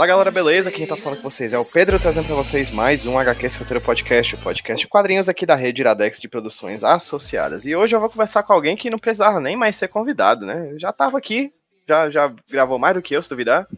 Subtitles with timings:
[0.00, 0.70] Fala galera, beleza?
[0.70, 3.82] Quem tá falando com vocês é o Pedro, trazendo pra vocês mais um HQ Roteiro
[3.82, 7.66] Podcast, o podcast quadrinhos aqui da rede Iradex de produções associadas.
[7.66, 10.70] E hoje eu vou conversar com alguém que não precisava nem mais ser convidado, né?
[10.72, 11.52] Eu já tava aqui,
[11.86, 13.68] já, já gravou mais do que eu, se duvidar.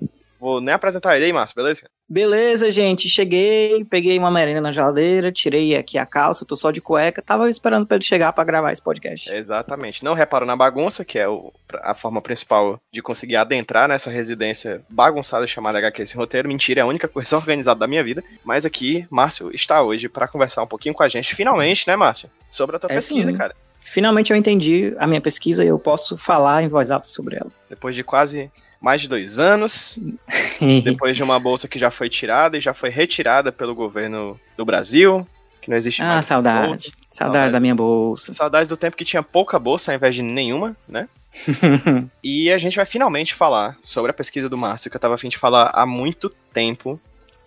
[0.43, 1.83] Vou nem apresentar ele aí, Márcio, beleza?
[2.09, 3.09] Beleza, gente.
[3.09, 7.23] Cheguei, peguei uma merenda na geladeira, tirei aqui a calça, tô só de cueca.
[7.23, 9.33] Tava esperando pra ele chegar pra gravar esse podcast.
[9.33, 10.03] Exatamente.
[10.03, 14.83] Não reparou na bagunça, que é o, a forma principal de conseguir adentrar nessa residência
[14.91, 16.49] bagunçada chamada HQ Sem Roteiro.
[16.49, 18.25] Mentira, é a única coisa organizada da minha vida.
[18.45, 22.29] Mas aqui, Márcio está hoje para conversar um pouquinho com a gente, finalmente, né, Márcio?
[22.51, 23.37] Sobre a tua É pesquisa, sim.
[23.37, 23.55] cara.
[23.81, 27.51] Finalmente eu entendi a minha pesquisa e eu posso falar em voz alta sobre ela.
[27.71, 28.51] Depois de quase
[28.83, 29.99] mais de dois anos,
[30.83, 34.65] depois de uma bolsa que já foi tirada e já foi retirada pelo governo do
[34.65, 35.27] Brasil,
[35.61, 36.27] que não existe ah, mais.
[36.27, 36.67] saudade.
[36.67, 36.83] bolsa.
[36.83, 37.53] Saudade Saudade.
[37.53, 38.33] da minha bolsa.
[38.33, 41.09] Saudades do tempo que tinha pouca bolsa ao invés de nenhuma, né?
[42.23, 45.19] E a gente vai finalmente falar sobre a pesquisa do Márcio, que eu tava a
[45.19, 47.01] fim de falar há muito tempo.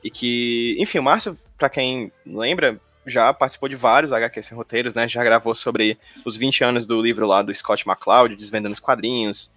[0.04, 4.94] E que, enfim, o Márcio, pra quem lembra, já participou de vários HQ sem roteiros,
[4.94, 5.08] né?
[5.08, 9.52] Já gravou sobre os 20 anos do livro lá do Scott McCloud, Desvendando os Quadrinhos.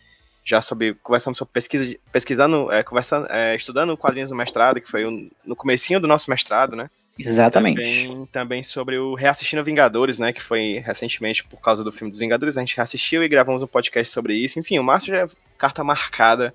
[0.48, 5.04] Já sobre, conversamos sobre pesquisa, pesquisando, é, conversando, é, estudando quadrinhos no mestrado, que foi
[5.04, 6.88] o- no comecinho do nosso mestrado, né?
[7.18, 8.06] Exatamente.
[8.06, 10.32] Também, também sobre o Reassistindo Vingadores, né?
[10.32, 12.56] Que foi recentemente por causa do filme dos Vingadores.
[12.56, 14.58] A gente reassistiu e gravamos um podcast sobre isso.
[14.58, 16.54] Enfim, o Márcio já é carta marcada.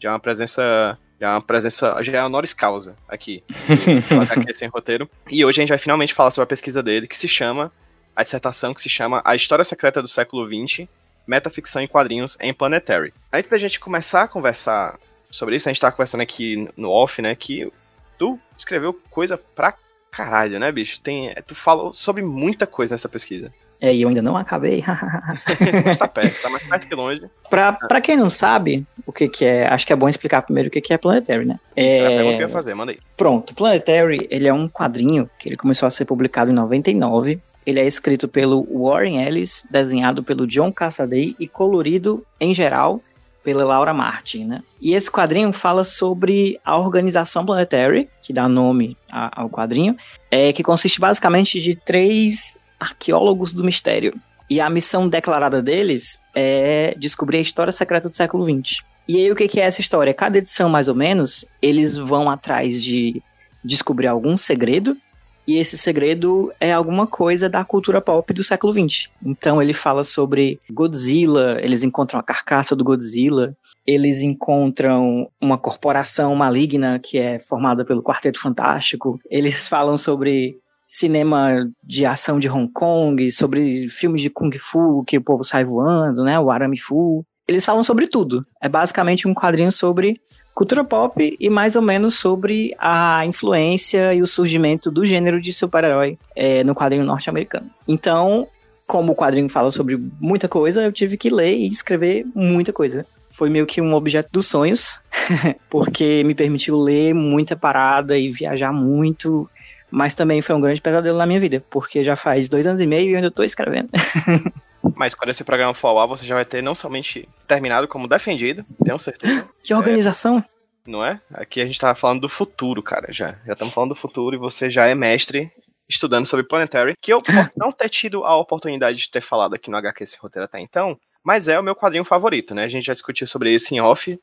[0.00, 0.96] Já é uma presença.
[1.20, 2.02] Já é uma presença.
[2.02, 3.42] Já é honoris causa aqui.
[4.30, 5.10] HQ sem roteiro.
[5.30, 7.70] E hoje a gente vai finalmente falar sobre a pesquisa dele, que se chama.
[8.16, 10.86] A dissertação que se chama A História Secreta do Século XX,
[11.26, 13.12] Metaficção em Quadrinhos em Planetary.
[13.32, 14.96] Antes da gente começar a conversar
[15.30, 17.34] sobre isso, a gente tá conversando aqui no off, né?
[17.34, 17.70] Que
[18.18, 19.74] tu escreveu coisa pra
[20.10, 21.00] caralho, né, bicho?
[21.00, 23.52] Tem, tu falou sobre muita coisa nessa pesquisa.
[23.80, 24.82] É, e eu ainda não acabei.
[24.86, 27.22] Mas tá perto, tá mais perto que longe.
[27.50, 30.68] pra, pra quem não sabe o que que é, acho que é bom explicar primeiro
[30.68, 31.58] o que que é Planetary, né?
[31.76, 32.98] Isso era a É, pergunta que eu ia fazer, manda aí.
[33.16, 37.40] Pronto, Planetary, ele é um quadrinho que ele começou a ser publicado em 99.
[37.66, 43.00] Ele é escrito pelo Warren Ellis, desenhado pelo John Cassaday e colorido, em geral,
[43.42, 44.62] pela Laura Martin, né?
[44.80, 49.96] E esse quadrinho fala sobre a organização Planetary, que dá nome a- ao quadrinho,
[50.30, 54.14] é, que consiste basicamente de três arqueólogos do mistério.
[54.48, 58.82] E a missão declarada deles é descobrir a história secreta do século XX.
[59.06, 60.14] E aí, o que que é essa história?
[60.14, 63.22] Cada edição, mais ou menos, eles vão atrás de
[63.62, 64.96] descobrir algum segredo,
[65.46, 69.08] e esse segredo é alguma coisa da cultura pop do século XX.
[69.24, 73.56] Então, ele fala sobre Godzilla, eles encontram a carcaça do Godzilla,
[73.86, 81.68] eles encontram uma corporação maligna que é formada pelo Quarteto Fantástico, eles falam sobre cinema
[81.82, 86.22] de ação de Hong Kong, sobre filmes de Kung Fu que o povo sai voando,
[86.24, 87.24] né, o Arame Fu.
[87.46, 88.46] Eles falam sobre tudo.
[88.62, 90.14] É basicamente um quadrinho sobre
[90.54, 95.52] cultura pop e mais ou menos sobre a influência e o surgimento do gênero de
[95.52, 97.68] super-herói é, no quadrinho norte-americano.
[97.88, 98.46] Então,
[98.86, 103.04] como o quadrinho fala sobre muita coisa, eu tive que ler e escrever muita coisa.
[103.28, 105.00] Foi meio que um objeto dos sonhos,
[105.68, 109.50] porque me permitiu ler muita parada e viajar muito,
[109.90, 112.86] mas também foi um grande pesadelo na minha vida, porque já faz dois anos e
[112.86, 113.88] meio e eu ainda tô escrevendo.
[114.96, 118.08] Mas quando esse programa for ao ar, você já vai ter não somente terminado, como
[118.08, 120.44] defendido, tenho certeza, Que organização!
[120.86, 121.20] não é?
[121.32, 123.38] Aqui a gente tá falando do futuro, cara, já.
[123.46, 125.50] Já estamos falando do futuro e você já é mestre
[125.88, 129.70] estudando sobre Planetary, que eu posso não ter tido a oportunidade de ter falado aqui
[129.70, 132.64] no HQ esse roteiro até então, mas é o meu quadrinho favorito, né?
[132.64, 134.18] A gente já discutiu sobre isso em off,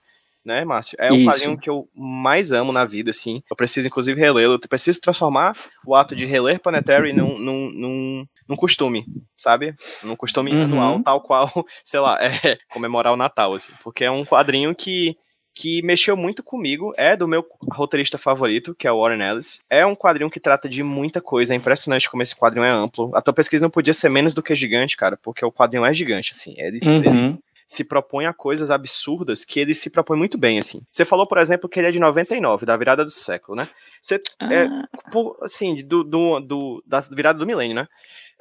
[0.46, 0.96] né, Márcio?
[1.00, 3.44] É o quadrinho que eu mais amo na vida, assim.
[3.50, 4.56] Eu preciso, inclusive, relê-lo.
[4.56, 5.56] Eu preciso transformar
[5.86, 9.06] o ato de reler Planetary num, num, num, num costume,
[9.38, 9.74] sabe?
[10.04, 10.64] Num costume Uhum.
[10.64, 11.50] anual, tal qual,
[11.84, 13.72] sei lá, é comemorar o Natal, assim.
[13.82, 15.16] Porque é um quadrinho que
[15.54, 19.62] que mexeu muito comigo, é do meu roteirista favorito, que é o Warren Ellis.
[19.70, 23.12] É um quadrinho que trata de muita coisa, é impressionante como esse quadrinho é amplo.
[23.14, 25.94] A tua pesquisa não podia ser menos do que gigante, cara, porque o quadrinho é
[25.94, 26.56] gigante, assim.
[26.58, 27.38] Ele, ele Uhum.
[27.68, 30.82] se propõe a coisas absurdas que ele se propõe muito bem, assim.
[30.90, 33.68] Você falou, por exemplo, que ele é de 99, da virada do século, né?
[34.02, 37.88] Você, é, Ah, por- assim, do, do, do- da virada do milênio, né?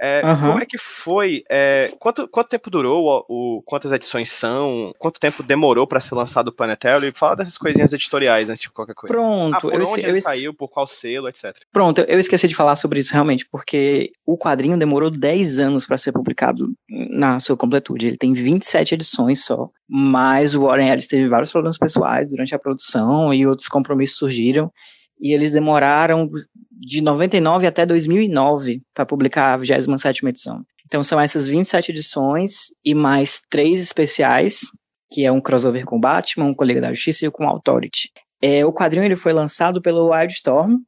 [0.02, 0.49] É, Aham.
[0.52, 1.44] Como é que foi?
[1.50, 3.25] é, quanto, quanto tempo durou?
[3.29, 4.94] O, o- quantas edições são?
[4.99, 7.12] Quanto tempo demorou pra ser lançado o Planetary?
[7.14, 9.12] Fala dessas coisinhas editoriais antes de qualquer coisa.
[9.12, 11.55] pronto, Ah, por eu, onde eu, ele saiu, por qual selo, etc.
[11.70, 15.99] Pronto, eu esqueci de falar sobre isso realmente, porque o quadrinho demorou 10 anos para
[15.99, 18.06] ser publicado na sua completude.
[18.06, 22.58] Ele tem 27 edições só, mas o Warren Ellis teve vários problemas pessoais durante a
[22.58, 24.73] produção e outros compromissos surgiram.
[25.20, 26.31] E eles demoraram
[26.81, 30.65] de 99 até 2009 para publicar a 27 edição.
[30.87, 34.62] Então são essas 27 edições e mais três especiais,
[35.12, 38.11] que é um crossover com Batman, um Colega da Justiça e com Authority.
[38.43, 40.79] É, o quadrinho ele foi lançado pelo Wildstorm,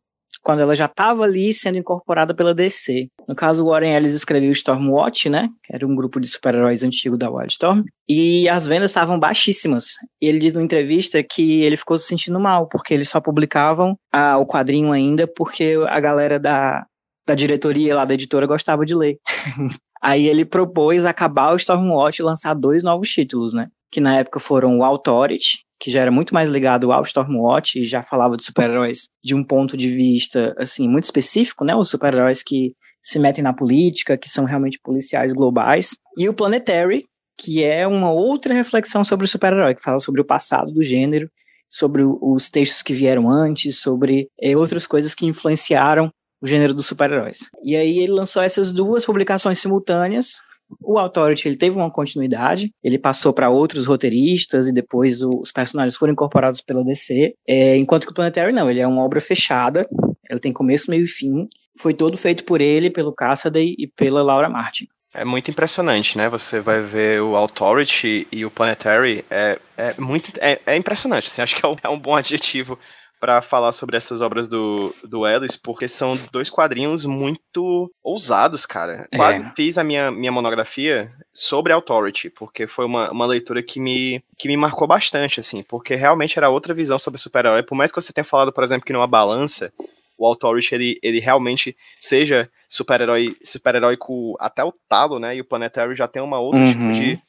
[0.43, 3.09] quando ela já estava ali sendo incorporada pela DC.
[3.29, 5.49] No caso, o Warren Ellis escreveu Stormwatch, né?
[5.65, 7.85] Que era um grupo de super-heróis antigo da Wildstorm.
[8.09, 9.95] E as vendas estavam baixíssimas.
[10.21, 13.97] E ele diz numa entrevista que ele ficou se sentindo mal, porque eles só publicavam
[14.13, 16.85] a, o quadrinho ainda porque a galera da,
[17.27, 19.17] da diretoria lá da editora gostava de ler.
[20.03, 23.69] Aí ele propôs acabar o Stormwatch e lançar dois novos títulos, né?
[23.91, 27.85] Que na época foram o Authority, que já era muito mais ligado ao Stormwatch e
[27.85, 31.75] já falava de super-heróis de um ponto de vista, assim, muito específico, né?
[31.75, 35.97] Os super-heróis que se metem na política, que são realmente policiais globais.
[36.17, 37.05] E o Planetary,
[37.37, 41.29] que é uma outra reflexão sobre o super-herói, que fala sobre o passado do gênero,
[41.69, 46.87] sobre os textos que vieram antes, sobre é, outras coisas que influenciaram o gênero dos
[46.87, 47.51] super-heróis.
[47.65, 50.41] E aí ele lançou essas duas publicações simultâneas.
[50.81, 55.97] O Authority ele teve uma continuidade, ele passou para outros roteiristas e depois os personagens
[55.97, 59.89] foram incorporados pela DC, é, enquanto que o Planetary não, ele é uma obra fechada,
[60.29, 61.49] ele tem começo, meio e fim,
[61.79, 64.87] foi todo feito por ele, pelo Cassaday e pela Laura Martin.
[65.15, 66.27] É muito impressionante, né?
[66.31, 71.27] Você vai ver o Authority e o Planetary, é, é muito é, é impressionante.
[71.27, 72.79] Assim, acho que é um, é um bom adjetivo
[73.23, 79.07] para falar sobre essas obras do, do Ellis, porque são dois quadrinhos muito ousados, cara.
[79.13, 79.17] É.
[79.17, 84.21] Quase fiz a minha, minha monografia sobre Authority, porque foi uma, uma leitura que me,
[84.37, 87.63] que me marcou bastante, assim, porque realmente era outra visão sobre super-herói.
[87.63, 89.73] Por mais que você tenha falado, por exemplo, que numa balança,
[90.19, 95.37] o Authority, ele, ele realmente seja super-herói super-heróico até o talo, né?
[95.37, 96.73] E o Planetary já tem uma outra uhum.
[96.73, 97.21] tipo de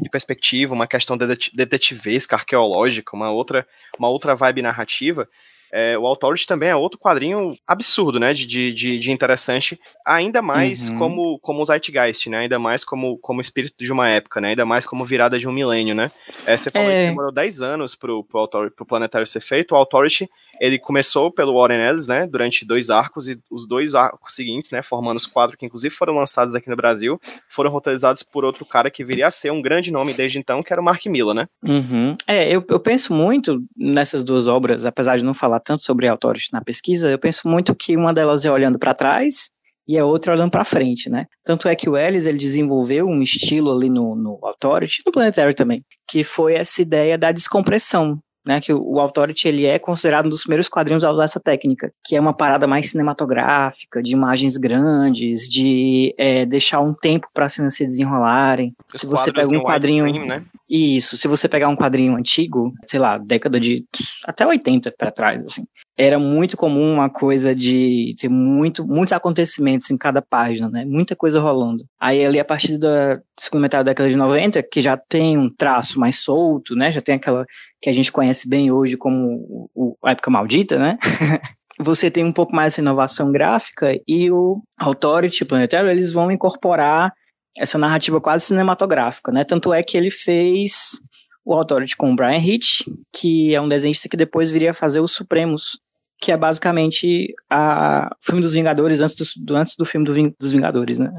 [0.00, 3.66] de perspectiva, uma questão detetivesca, arqueológica, uma outra,
[3.98, 5.28] uma outra vibe narrativa.
[5.72, 8.32] É, o Authority também é outro quadrinho absurdo, né?
[8.32, 10.98] De, de, de interessante, ainda mais uhum.
[10.98, 12.38] como, como o Zeitgeist, né?
[12.38, 14.50] Ainda mais como, como espírito de uma época, né?
[14.50, 16.10] Ainda mais como virada de um milênio, né?
[16.46, 17.02] É, você falou é...
[17.02, 19.72] que demorou 10 anos pro, pro, Authority, pro Planetário ser feito.
[19.72, 20.28] O Authority,
[20.60, 22.26] ele começou pelo Warren Ellis, né?
[22.26, 24.82] Durante dois arcos, e os dois arcos seguintes, né?
[24.82, 28.90] Formando os quatro que inclusive foram lançados aqui no Brasil, foram roteirizados por outro cara
[28.90, 31.48] que viria a ser um grande nome desde então, que era o Mark Miller, né?
[31.62, 32.16] Uhum.
[32.26, 36.08] É, eu, eu penso muito nessas duas obras, apesar de não falar falar tanto sobre
[36.08, 39.50] Authority na pesquisa, eu penso muito que uma delas é olhando para trás
[39.86, 41.26] e a outra olhando para frente, né?
[41.44, 45.54] Tanto é que o Ellis ele desenvolveu um estilo ali no, no Authority, no Planetary
[45.54, 50.30] também, que foi essa ideia da descompressão, né, que o Authority ele é considerado um
[50.30, 54.56] dos primeiros quadrinhos a usar essa técnica, que é uma parada mais cinematográfica, de imagens
[54.56, 58.74] grandes, de é, deixar um tempo para as cenas se desenrolarem.
[58.94, 60.44] Os se você pega um quadrinho, né?
[60.68, 63.84] isso, se você pegar um quadrinho antigo, sei lá, década de
[64.24, 65.64] até 80 para trás, assim,
[66.00, 70.84] era muito comum uma coisa de ter muito, muitos acontecimentos em cada página, né?
[70.84, 71.84] Muita coisa rolando.
[72.00, 75.50] Aí ali a partir da segunda metade da década de 90, que já tem um
[75.50, 76.92] traço mais solto, né?
[76.92, 77.44] Já tem aquela
[77.82, 80.96] que a gente conhece bem hoje como o, a época maldita, né?
[81.80, 87.12] Você tem um pouco mais essa inovação gráfica e o Authority Planetário, eles vão incorporar
[87.56, 89.42] essa narrativa quase cinematográfica, né?
[89.42, 91.00] Tanto é que ele fez
[91.44, 95.00] o Authority com o Brian Hitch, que é um desenhista que depois viria a fazer
[95.00, 95.78] os Supremos,
[96.20, 100.50] que é basicamente a, o filme dos Vingadores antes do, antes do filme do, dos
[100.50, 101.12] Vingadores, né?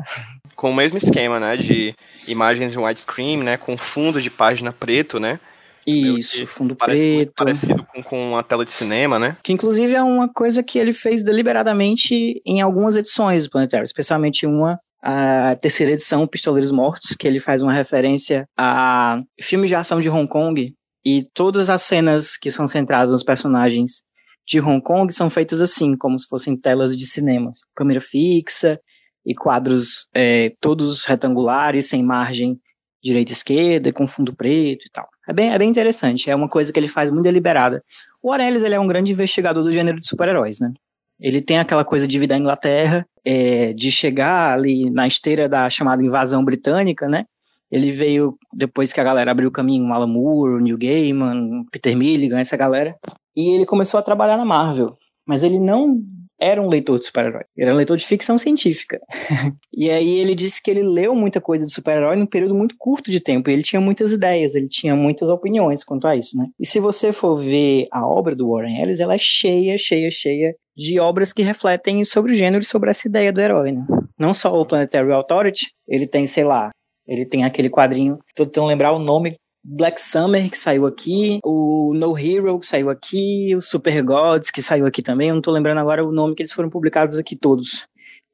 [0.56, 1.96] Com o mesmo esquema, né, de
[2.28, 5.40] imagens em widescreen, né, com fundo de página preto, né?
[5.88, 7.34] Isso, fundo preto.
[7.36, 9.38] Parecido com, com a tela de cinema, né?
[9.42, 14.46] Que inclusive é uma coisa que ele fez deliberadamente em algumas edições do Planetário, especialmente
[14.46, 20.02] uma a terceira edição, Pistoleiros Mortos, que ele faz uma referência a filmes de ação
[20.02, 20.74] de Hong Kong
[21.06, 24.02] e todas as cenas que são centradas nos personagens
[24.50, 27.52] de Hong Kong são feitas assim, como se fossem telas de cinema.
[27.76, 28.82] Câmera fixa
[29.24, 32.60] e quadros é, todos retangulares, sem margem
[33.02, 35.08] direita e esquerda, com fundo preto e tal.
[35.28, 37.84] É bem, é bem interessante, é uma coisa que ele faz muito deliberada.
[38.24, 40.74] O Aurelius, ele é um grande investigador do gênero de super-heróis, né?
[41.20, 45.70] Ele tem aquela coisa de vir da Inglaterra, é, de chegar ali na esteira da
[45.70, 47.26] chamada invasão britânica, né?
[47.72, 52.40] Ele veio depois que a galera abriu o caminho, Alan Moore, Neil Gaiman, Peter Milligan,
[52.40, 52.96] essa galera.
[53.40, 54.98] E ele começou a trabalhar na Marvel.
[55.26, 56.02] Mas ele não
[56.38, 57.44] era um leitor de super-herói.
[57.56, 59.00] Ele era um leitor de ficção científica.
[59.74, 63.10] e aí ele disse que ele leu muita coisa de super-herói num período muito curto
[63.10, 63.50] de tempo.
[63.50, 66.48] Ele tinha muitas ideias, ele tinha muitas opiniões quanto a isso, né?
[66.60, 70.54] E se você for ver a obra do Warren Ellis, ela é cheia, cheia, cheia
[70.76, 73.86] de obras que refletem sobre o gênero e sobre essa ideia do herói, né?
[74.20, 76.72] Não só o Planetary Authority, ele tem, sei lá,
[77.08, 81.94] ele tem aquele quadrinho, tô tentando lembrar o nome Black Summer, que saiu aqui, o
[81.94, 85.30] No Hero, que saiu aqui, o Super Gods, que saiu aqui também.
[85.30, 87.86] Eu não tô lembrando agora o nome que eles foram publicados aqui todos.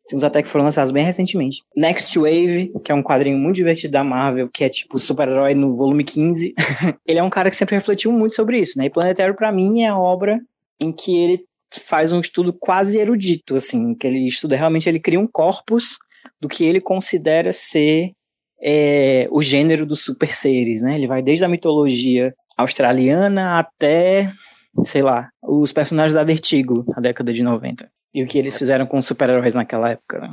[0.08, 1.64] Tem uns até que foram lançados bem recentemente.
[1.76, 5.76] Next Wave, que é um quadrinho muito divertido da Marvel, que é tipo super-herói no
[5.76, 6.54] volume 15.
[7.08, 8.86] ele é um cara que sempre refletiu muito sobre isso, né?
[8.86, 10.40] E Planetário, para mim, é a obra
[10.80, 15.20] em que ele faz um estudo quase erudito, assim, que ele estuda realmente, ele cria
[15.20, 15.98] um corpus
[16.40, 18.12] do que ele considera ser
[18.68, 20.96] é, o gênero dos super seres, né?
[20.96, 24.32] Ele vai desde a mitologia australiana até,
[24.84, 27.88] sei lá, os personagens da Vertigo, na década de 90.
[28.12, 30.32] E o que eles fizeram com os super-heróis naquela época, né?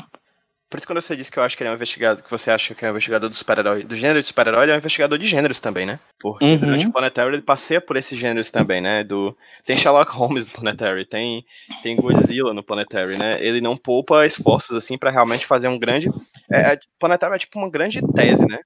[0.73, 2.51] Por isso, quando você disse que eu acho que ele é um investigador, que você
[2.51, 5.19] acha que é um investigador do super-herói, do gênero de super-herói, ele é um investigador
[5.19, 6.01] de gêneros também, né?
[6.19, 6.57] Porque uhum.
[6.57, 9.05] durante o Planetary ele passeia por esses gêneros também, né?
[9.05, 9.37] Do,
[9.67, 11.45] tem Sherlock Holmes no Planetary, tem,
[11.83, 13.37] tem Godzilla no Planetary, né?
[13.45, 16.09] Ele não poupa esforços, assim, para realmente fazer um grande.
[16.51, 18.59] É, é, Planetary é tipo uma grande tese, né?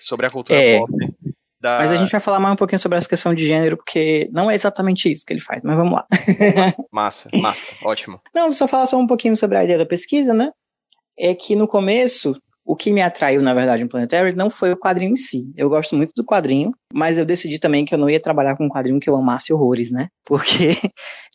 [0.00, 0.78] Sobre a cultura é.
[0.78, 0.90] pop.
[1.60, 1.76] Da...
[1.76, 4.50] Mas a gente vai falar mais um pouquinho sobre essa questão de gênero, porque não
[4.50, 6.06] é exatamente isso que ele faz, mas vamos lá.
[6.90, 8.18] massa, massa, ótimo.
[8.34, 10.50] Não, só falar só um pouquinho sobre a ideia da pesquisa, né?
[11.20, 12.34] É que no começo,
[12.64, 15.52] o que me atraiu, na verdade, no Planetary não foi o quadrinho em si.
[15.56, 18.64] Eu gosto muito do quadrinho, mas eu decidi também que eu não ia trabalhar com
[18.64, 20.08] um quadrinho que eu amasse horrores, né?
[20.24, 20.76] Porque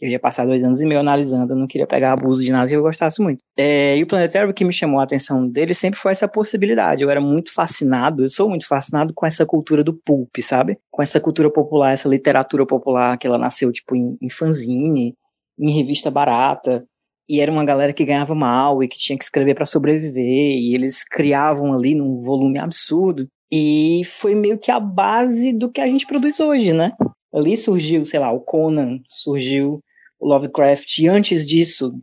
[0.01, 2.68] eu ia passar dois anos e meio analisando, eu não queria pegar abuso de nada
[2.68, 3.39] que eu gostasse muito.
[3.58, 7.04] É, e o Planetary, o que me chamou a atenção dele sempre foi essa possibilidade.
[7.04, 10.77] Eu era muito fascinado, eu sou muito fascinado com essa cultura do pulp, sabe?
[10.89, 15.13] Com essa cultura popular, essa literatura popular que ela nasceu, tipo, em, em fanzine,
[15.60, 16.86] em revista barata
[17.27, 20.75] e era uma galera que ganhava mal e que tinha que escrever para sobreviver, e
[20.75, 23.27] eles criavam ali num volume absurdo.
[23.51, 26.91] E foi meio que a base do que a gente produz hoje, né?
[27.34, 29.82] Ali surgiu, sei lá, o Conan, surgiu
[30.20, 31.94] o Lovecraft, e antes disso,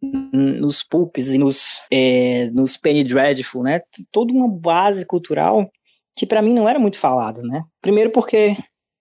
[0.00, 3.80] nos pulps e nos, é, nos Penny Dreadful, né?
[4.12, 5.68] Toda uma base cultural
[6.16, 7.62] que para mim não era muito falada, né?
[7.82, 8.56] Primeiro porque,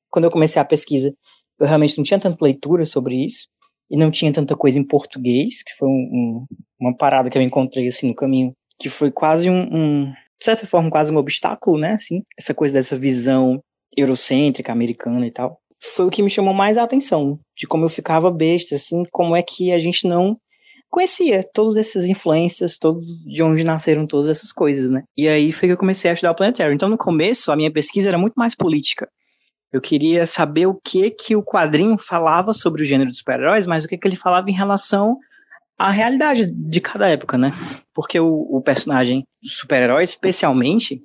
[0.10, 1.14] quando eu comecei a pesquisa,
[1.60, 3.48] eu realmente não tinha tanta leitura sobre isso
[3.90, 6.46] e não tinha tanta coisa em português, que foi um, um,
[6.80, 10.06] uma parada que eu encontrei assim no caminho, que foi quase um, um,
[10.40, 11.94] de certa forma, quase um obstáculo, né?
[11.94, 13.62] Assim, essa coisa dessa visão
[13.96, 15.60] eurocêntrica, americana e tal.
[15.82, 19.36] Foi o que me chamou mais a atenção, de como eu ficava besta, assim, como
[19.36, 20.38] é que a gente não
[20.90, 25.04] conhecia todas essas influências, todos de onde nasceram todas essas coisas, né?
[25.18, 26.74] E aí foi que eu comecei a estudar o Planetário.
[26.74, 29.08] Então, no começo, a minha pesquisa era muito mais política.
[29.76, 33.84] Eu queria saber o que que o quadrinho falava sobre o gênero dos super-heróis, mas
[33.84, 35.20] o que que ele falava em relação
[35.78, 37.52] à realidade de cada época, né?
[37.94, 41.04] Porque o, o personagem super-herói, especialmente,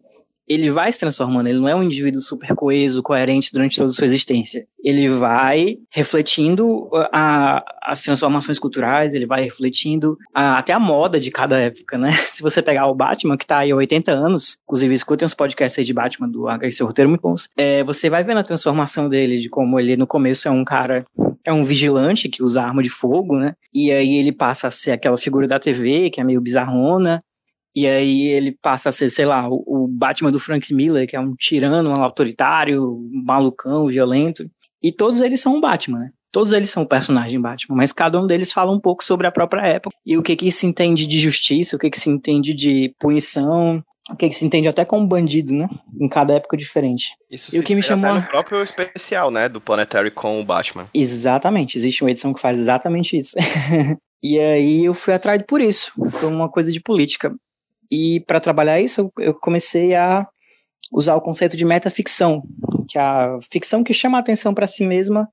[0.51, 3.95] ele vai se transformando, ele não é um indivíduo super coeso, coerente durante toda a
[3.95, 4.67] sua existência.
[4.83, 11.31] Ele vai refletindo a, as transformações culturais, ele vai refletindo a, até a moda de
[11.31, 12.11] cada época, né?
[12.35, 15.79] Se você pegar o Batman, que tá aí há 80 anos, inclusive escutem os podcasts
[15.79, 19.37] aí de Batman do HC Roteiro muito bons, é, você vai vendo a transformação dele,
[19.37, 21.07] de como ele no começo é um cara
[21.45, 23.55] é um vigilante que usa arma de fogo, né?
[23.73, 27.23] E aí ele passa a ser aquela figura da TV, que é meio bizarrona,
[27.75, 31.17] e aí ele passa a ser, sei lá, o, o Batman do Frank Miller, que
[31.17, 34.45] é um tirano, um autoritário, malucão, violento.
[34.83, 36.11] E todos eles são o Batman, né?
[36.33, 39.33] Todos eles são o personagem Batman, mas cada um deles fala um pouco sobre a
[39.33, 42.55] própria época e o que que se entende de justiça, o que que se entende
[42.55, 45.69] de punição, o que, que se entende até como bandido, né?
[46.01, 47.15] Em cada época diferente.
[47.31, 50.89] Isso e o que me chamou no próprio especial, né, do Planetary com o Batman.
[50.93, 53.37] Exatamente, existe uma edição que faz exatamente isso.
[54.23, 55.93] e aí eu fui atraído por isso.
[56.11, 57.33] Foi uma coisa de política.
[57.91, 60.27] E para trabalhar isso, eu comecei a
[60.93, 62.43] usar o conceito de metaficção,
[62.89, 65.29] que é a ficção que chama a atenção para si mesma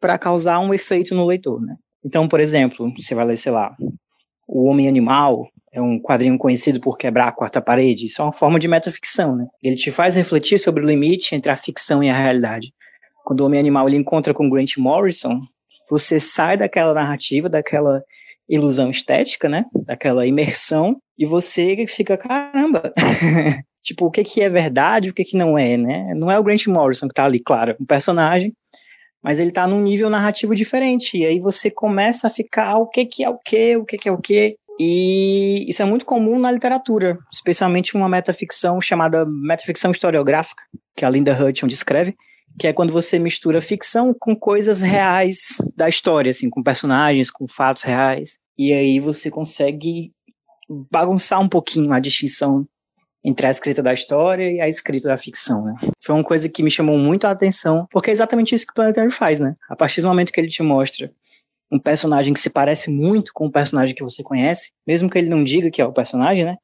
[0.00, 1.76] para causar um efeito no leitor, né?
[2.04, 3.74] Então, por exemplo, você vai ler, sei lá,
[4.46, 8.32] O Homem Animal, é um quadrinho conhecido por quebrar a quarta parede, isso é uma
[8.32, 9.46] forma de metaficção, né?
[9.62, 12.72] Ele te faz refletir sobre o limite entre a ficção e a realidade.
[13.24, 15.40] Quando o Homem Animal ele encontra com Grant Morrison,
[15.90, 18.02] você sai daquela narrativa, daquela
[18.48, 19.64] ilusão estética, né?
[19.86, 22.92] Daquela imersão, e você fica, caramba,
[23.82, 26.12] tipo, o que que é verdade, o que que não é, né?
[26.14, 28.52] Não é o Grant Morrison que tá ali, claro, um personagem,
[29.22, 32.86] mas ele tá num nível narrativo diferente, e aí você começa a ficar, ah, o
[32.86, 36.04] que que é o que, o que que é o que, e isso é muito
[36.04, 40.62] comum na literatura, especialmente uma metaficção chamada metaficção historiográfica,
[40.96, 42.14] que a Linda Hutton descreve,
[42.58, 47.48] que é quando você mistura ficção com coisas reais da história, assim, com personagens, com
[47.48, 48.38] fatos reais.
[48.56, 50.12] E aí você consegue
[50.90, 52.66] bagunçar um pouquinho a distinção
[53.24, 55.74] entre a escrita da história e a escrita da ficção, né?
[56.00, 58.74] Foi uma coisa que me chamou muito a atenção, porque é exatamente isso que o
[58.74, 59.56] Planetary faz, né?
[59.68, 61.10] A partir do momento que ele te mostra
[61.72, 65.28] um personagem que se parece muito com o personagem que você conhece, mesmo que ele
[65.28, 66.56] não diga que é o personagem, né?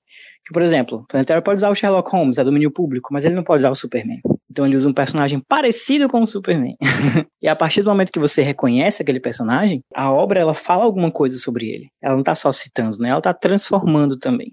[0.46, 3.34] Que, por exemplo, o Planetary pode usar o Sherlock Holmes, é domínio público, mas ele
[3.34, 4.20] não pode usar o Superman.
[4.50, 6.74] Então ele usa um personagem parecido com o Superman.
[7.40, 11.10] e a partir do momento que você reconhece aquele personagem, a obra ela fala alguma
[11.10, 11.88] coisa sobre ele.
[12.02, 13.10] Ela não está só citando, né?
[13.10, 14.52] Ela está transformando também.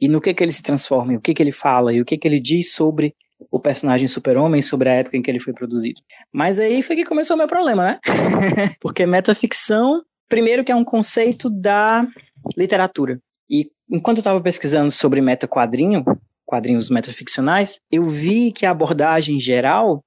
[0.00, 2.04] E no que que ele se transforma, e o que que ele fala, e o
[2.04, 3.14] que que ele diz sobre
[3.50, 6.00] o personagem Super-Homem, sobre a época em que ele foi produzido.
[6.32, 7.98] Mas aí foi que começou o meu problema, né?
[8.80, 12.06] Porque metaficção, primeiro que é um conceito da
[12.56, 13.20] literatura.
[13.48, 16.04] E enquanto eu estava pesquisando sobre meta-quadrinho,
[16.50, 20.02] quadrinhos metaficcionais, eu vi que a abordagem geral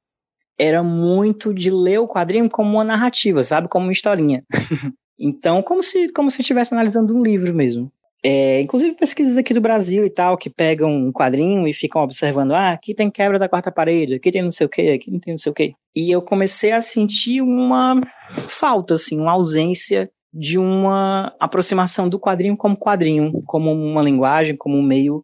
[0.60, 3.70] era muito de ler o quadrinho como uma narrativa, sabe?
[3.70, 4.44] Como uma historinha.
[5.18, 7.92] então, como se como se estivesse analisando um livro mesmo.
[8.26, 12.54] É, inclusive pesquisas aqui do Brasil e tal, que pegam um quadrinho e ficam observando,
[12.54, 15.20] ah, aqui tem quebra da quarta parede, aqui tem não sei o que, aqui não
[15.20, 15.74] tem não sei o que.
[15.94, 18.00] E eu comecei a sentir uma
[18.48, 24.78] falta, assim, uma ausência de uma aproximação do quadrinho como quadrinho, como uma linguagem, como
[24.78, 25.24] um meio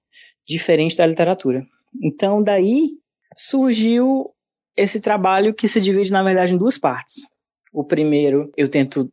[0.50, 1.64] diferente da literatura.
[2.02, 2.90] Então, daí
[3.38, 4.32] surgiu
[4.76, 7.26] esse trabalho que se divide, na verdade, em duas partes.
[7.72, 9.08] O primeiro, eu tento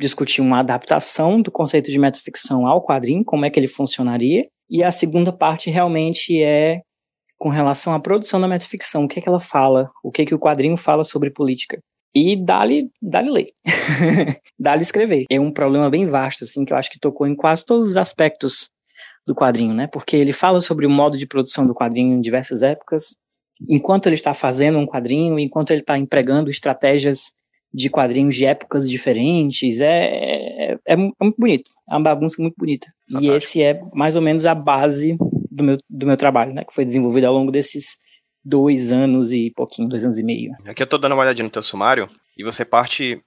[0.00, 4.46] discutir uma adaptação do conceito de metaficção ao quadrinho, como é que ele funcionaria.
[4.70, 6.80] E a segunda parte realmente é
[7.36, 10.26] com relação à produção da metaficção, o que é que ela fala, o que é
[10.26, 11.78] que o quadrinho fala sobre política.
[12.14, 13.48] E dá-lhe dá ler.
[14.58, 15.24] dá-lhe escrever.
[15.30, 17.96] É um problema bem vasto, assim, que eu acho que tocou em quase todos os
[17.96, 18.70] aspectos
[19.28, 19.86] do quadrinho, né?
[19.86, 23.14] Porque ele fala sobre o modo de produção do quadrinho em diversas épocas,
[23.68, 27.30] enquanto ele está fazendo um quadrinho, enquanto ele está empregando estratégias
[27.72, 32.86] de quadrinhos de épocas diferentes, é, é, é, muito bonito, é uma bagunça muito bonita.
[33.06, 33.34] Fantástico.
[33.34, 35.18] E esse é mais ou menos a base
[35.50, 36.64] do meu, do meu trabalho, né?
[36.64, 37.98] Que foi desenvolvido ao longo desses
[38.42, 40.52] dois anos e pouquinho, dois anos e meio.
[40.66, 42.08] Aqui eu tô dando uma olhadinha no teu sumário,
[42.38, 43.20] e você parte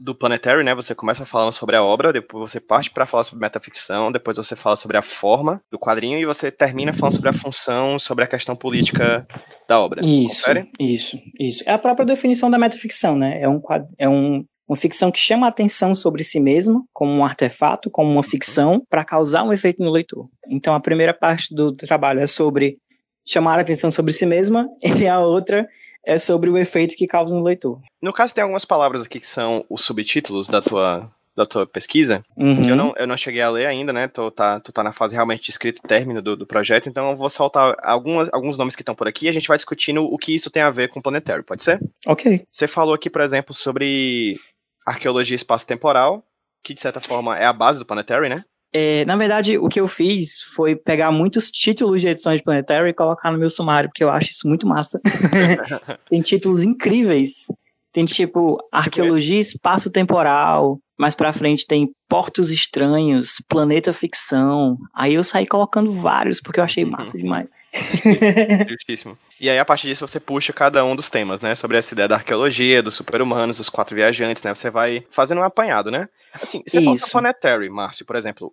[0.00, 0.74] do Planetary, né?
[0.74, 4.56] Você começa falando sobre a obra, depois você parte para falar sobre metaficção, depois você
[4.56, 8.26] fala sobre a forma do quadrinho e você termina falando sobre a função, sobre a
[8.26, 9.26] questão política
[9.68, 10.04] da obra.
[10.04, 10.70] Isso, Confere?
[10.80, 11.62] isso, isso.
[11.66, 13.40] É a própria definição da metaficção, né?
[13.40, 13.60] É um
[13.98, 18.10] é um uma ficção que chama a atenção sobre si mesmo, como um artefato, como
[18.10, 20.26] uma ficção, para causar um efeito no leitor.
[20.48, 22.78] Então, a primeira parte do trabalho é sobre
[23.26, 25.68] chamar a atenção sobre si mesma, e a outra
[26.06, 27.80] é sobre o efeito que causa no leitor.
[28.02, 32.24] No caso, tem algumas palavras aqui que são os subtítulos da tua, da tua pesquisa,
[32.36, 32.62] uhum.
[32.62, 34.08] que eu não, eu não cheguei a ler ainda, né?
[34.08, 37.16] Tu tá, tu tá na fase realmente de escrito término do, do projeto, então eu
[37.16, 40.18] vou soltar algumas, alguns nomes que estão por aqui e a gente vai discutindo o
[40.18, 41.80] que isso tem a ver com o planetário, pode ser?
[42.06, 42.44] Ok.
[42.50, 44.38] Você falou aqui, por exemplo, sobre
[44.86, 46.22] arqueologia espaço-temporal,
[46.62, 48.44] que de certa forma é a base do Planetary, né?
[48.76, 52.90] É, na verdade, o que eu fiz foi pegar muitos títulos de edições de Planetary
[52.90, 55.00] e colocar no meu sumário, porque eu acho isso muito massa.
[56.10, 57.46] Tem títulos incríveis.
[57.92, 60.80] Tem tipo arqueologia espaço-temporal.
[60.98, 64.76] Mais pra frente tem Portos Estranhos, Planeta Ficção.
[64.94, 67.48] Aí eu saí colocando vários, porque eu achei massa demais.
[68.68, 69.16] Justíssimo.
[69.40, 71.54] E aí, a partir disso, você puxa cada um dos temas, né?
[71.54, 74.54] Sobre essa ideia da arqueologia, dos super-humanos, dos quatro viajantes, né?
[74.54, 76.08] Você vai fazendo um apanhado, né?
[76.32, 77.10] Assim, você Isso.
[77.10, 78.52] Planetary, Márcio, por exemplo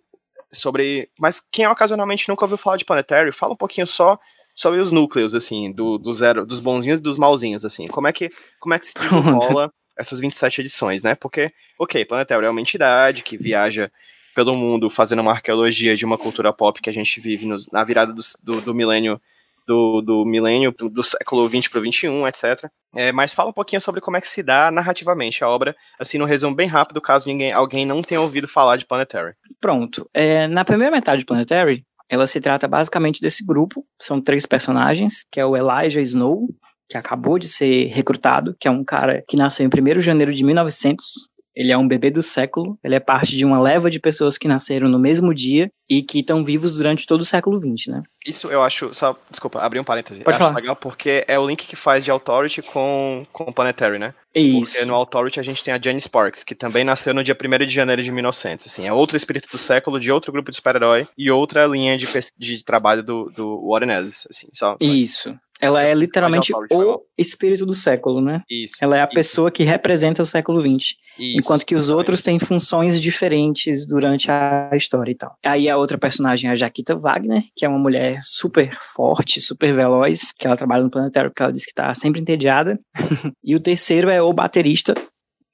[0.52, 1.08] sobre.
[1.18, 4.18] Mas quem ocasionalmente nunca ouviu falar de Planetary, fala um pouquinho só
[4.54, 7.86] sobre os núcleos, assim, do, do zero, dos bonzinhos e dos malzinhos, assim.
[7.86, 11.14] Como é que, como é que se desenrola essas 27 edições, né?
[11.14, 13.90] Porque, ok, Planetary é uma entidade que viaja
[14.34, 17.84] pelo mundo fazendo uma arqueologia de uma cultura pop que a gente vive nos, na
[17.84, 19.20] virada do, do, do milênio
[19.66, 22.68] do, do milênio, do século 20 para o 21, etc.
[22.94, 26.18] É, mas fala um pouquinho sobre como é que se dá narrativamente a obra, assim,
[26.18, 29.34] no resumo bem rápido, caso ninguém, alguém não tenha ouvido falar de Planetary.
[29.60, 30.08] Pronto.
[30.12, 35.24] É, na primeira metade de Planetary, ela se trata basicamente desse grupo, são três personagens,
[35.30, 36.46] que é o Elijah Snow,
[36.88, 40.34] que acabou de ser recrutado, que é um cara que nasceu em 1 de janeiro
[40.34, 41.04] de 1900,
[41.54, 44.48] ele é um bebê do século, ele é parte de uma leva de pessoas que
[44.48, 48.02] nasceram no mesmo dia e que estão vivos durante todo o século XX, né?
[48.26, 50.22] Isso eu acho, só, desculpa, abri um parêntese.
[50.22, 50.56] Pode acho falar.
[50.56, 54.14] legal porque é o link que faz de Authority com, com Planetary, né?
[54.34, 54.72] Isso.
[54.72, 57.66] Porque no Authority a gente tem a Jane Sparks, que também nasceu no dia 1
[57.66, 61.06] de janeiro de 1900, assim, é outro espírito do século, de outro grupo de super-herói
[61.18, 62.06] e outra linha de,
[62.38, 64.76] de trabalho do, do Warren Ellis, assim, só.
[64.80, 65.36] Isso.
[65.62, 68.42] Ela é literalmente o espírito do século, né?
[68.50, 68.74] Isso.
[68.80, 69.14] Ela é a isso.
[69.14, 70.96] pessoa que representa o século XX.
[71.18, 71.98] Isso, enquanto que os exatamente.
[71.98, 75.36] outros têm funções diferentes durante a história e tal.
[75.44, 79.74] Aí a outra personagem é a Jaquita Wagner, que é uma mulher super forte, super
[79.74, 82.78] veloz, que ela trabalha no planetário porque ela diz que tá sempre entediada.
[83.42, 84.94] e o terceiro é o baterista,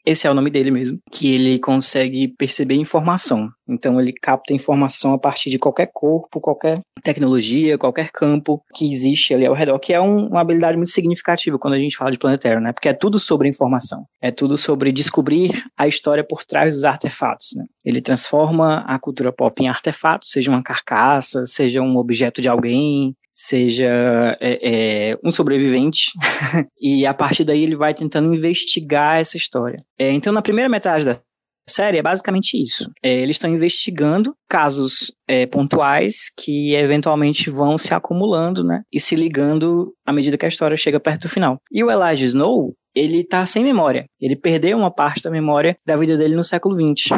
[0.06, 3.48] esse é o nome dele mesmo, que ele consegue perceber informação.
[3.68, 9.34] Então ele capta informação a partir de qualquer corpo, qualquer tecnologia, qualquer campo que existe
[9.34, 12.18] ali ao redor, que é um- uma habilidade muito significativa quando a gente fala de
[12.18, 12.72] planetário, né?
[12.72, 14.04] Porque é tudo sobre informação.
[14.22, 17.64] É tudo sobre descobrir a história por trás dos artefatos, né?
[17.84, 23.14] Ele transforma a cultura pop em artefato, seja uma carcaça, seja um objeto de alguém,
[23.40, 26.11] seja é, é, um sobrevivente,
[26.81, 29.81] e a partir daí ele vai tentando investigar essa história.
[29.96, 31.20] É, então, na primeira metade da
[31.68, 32.90] série é basicamente isso.
[33.01, 38.83] É, eles estão investigando casos é, pontuais que eventualmente vão se acumulando, né?
[38.92, 41.59] E se ligando à medida que a história chega perto do final.
[41.70, 44.07] E o Elijah Snow, ele tá sem memória.
[44.20, 47.11] Ele perdeu uma parte da memória da vida dele no século XX.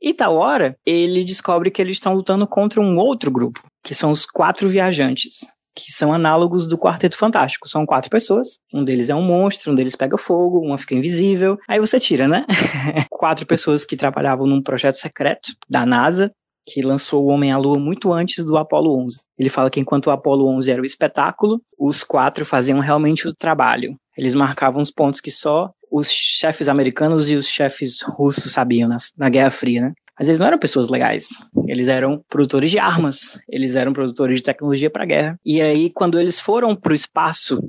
[0.00, 4.12] E tal hora, ele descobre que eles estão lutando contra um outro grupo, que são
[4.12, 7.68] os quatro viajantes que são análogos do Quarteto Fantástico.
[7.68, 11.56] São quatro pessoas, um deles é um monstro, um deles pega fogo, uma fica invisível.
[11.68, 12.44] Aí você tira, né?
[13.08, 16.32] quatro pessoas que trabalhavam num projeto secreto da NASA,
[16.66, 19.20] que lançou o Homem à Lua muito antes do Apollo 11.
[19.38, 23.32] Ele fala que enquanto o Apollo 11 era o espetáculo, os quatro faziam realmente o
[23.32, 23.94] trabalho.
[24.16, 28.96] Eles marcavam os pontos que só os chefes americanos e os chefes russos sabiam na,
[29.16, 29.92] na Guerra Fria, né?
[30.18, 31.28] Mas eles não eram pessoas legais.
[31.66, 35.38] Eles eram produtores de armas, eles eram produtores de tecnologia para guerra.
[35.44, 37.60] E aí, quando eles foram para o espaço,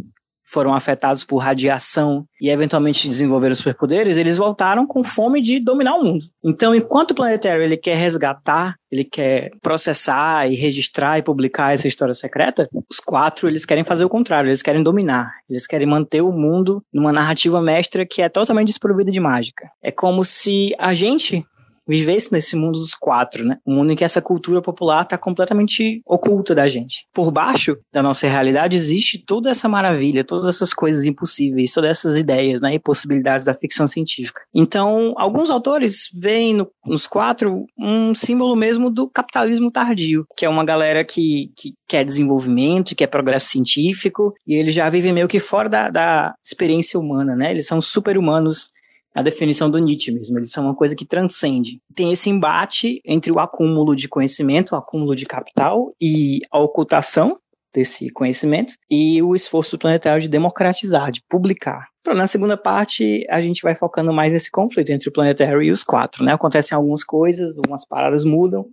[0.50, 6.04] foram afetados por radiação e eventualmente desenvolveram superpoderes, eles voltaram com fome de dominar o
[6.04, 6.26] mundo.
[6.44, 11.88] Então, enquanto o Planetário ele quer resgatar, ele quer processar e registrar e publicar essa
[11.88, 16.22] história secreta, os quatro eles querem fazer o contrário, eles querem dominar, eles querem manter
[16.22, 19.70] o mundo numa narrativa mestra que é totalmente desprovida de mágica.
[19.84, 21.46] É como se a gente
[21.90, 23.58] vivesse nesse mundo dos quatro, né?
[23.66, 27.06] Um mundo em que essa cultura popular está completamente oculta da gente.
[27.14, 32.18] Por baixo da nossa realidade existe toda essa maravilha, todas essas coisas impossíveis, todas essas
[32.18, 32.76] ideias, né?
[32.76, 34.42] E possibilidades da ficção científica.
[34.54, 40.50] Então, alguns autores veem no, nos quatro um símbolo mesmo do capitalismo tardio, que é
[40.50, 45.40] uma galera que, que quer desenvolvimento, quer progresso científico, e eles já vivem meio que
[45.40, 47.52] fora da, da experiência humana, né?
[47.52, 48.70] Eles são super-humanos
[49.16, 51.82] a definição do Nietzsche mesmo, eles são uma coisa que transcende.
[51.96, 57.38] Tem esse embate entre o acúmulo de conhecimento, o acúmulo de capital e a ocultação
[57.74, 61.88] desse conhecimento e o esforço planetário de democratizar, de publicar.
[62.08, 65.84] Na segunda parte, a gente vai focando mais nesse conflito entre o planetário e os
[65.84, 66.34] quatro, né?
[66.34, 68.66] Acontecem algumas coisas, umas paradas mudam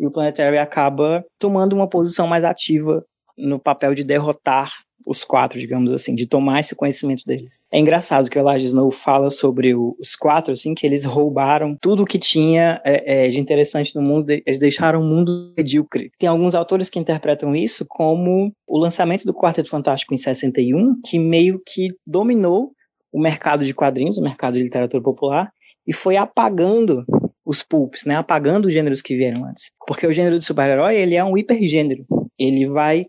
[0.00, 3.04] e o planetário acaba tomando uma posição mais ativa
[3.36, 4.72] no papel de derrotar
[5.08, 7.62] os quatro, digamos assim, de tomar esse conhecimento deles.
[7.72, 11.74] É engraçado que o Elijah Snow fala sobre o, os quatro, assim, que eles roubaram
[11.80, 16.10] tudo que tinha é, é, de interessante no mundo, eles deixaram o mundo medíocre.
[16.18, 21.18] Tem alguns autores que interpretam isso como o lançamento do Quarteto Fantástico em 61, que
[21.18, 22.72] meio que dominou
[23.10, 25.50] o mercado de quadrinhos, o mercado de literatura popular,
[25.86, 27.02] e foi apagando
[27.46, 29.70] os pulps, né, apagando os gêneros que vieram antes.
[29.86, 32.04] Porque o gênero de super-herói, ele é um hipergênero.
[32.38, 33.06] Ele vai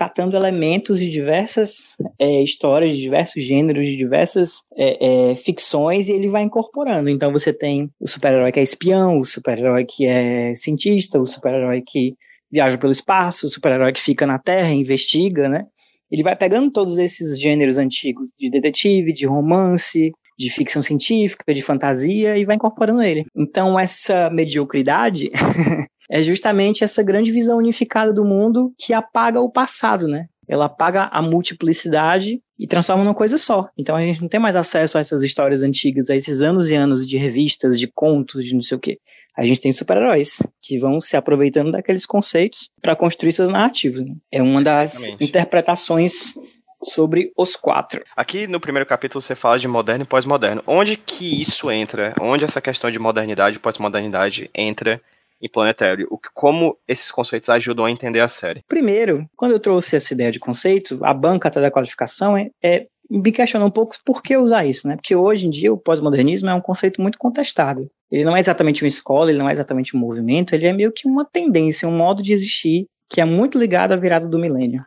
[0.00, 6.12] catando elementos de diversas é, histórias, de diversos gêneros, de diversas é, é, ficções e
[6.12, 7.10] ele vai incorporando.
[7.10, 11.82] Então você tem o super-herói que é espião, o super-herói que é cientista, o super-herói
[11.86, 12.14] que
[12.50, 15.66] viaja pelo espaço, o super-herói que fica na Terra, investiga, né?
[16.10, 21.60] Ele vai pegando todos esses gêneros antigos de detetive, de romance, de ficção científica, de
[21.60, 23.26] fantasia e vai incorporando ele.
[23.36, 25.30] Então essa mediocridade
[26.10, 30.26] é justamente essa grande visão unificada do mundo que apaga o passado, né?
[30.48, 33.68] Ela apaga a multiplicidade e transforma numa coisa só.
[33.78, 36.74] Então a gente não tem mais acesso a essas histórias antigas, a esses anos e
[36.74, 38.98] anos de revistas, de contos, de não sei o quê.
[39.36, 44.00] A gente tem super-heróis que vão se aproveitando daqueles conceitos para construir seus narrativos.
[44.04, 44.14] Né?
[44.32, 45.24] É uma das Exatamente.
[45.24, 46.34] interpretações
[46.82, 48.02] sobre os quatro.
[48.16, 50.62] Aqui no primeiro capítulo você fala de moderno e pós-moderno.
[50.66, 52.14] Onde que isso entra?
[52.20, 55.00] Onde essa questão de modernidade e pós-modernidade entra
[55.40, 56.06] e planetário.
[56.10, 58.62] O, como esses conceitos ajudam a entender a série?
[58.68, 62.86] Primeiro, quando eu trouxe essa ideia de conceito, a banca até da qualificação é, é
[63.10, 64.94] me questionou um pouco por que usar isso, né?
[64.94, 67.90] Porque hoje em dia o pós-modernismo é um conceito muito contestado.
[68.10, 70.92] Ele não é exatamente uma escola, ele não é exatamente um movimento, ele é meio
[70.92, 74.84] que uma tendência, um modo de existir que é muito ligado à virada do milênio.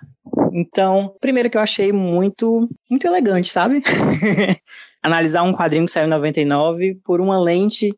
[0.53, 3.81] Então, primeiro que eu achei muito, muito elegante, sabe?
[5.03, 7.93] Analisar um quadrinho que saiu em 99 por uma lente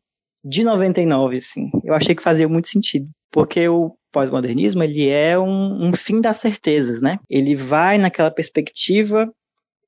[0.48, 1.70] de 99, assim.
[1.84, 3.08] Eu achei que fazia muito sentido.
[3.32, 7.18] Porque o pós-modernismo, ele é um, um, fim das certezas, né?
[7.28, 9.28] Ele vai naquela perspectiva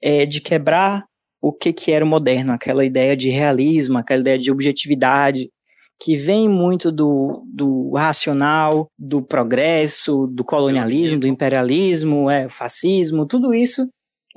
[0.03, 1.05] é, de quebrar
[1.40, 5.49] o que, que era o moderno, aquela ideia de realismo, aquela ideia de objetividade,
[6.01, 13.55] que vem muito do, do racional, do progresso, do colonialismo, do imperialismo, é, fascismo, tudo
[13.55, 13.88] isso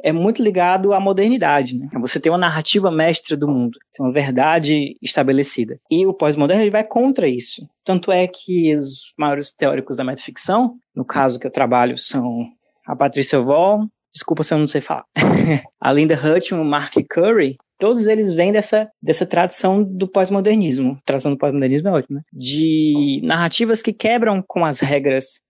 [0.04, 1.78] é muito ligado à modernidade.
[1.78, 1.88] Né?
[2.00, 5.80] Você tem uma narrativa mestra do mundo, tem uma verdade estabelecida.
[5.90, 7.68] E o pós-moderno vai contra isso.
[7.84, 12.48] Tanto é que os maiores teóricos da metaficção, no caso que eu trabalho, são
[12.86, 15.06] a Patricia Wall, desculpa se eu não sei falar,
[15.80, 21.00] a Linda Hutton, o Mark Curry, todos eles vêm dessa, dessa tradição do pós-modernismo.
[21.06, 22.24] Tradição do pós-modernismo é ótimo, né?
[22.32, 25.42] De narrativas que quebram com as regras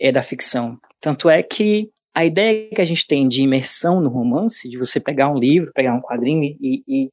[0.00, 0.78] é, da ficção.
[1.00, 4.98] Tanto é que a ideia que a gente tem de imersão no romance, de você
[4.98, 7.08] pegar um livro, pegar um quadrinho e, e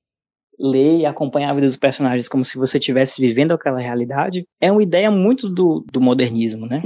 [0.60, 4.72] ler e acompanhar a vida dos personagens como se você estivesse vivendo aquela realidade, é
[4.72, 6.82] uma ideia muito do, do modernismo, né?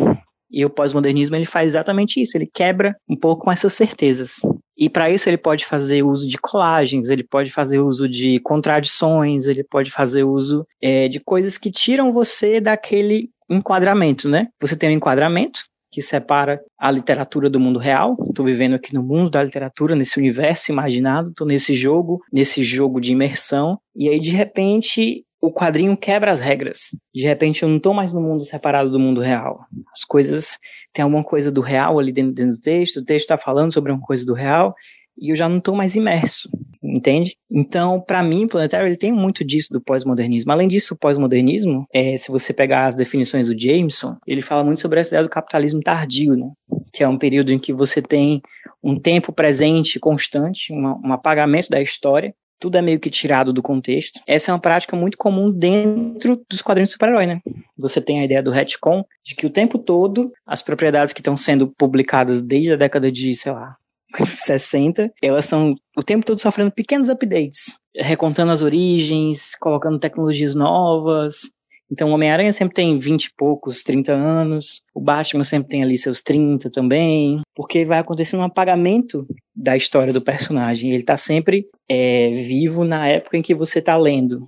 [0.52, 4.42] E o pós-modernismo ele faz exatamente isso, ele quebra um pouco com essas certezas.
[4.78, 9.48] E para isso ele pode fazer uso de colagens, ele pode fazer uso de contradições,
[9.48, 14.48] ele pode fazer uso é, de coisas que tiram você daquele enquadramento, né?
[14.60, 15.62] Você tem um enquadramento,
[15.92, 18.16] que separa a literatura do mundo real.
[18.30, 23.02] Estou vivendo aqui no mundo da literatura, nesse universo imaginado, estou nesse jogo, nesse jogo
[23.02, 23.78] de imersão.
[23.96, 26.96] E aí, de repente, o quadrinho quebra as regras.
[27.14, 29.66] De repente, eu não estou mais no mundo separado do mundo real.
[29.94, 30.58] As coisas.
[30.94, 33.94] Tem alguma coisa do real ali dentro, dentro do texto, o texto está falando sobre
[33.94, 34.76] uma coisa do real,
[35.22, 36.50] e eu já não estou mais imerso
[36.84, 37.38] entende?
[37.50, 40.52] Então, para mim, Planetário ele tem muito disso do pós-modernismo.
[40.52, 44.82] Além disso, o pós-modernismo, é, se você pegar as definições do Jameson, ele fala muito
[44.82, 46.52] sobre essa ideia do capitalismo tardio, né?
[46.92, 48.42] Que é um período em que você tem
[48.84, 53.62] um tempo presente constante, um, um apagamento da história, tudo é meio que tirado do
[53.62, 54.20] contexto.
[54.28, 57.42] Essa é uma prática muito comum dentro dos quadrinhos de super-herói, né?
[57.76, 61.36] Você tem a ideia do retcon, de que o tempo todo as propriedades que estão
[61.36, 63.78] sendo publicadas desde a década de, sei lá,
[64.20, 71.50] 60, elas estão o tempo todo sofrendo pequenos updates, recontando as origens, colocando tecnologias novas.
[71.92, 75.98] Então o Homem-Aranha sempre tem 20 e poucos, 30 anos, o Batman sempre tem ali
[75.98, 80.92] seus 30 também, porque vai acontecendo um apagamento da história do personagem.
[80.92, 84.48] Ele está sempre é, vivo na época em que você está lendo.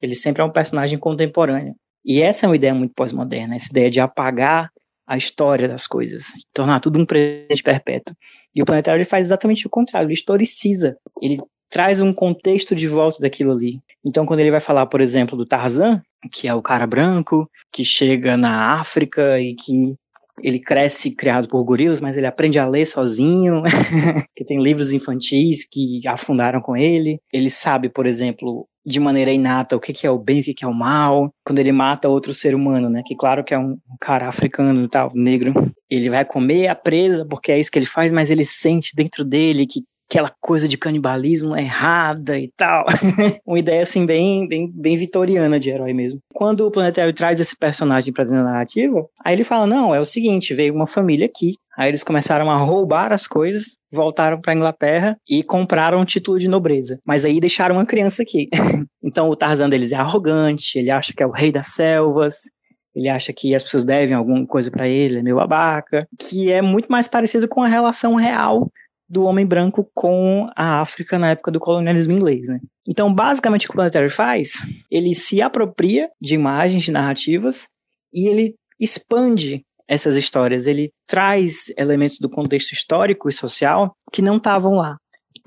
[0.00, 1.74] Ele sempre é um personagem contemporâneo.
[2.04, 4.70] E essa é uma ideia muito pós-moderna, essa ideia de apagar
[5.06, 8.14] a história das coisas, tornar tudo um presente perpétuo.
[8.54, 11.38] E o planetário ele faz exatamente o contrário, ele historiciza, ele
[11.70, 13.80] traz um contexto de volta daquilo ali.
[14.04, 17.84] Então, quando ele vai falar, por exemplo, do Tarzan, que é o cara branco, que
[17.84, 19.94] chega na África e que
[20.42, 23.62] ele cresce criado por gorilas, mas ele aprende a ler sozinho,
[24.36, 27.20] que tem livros infantis que afundaram com ele.
[27.32, 30.54] Ele sabe, por exemplo, de maneira inata o que, que é o bem, o que,
[30.54, 31.30] que é o mal.
[31.44, 33.02] Quando ele mata outro ser humano, né?
[33.04, 35.52] Que claro que é um cara africano e tal, negro.
[35.90, 39.26] Ele vai comer a presa porque é isso que ele faz, mas ele sente dentro
[39.26, 42.86] dele que aquela coisa de canibalismo errada e tal.
[43.46, 46.20] Uma ideia assim bem, bem, bem vitoriana de herói mesmo.
[46.32, 50.00] Quando o Planetário traz esse personagem para dentro da narrativa, aí ele fala: "Não, é
[50.00, 54.52] o seguinte, veio uma família aqui, Aí eles começaram a roubar as coisas, voltaram para
[54.52, 56.98] Inglaterra e compraram um título de nobreza.
[57.06, 58.48] Mas aí deixaram uma criança aqui.
[59.00, 62.34] então o Tarzan deles é arrogante, ele acha que é o rei das selvas,
[62.96, 66.60] ele acha que as pessoas devem alguma coisa para ele, é meio babaca, que é
[66.60, 68.68] muito mais parecido com a relação real
[69.08, 72.60] do homem branco com a África na época do colonialismo inglês, né?
[72.86, 77.68] Então, basicamente, o que o Planetary faz, ele se apropria de imagens, de narrativas,
[78.12, 80.66] e ele expande essas histórias.
[80.66, 84.96] Ele traz elementos do contexto histórico e social que não estavam lá.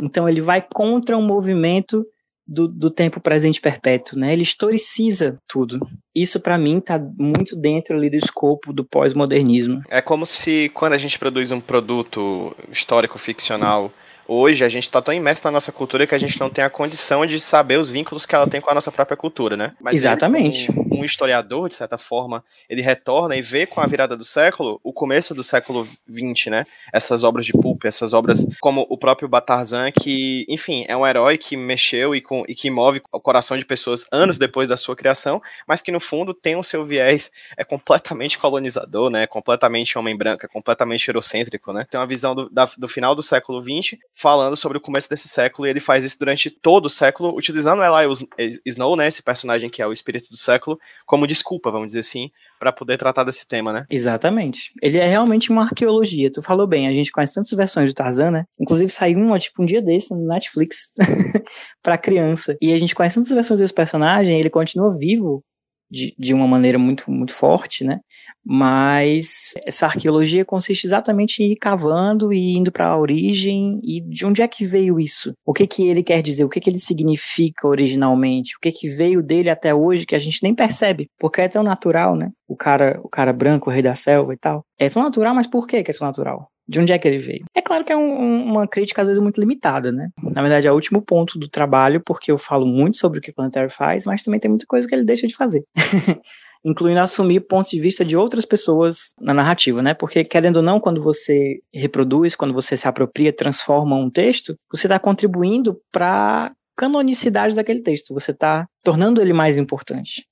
[0.01, 2.05] Então, ele vai contra um movimento
[2.47, 4.33] do, do tempo presente perpétuo, né?
[4.33, 5.79] Ele historiciza tudo.
[6.13, 9.81] Isso para mim tá muito dentro ali do escopo do pós-modernismo.
[9.89, 13.91] É como se quando a gente produz um produto histórico ficcional
[14.27, 16.69] hoje a gente está tão imerso na nossa cultura que a gente não tem a
[16.69, 19.73] condição de saber os vínculos que ela tem com a nossa própria cultura, né?
[19.79, 20.71] Mas Exatamente.
[20.71, 24.23] Ele, um, um, historiador, de certa forma, ele retorna e vê com a virada do
[24.23, 26.65] século o começo do século XX, né?
[26.93, 31.37] Essas obras de pulp, essas obras como o próprio Batarzan, que, enfim, é um herói
[31.37, 34.95] que mexeu e, com, e que move o coração de pessoas anos depois da sua
[34.95, 39.27] criação, mas que no fundo tem o seu viés é completamente colonizador, né?
[39.27, 41.85] Completamente homem branco, é completamente eurocêntrico, né?
[41.89, 45.27] Tem uma visão do, da, do final do século XX falando sobre o começo desse
[45.27, 49.69] século, e ele faz isso durante todo o século, utilizando Eli Snow, né, esse personagem
[49.69, 52.29] que é o espírito do século, como desculpa, vamos dizer assim,
[52.59, 53.85] para poder tratar desse tema, né?
[53.89, 54.71] Exatamente.
[54.81, 56.31] Ele é realmente uma arqueologia.
[56.31, 58.45] Tu falou bem, a gente conhece tantas versões de Tarzan, né?
[58.59, 60.91] Inclusive saiu uma, tipo, um dia desse no Netflix
[61.81, 62.55] para criança.
[62.61, 65.43] E a gente conhece tantas versões desse personagem, ele continua vivo
[65.91, 67.99] de, de uma maneira muito, muito forte, né?
[68.43, 74.25] Mas essa arqueologia consiste exatamente em ir cavando e indo para a origem e de
[74.25, 75.33] onde é que veio isso?
[75.45, 76.43] O que que ele quer dizer?
[76.43, 78.55] O que que ele significa originalmente?
[78.55, 81.07] O que que veio dele até hoje que a gente nem percebe?
[81.19, 82.31] Porque é tão natural, né?
[82.47, 84.63] O cara, o cara branco, o rei da selva e tal.
[84.79, 86.49] É tão natural, mas por que que é tão natural?
[86.71, 87.43] De onde é que ele veio.
[87.53, 90.07] É claro que é um, uma crítica às vezes muito limitada, né?
[90.23, 93.31] Na verdade é o último ponto do trabalho, porque eu falo muito sobre o que
[93.31, 95.63] o Planetary faz, mas também tem muita coisa que ele deixa de fazer.
[96.63, 99.95] incluindo assumir pontos de vista de outras pessoas na narrativa, né?
[99.95, 104.85] Porque, querendo ou não, quando você reproduz, quando você se apropria, transforma um texto, você
[104.85, 110.23] está contribuindo para canonicidade daquele texto, você está tornando ele mais importante.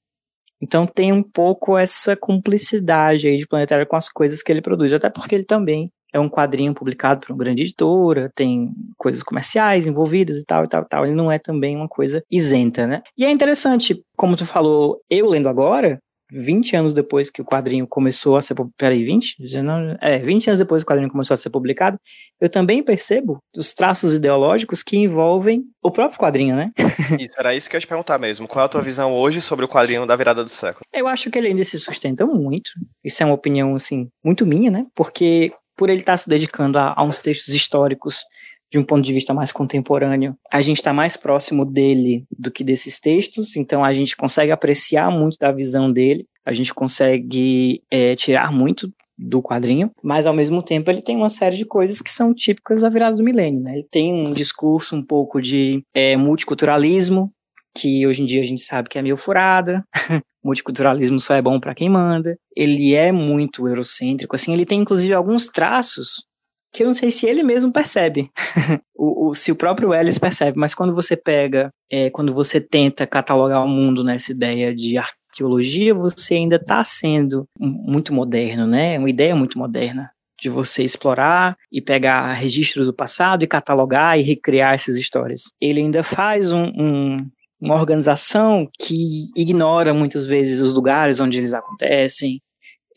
[0.61, 4.93] Então tem um pouco essa cumplicidade aí de Planetário com as coisas que ele produz,
[4.93, 9.87] até porque ele também é um quadrinho publicado por uma grande editora, tem coisas comerciais
[9.87, 11.05] envolvidas e tal, e tal, e tal.
[11.05, 13.01] Ele não é também uma coisa isenta, né?
[13.17, 15.99] E é interessante, como tu falou, eu lendo agora,
[16.31, 19.41] 20 anos depois que o quadrinho começou a ser peraí, 20?
[19.41, 21.99] 19, é, 20 anos depois que o quadrinho começou a ser publicado,
[22.39, 26.71] eu também percebo os traços ideológicos que envolvem o próprio quadrinho, né?
[27.19, 28.47] Isso, era isso que eu ia te perguntar mesmo.
[28.47, 30.85] Qual é a tua visão hoje sobre o quadrinho da virada do século?
[30.93, 32.69] Eu acho que ele ainda se sustenta muito.
[33.03, 34.85] Isso é uma opinião, assim, muito minha, né?
[34.93, 38.25] Porque por ele estar se dedicando a, a uns textos históricos
[38.69, 42.65] de um ponto de vista mais contemporâneo, a gente está mais próximo dele do que
[42.65, 48.13] desses textos, então a gente consegue apreciar muito da visão dele, a gente consegue é,
[48.13, 52.11] tirar muito do quadrinho, mas ao mesmo tempo ele tem uma série de coisas que
[52.11, 53.75] são típicas da virada do milênio, né?
[53.75, 57.31] Ele tem um discurso um pouco de é, multiculturalismo,
[57.75, 59.83] que hoje em dia a gente sabe que é meio furada.
[60.43, 62.37] multiculturalismo só é bom para quem manda.
[62.55, 66.23] Ele é muito eurocêntrico, assim, ele tem inclusive alguns traços
[66.71, 68.29] que eu não sei se ele mesmo percebe,
[68.95, 73.07] o, o, se o próprio Ellis percebe, mas quando você pega, é, quando você tenta
[73.07, 78.99] catalogar o mundo nessa ideia de arqueologia, você ainda está sendo muito moderno, né?
[78.99, 84.21] Uma ideia muito moderna de você explorar e pegar registros do passado e catalogar e
[84.21, 85.43] recriar essas histórias.
[85.59, 87.29] Ele ainda faz um, um,
[87.61, 92.41] uma organização que ignora muitas vezes os lugares onde eles acontecem,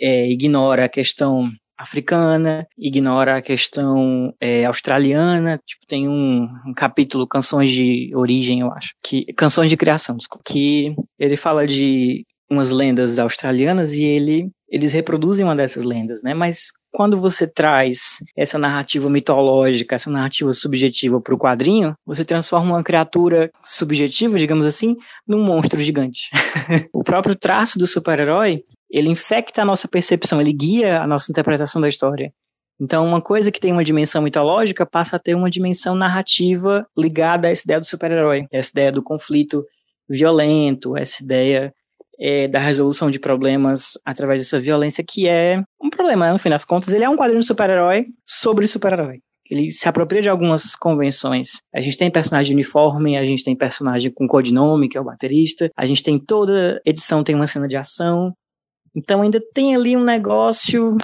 [0.01, 5.59] é, ignora a questão africana, ignora a questão é, australiana.
[5.67, 10.45] Tipo, tem um, um, capítulo, Canções de Origem, eu acho, que Canções de Criação, desculpa,
[10.47, 16.33] que ele fala de umas lendas australianas e ele eles reproduzem uma dessas lendas, né?
[16.33, 22.75] Mas quando você traz essa narrativa mitológica, essa narrativa subjetiva para o quadrinho, você transforma
[22.75, 26.31] uma criatura subjetiva, digamos assim, num monstro gigante.
[26.93, 31.81] o próprio traço do super-herói, ele infecta a nossa percepção, ele guia a nossa interpretação
[31.81, 32.33] da história.
[32.81, 37.49] Então, uma coisa que tem uma dimensão mitológica passa a ter uma dimensão narrativa ligada
[37.49, 39.65] a essa ideia do super-herói, essa ideia do conflito
[40.09, 41.73] violento, essa ideia
[42.23, 46.65] é, da resolução de problemas através dessa violência, que é um problema, no fim das
[46.65, 46.95] contas.
[46.95, 49.19] Ele é um quadrinho super-herói sobre super-herói.
[49.51, 51.61] Ele se apropria de algumas convenções.
[51.75, 55.05] A gente tem personagem de uniforme, a gente tem personagem com codinome, que é o
[55.05, 58.33] baterista, a gente tem toda edição tem uma cena de ação.
[58.95, 60.97] Então ainda tem ali um negócio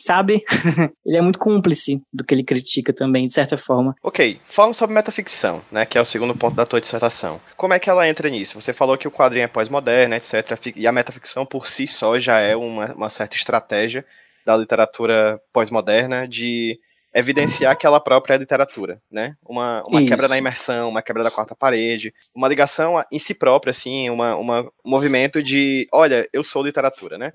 [0.00, 0.42] sabe?
[1.04, 3.94] ele é muito cúmplice do que ele critica também, de certa forma.
[4.02, 7.40] Ok, falando sobre metaficção, né, que é o segundo ponto da tua dissertação.
[7.56, 8.60] Como é que ela entra nisso?
[8.60, 10.74] Você falou que o quadrinho é pós-moderno, etc.
[10.76, 14.04] E a metaficção por si só já é uma, uma certa estratégia
[14.44, 16.78] da literatura pós-moderna de
[17.12, 19.36] evidenciar que ela própria é literatura, né?
[19.44, 23.70] Uma, uma quebra da imersão, uma quebra da quarta parede, uma ligação em si própria,
[23.70, 27.32] assim, uma, uma, um movimento de, olha, eu sou literatura, né?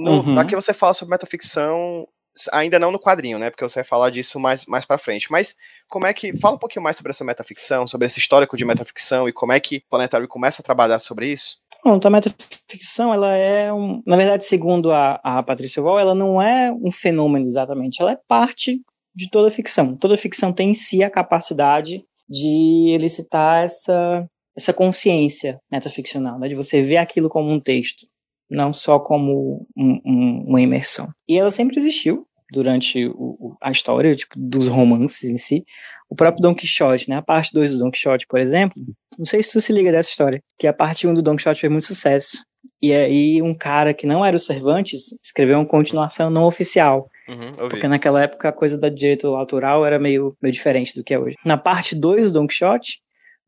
[0.00, 0.38] No, uhum.
[0.38, 2.06] Aqui você fala sobre metaficção,
[2.52, 3.50] ainda não no quadrinho, né?
[3.50, 5.30] Porque você vai falar disso mais, mais pra frente.
[5.30, 5.56] Mas
[5.88, 6.36] como é que.
[6.38, 9.60] Fala um pouquinho mais sobre essa metaficção, sobre esse histórico de metaficção e como é
[9.60, 11.58] que o Planetário começa a trabalhar sobre isso?
[11.82, 14.02] Pronto, a metaficção, ela é um.
[14.06, 18.18] Na verdade, segundo a, a Patrícia Wall, ela não é um fenômeno exatamente, ela é
[18.28, 18.80] parte
[19.14, 19.96] de toda ficção.
[19.96, 26.48] Toda ficção tem em si a capacidade de elicitar essa, essa consciência metaficcional, né?
[26.48, 28.06] De você ver aquilo como um texto
[28.50, 31.08] não só como um, um, uma imersão.
[31.28, 35.64] E ela sempre existiu durante o, a história, tipo, dos romances em si.
[36.08, 37.16] O próprio Don Quixote, né?
[37.16, 38.82] A parte 2 do Don Quixote, por exemplo,
[39.16, 41.36] não sei se tu se liga dessa história, que a parte 1 um do Don
[41.36, 42.44] Quixote fez muito sucesso.
[42.82, 47.08] E aí um cara que não era o Cervantes escreveu uma continuação não oficial.
[47.28, 51.14] Uhum, porque naquela época a coisa da direito autoral era meio, meio diferente do que
[51.14, 51.36] é hoje.
[51.44, 52.98] Na parte 2 do Don Quixote,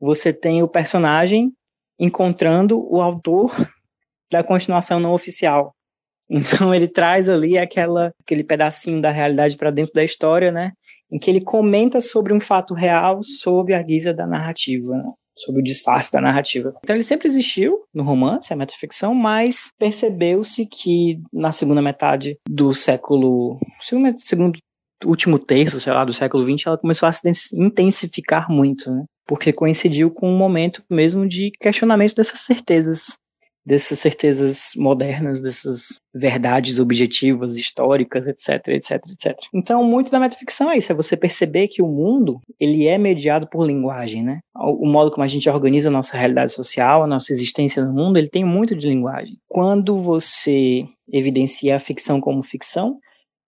[0.00, 1.52] você tem o personagem
[1.98, 3.52] encontrando o autor
[4.32, 5.72] da continuação não oficial.
[6.34, 10.72] Então ele traz ali aquela, aquele pedacinho da realidade para dentro da história, né?
[11.10, 15.12] Em que ele comenta sobre um fato real sob a guisa da narrativa, né?
[15.36, 16.74] sobre o disfarce da narrativa.
[16.82, 22.72] Então ele sempre existiu no romance, a metaficção, mas percebeu-se que na segunda metade do
[22.72, 24.58] século, segundo, segundo
[25.04, 29.04] último terço, sei lá, do século XX, ela começou a se intensificar muito, né?
[29.26, 33.16] Porque coincidiu com um momento mesmo de questionamento dessas certezas
[33.64, 39.38] dessas certezas modernas, dessas verdades objetivas, históricas, etc, etc, etc.
[39.54, 43.48] Então, muito da metaficção é isso, é você perceber que o mundo, ele é mediado
[43.48, 44.40] por linguagem, né?
[44.54, 48.18] O, modo como a gente organiza a nossa realidade social, a nossa existência no mundo,
[48.18, 49.36] ele tem muito de linguagem.
[49.48, 52.98] Quando você evidencia a ficção como ficção,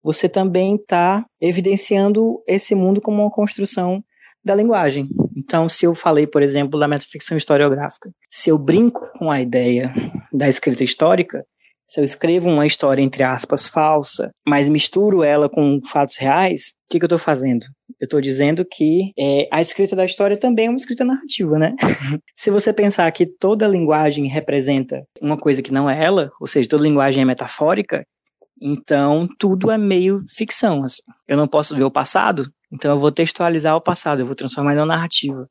[0.02, 4.02] você também está evidenciando esse mundo como uma construção
[4.44, 5.08] da linguagem.
[5.44, 9.92] Então, se eu falei, por exemplo, da metaficção historiográfica, se eu brinco com a ideia
[10.32, 11.44] da escrita histórica,
[11.86, 16.90] se eu escrevo uma história, entre aspas, falsa, mas misturo ela com fatos reais, o
[16.90, 17.66] que, que eu estou fazendo?
[18.00, 21.74] Eu estou dizendo que é, a escrita da história também é uma escrita narrativa, né?
[22.36, 26.68] se você pensar que toda linguagem representa uma coisa que não é ela, ou seja,
[26.68, 28.02] toda linguagem é metafórica,
[28.60, 30.84] então tudo é meio ficção.
[30.84, 31.02] Assim.
[31.28, 34.74] Eu não posso ver o passado, então eu vou textualizar o passado, eu vou transformar
[34.74, 35.48] em uma narrativa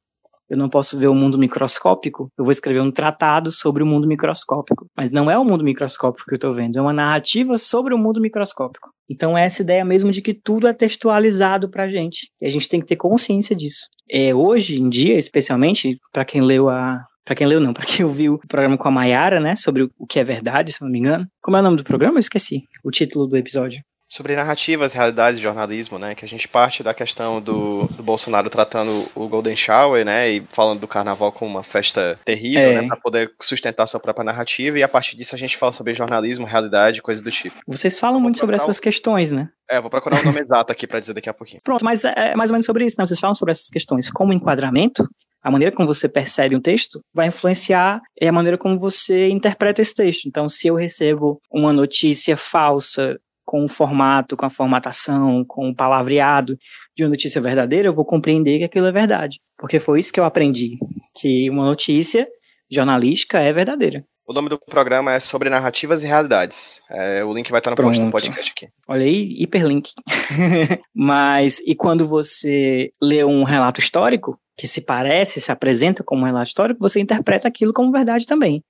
[0.54, 4.08] eu não posso ver o mundo microscópico, eu vou escrever um tratado sobre o mundo
[4.08, 4.86] microscópico.
[4.96, 7.98] Mas não é o mundo microscópico que eu estou vendo, é uma narrativa sobre o
[7.98, 8.90] mundo microscópico.
[9.10, 12.30] Então é essa ideia mesmo de que tudo é textualizado pra gente.
[12.42, 13.88] E a gente tem que ter consciência disso.
[14.10, 17.04] É, hoje em dia, especialmente, para quem leu a.
[17.26, 20.06] Pra quem leu, não, para quem ouviu o programa com a Mayara, né, sobre o
[20.06, 21.26] que é verdade, se não me engano.
[21.42, 22.18] Como é o nome do programa?
[22.18, 23.82] Eu esqueci o título do episódio
[24.14, 26.14] sobre narrativas, realidades de jornalismo, né?
[26.14, 30.30] Que a gente parte da questão do, do Bolsonaro tratando o Golden Shower, né?
[30.30, 32.82] E falando do carnaval como uma festa terrível, é.
[32.82, 32.88] né?
[32.88, 34.78] Pra poder sustentar sua própria narrativa.
[34.78, 37.56] E a partir disso a gente fala sobre jornalismo, realidade, coisas do tipo.
[37.66, 39.50] Vocês falam muito sobre essas questões, né?
[39.68, 41.62] É, vou procurar o nome exato aqui para dizer daqui a pouquinho.
[41.64, 43.08] Pronto, mas é, é mais ou menos sobre isso, né?
[43.08, 45.10] Vocês falam sobre essas questões como enquadramento,
[45.42, 49.94] a maneira como você percebe um texto vai influenciar a maneira como você interpreta esse
[49.94, 50.28] texto.
[50.28, 53.18] Então, se eu recebo uma notícia falsa
[53.54, 56.58] com o formato, com a formatação, com o palavreado
[56.98, 59.40] de uma notícia verdadeira, eu vou compreender que aquilo é verdade.
[59.60, 60.80] Porque foi isso que eu aprendi,
[61.16, 62.28] que uma notícia
[62.72, 64.04] jornalística é verdadeira.
[64.28, 66.82] O nome do programa é sobre narrativas e realidades.
[66.90, 67.92] É, o link vai estar no Pronto.
[67.92, 68.70] post do podcast aqui.
[68.88, 69.92] Olha aí, hiperlink.
[70.92, 76.26] Mas, e quando você lê um relato histórico, que se parece, se apresenta como um
[76.26, 78.64] relato histórico, você interpreta aquilo como verdade também.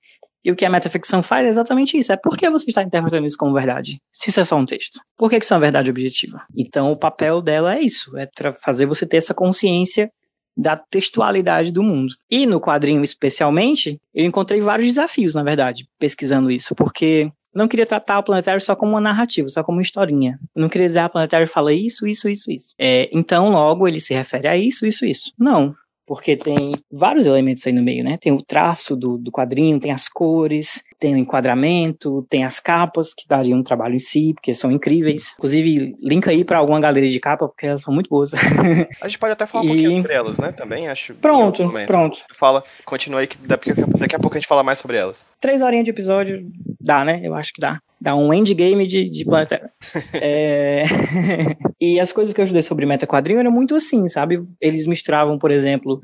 [0.44, 2.12] E o que a metaficção faz é exatamente isso.
[2.12, 4.02] É por que você está interpretando isso como verdade?
[4.12, 5.00] Se isso é só um texto.
[5.18, 6.41] Por que isso é uma verdade objetiva?
[6.56, 8.16] Então, o papel dela é isso.
[8.18, 8.30] É
[8.62, 10.12] fazer você ter essa consciência
[10.56, 12.14] da textualidade do mundo.
[12.30, 16.76] E no quadrinho, especialmente, eu encontrei vários desafios, na verdade, pesquisando isso.
[16.76, 20.38] Porque não queria tratar o planetário só como uma narrativa, só como uma historinha.
[20.54, 22.74] Eu não queria dizer, ah, o planetário fala isso, isso, isso, isso.
[22.78, 25.32] É, então, logo, ele se refere a isso, isso, isso.
[25.39, 25.74] Não
[26.06, 28.18] porque tem vários elementos aí no meio, né?
[28.20, 33.14] Tem o traço do, do quadrinho, tem as cores, tem o enquadramento, tem as capas,
[33.14, 35.34] que dariam um trabalho em si, porque são incríveis.
[35.38, 38.32] Inclusive, link aí para alguma galeria de capa, porque elas são muito boas.
[39.01, 39.68] A gente pode até falar e...
[39.68, 40.54] um pouquinho sobre elas, né?
[40.54, 41.14] Também, acho.
[41.16, 42.24] Pronto, pronto.
[42.34, 43.72] Fala, continua aí, que daqui
[44.16, 45.26] a pouco a gente fala mais sobre elas.
[45.41, 46.49] Três horinhas de episódio,
[46.80, 47.20] dá, né?
[47.22, 47.82] Eu acho que dá.
[47.99, 49.70] Dá um endgame de, de Planetário.
[50.16, 50.84] é...
[51.82, 54.41] e as coisas que eu ajudei sobre meta quadrinho eram muito assim, sabe?
[54.62, 56.01] Eles misturavam, por exemplo,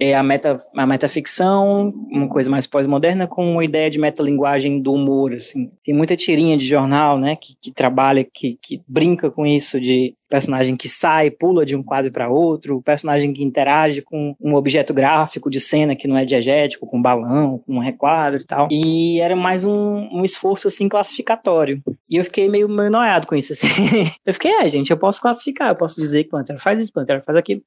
[0.00, 4.92] é a, meta, a metaficção, uma coisa mais pós-moderna, com uma ideia de metalinguagem do
[4.94, 5.70] humor, assim.
[5.84, 10.14] Tem muita tirinha de jornal, né, que, que trabalha, que, que brinca com isso de
[10.28, 14.94] personagem que sai, pula de um quadro para outro, personagem que interage com um objeto
[14.94, 18.68] gráfico de cena que não é diegético, com um balão, com um requadro e tal.
[18.70, 21.82] E era mais um, um esforço, assim, classificatório.
[22.08, 23.66] E eu fiquei meio, meio noiado com isso, assim.
[24.24, 27.20] eu fiquei, é, gente, eu posso classificar, eu posso dizer que Pantera faz isso, Pantera
[27.20, 27.62] faz aquilo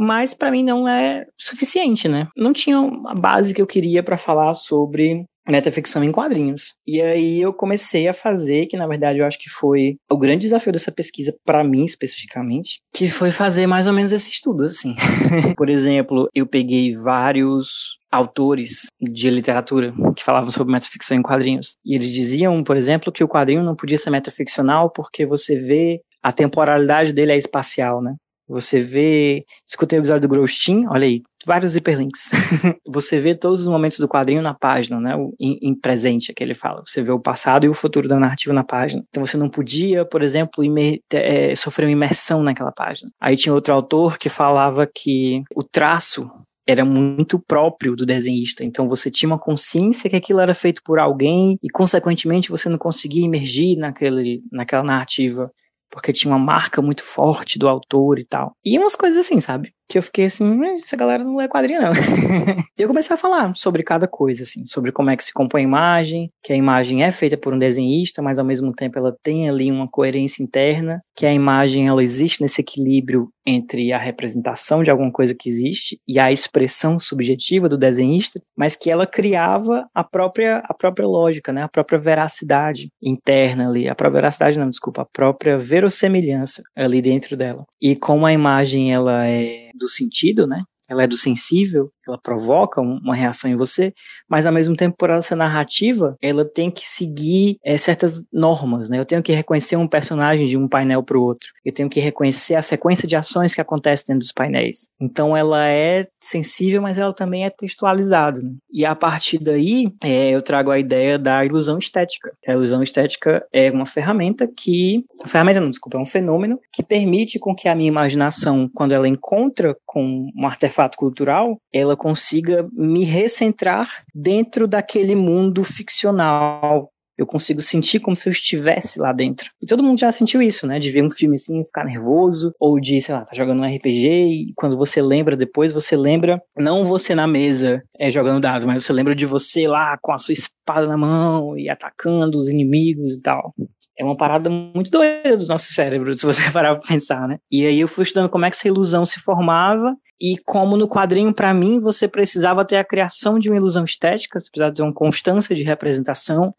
[0.00, 2.26] mas para mim não é suficiente, né?
[2.34, 6.72] Não tinha a base que eu queria para falar sobre metaficção em quadrinhos.
[6.86, 10.42] E aí eu comecei a fazer, que na verdade eu acho que foi o grande
[10.42, 14.94] desafio dessa pesquisa para mim especificamente, que foi fazer mais ou menos esse estudo assim.
[15.56, 21.76] Por exemplo, eu peguei vários autores de literatura que falavam sobre metaficção em quadrinhos.
[21.84, 26.00] E eles diziam, por exemplo, que o quadrinho não podia ser metaficcional porque você vê
[26.22, 28.14] a temporalidade dele é espacial, né?
[28.50, 29.44] Você vê.
[29.64, 32.30] Escutei o episódio do Grostin, olha aí, vários hiperlinks.
[32.84, 35.14] você vê todos os momentos do quadrinho na página, né?
[35.38, 36.82] Em, em, presente, é que ele fala.
[36.84, 39.04] Você vê o passado e o futuro da narrativa na página.
[39.08, 43.10] Então você não podia, por exemplo, imer, é, sofrer uma imersão naquela página.
[43.20, 46.28] Aí tinha outro autor que falava que o traço
[46.66, 48.64] era muito próprio do desenhista.
[48.64, 52.78] Então você tinha uma consciência que aquilo era feito por alguém e, consequentemente, você não
[52.78, 55.52] conseguia emergir naquele, naquela narrativa
[55.90, 58.52] porque tinha uma marca muito forte do autor e tal.
[58.64, 59.74] E umas coisas assim, sabe?
[59.90, 61.90] Que eu fiquei assim, essa galera não lê quadrinho não.
[62.78, 65.62] e eu comecei a falar sobre cada coisa, assim, sobre como é que se compõe
[65.62, 69.16] a imagem, que a imagem é feita por um desenhista, mas ao mesmo tempo ela
[69.20, 74.84] tem ali uma coerência interna, que a imagem ela existe nesse equilíbrio entre a representação
[74.84, 79.86] de alguma coisa que existe e a expressão subjetiva do desenhista, mas que ela criava
[79.92, 84.70] a própria a própria lógica, né, a própria veracidade interna ali, a própria veracidade não,
[84.70, 87.64] desculpa, a própria verossemelhança ali dentro dela.
[87.82, 90.64] E como a imagem ela é do sentido, né?
[90.90, 93.92] Ela é do sensível, ela provoca uma reação em você,
[94.28, 98.88] mas ao mesmo tempo, por ela ser narrativa, ela tem que seguir é, certas normas,
[98.88, 98.98] né?
[98.98, 102.00] Eu tenho que reconhecer um personagem de um painel para o outro, eu tenho que
[102.00, 104.88] reconhecer a sequência de ações que acontece dentro dos painéis.
[105.00, 108.40] Então ela é sensível, mas ela também é textualizada.
[108.40, 108.52] Né?
[108.72, 112.32] E a partir daí, é, eu trago a ideia da ilusão estética.
[112.46, 115.04] A ilusão estética é uma ferramenta que.
[115.26, 119.08] Ferramenta não, desculpa, é um fenômeno que permite com que a minha imaginação, quando ela
[119.08, 120.46] encontra com um
[120.80, 128.26] artefato cultural, ela consiga me recentrar dentro daquele mundo ficcional eu consigo sentir como se
[128.26, 129.50] eu estivesse lá dentro.
[129.60, 130.78] E todo mundo já sentiu isso, né?
[130.78, 134.08] De ver um filme assim, ficar nervoso, ou de, sei lá, tá jogando um RPG
[134.08, 138.82] e quando você lembra depois, você lembra, não você na mesa é, jogando dado, mas
[138.82, 143.12] você lembra de você lá com a sua espada na mão e atacando os inimigos
[143.12, 143.54] e tal.
[144.00, 147.36] É uma parada muito doida do nosso cérebro, se você parar pra pensar, né?
[147.50, 150.88] E aí eu fui estudando como é que essa ilusão se formava e como no
[150.88, 154.82] quadrinho, para mim, você precisava ter a criação de uma ilusão estética, você precisava ter
[154.82, 156.54] uma constância de representação,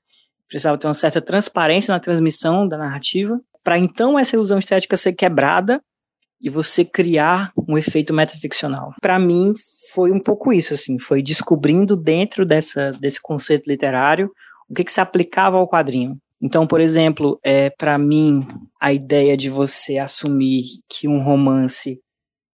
[0.48, 5.14] precisava ter uma certa transparência na transmissão da narrativa, para então essa ilusão estética ser
[5.14, 5.82] quebrada
[6.40, 8.94] e você criar um efeito metaficcional.
[9.02, 9.56] Para mim
[9.92, 14.32] foi um pouco isso assim, foi descobrindo dentro dessa desse conceito literário
[14.70, 16.18] o que, que se aplicava ao quadrinho.
[16.42, 18.46] Então, por exemplo, é para mim
[18.80, 22.00] a ideia de você assumir que um romance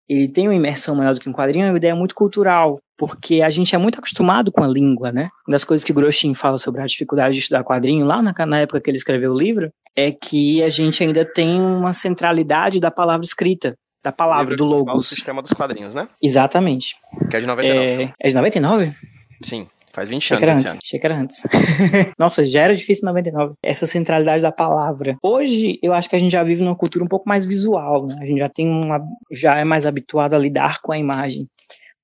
[0.10, 3.42] ele tem uma imersão maior do que um quadrinho é uma ideia muito cultural porque
[3.42, 5.30] a gente é muito acostumado com a língua, né?
[5.48, 8.34] Uma das coisas que o Groshin fala sobre a dificuldade de estudar quadrinho lá na,
[8.46, 12.80] na época que ele escreveu o livro é que a gente ainda tem uma centralidade
[12.80, 15.12] da palavra escrita, da palavra, do logos.
[15.12, 16.10] O sistema dos quadrinhos, né?
[16.22, 16.96] Exatamente.
[17.30, 17.86] Que é de 99.
[17.86, 18.96] É, é de 99?
[19.44, 19.68] Sim.
[19.98, 20.66] Faz 20 Achei anos.
[20.66, 20.94] Antes.
[21.04, 21.42] Era antes.
[22.20, 23.56] Nossa, já era difícil em 99.
[23.64, 25.18] Essa centralidade da palavra.
[25.24, 28.16] Hoje, eu acho que a gente já vive numa cultura um pouco mais visual, né?
[28.22, 29.02] A gente já tem uma.
[29.32, 31.48] já é mais habituado a lidar com a imagem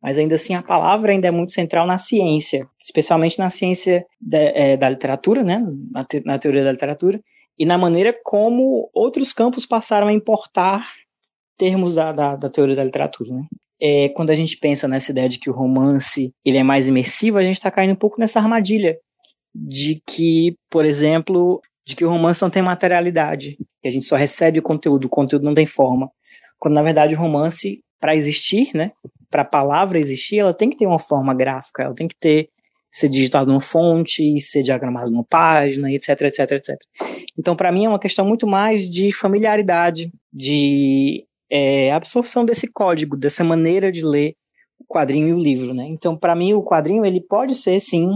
[0.02, 4.52] mas ainda assim a palavra ainda é muito central na ciência, especialmente na ciência de,
[4.54, 7.22] é, da literatura, né, na, te, na, teoria da literatura,
[7.58, 10.86] e na maneira como outros campos passaram a importar
[11.58, 13.32] termos da, da, da teoria da literatura.
[13.32, 13.46] Né.
[13.86, 17.38] É, quando a gente pensa nessa ideia de que o romance ele é mais imersivo,
[17.38, 18.98] a gente está caindo um pouco nessa armadilha
[19.54, 24.16] de que, por exemplo, de que o romance não tem materialidade, que a gente só
[24.16, 26.10] recebe o conteúdo, o conteúdo não tem forma.
[26.58, 28.94] Quando na verdade o romance, para existir, né,
[29.30, 32.50] para a palavra existir, ela tem que ter uma forma gráfica, ela tem que ter
[32.94, 36.76] ser digitado numa fonte, ser diagramado numa página, etc, etc, etc.
[37.38, 41.26] Então, para mim, é uma questão muito mais de familiaridade, de
[41.56, 44.34] é, absorção desse código, dessa maneira de ler
[44.80, 45.86] o quadrinho e o livro, né?
[45.88, 48.10] Então, para mim, o quadrinho ele pode ser sim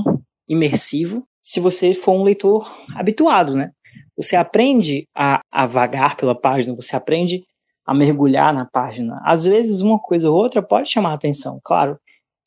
[0.50, 3.70] imersivo, se você for um leitor habituado, né?
[4.18, 7.44] Você aprende a, a vagar pela página, você aprende
[7.86, 9.22] a mergulhar na página.
[9.24, 11.96] Às vezes, uma coisa ou outra pode chamar a atenção, claro,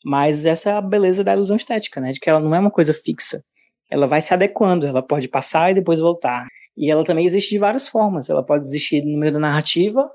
[0.05, 2.11] mas essa é a beleza da ilusão estética, né?
[2.11, 3.45] De que ela não é uma coisa fixa.
[3.89, 6.49] Ela vai se adequando, ela pode passar e depois voltar.
[6.77, 8.29] E ela também existe de várias formas.
[8.29, 10.11] Ela pode existir no meio da narrativa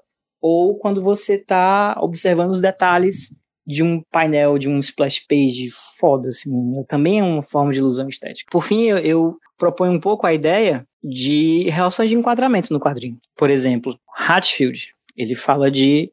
[0.47, 3.33] ou quando você está observando os detalhes
[3.65, 6.51] de um painel, de um splash page foda, assim.
[6.87, 8.51] Também é uma forma de ilusão estética.
[8.51, 13.17] Por fim, eu, eu proponho um pouco a ideia de relações de enquadramento no quadrinho.
[13.35, 16.11] Por exemplo, Hatfield, ele fala de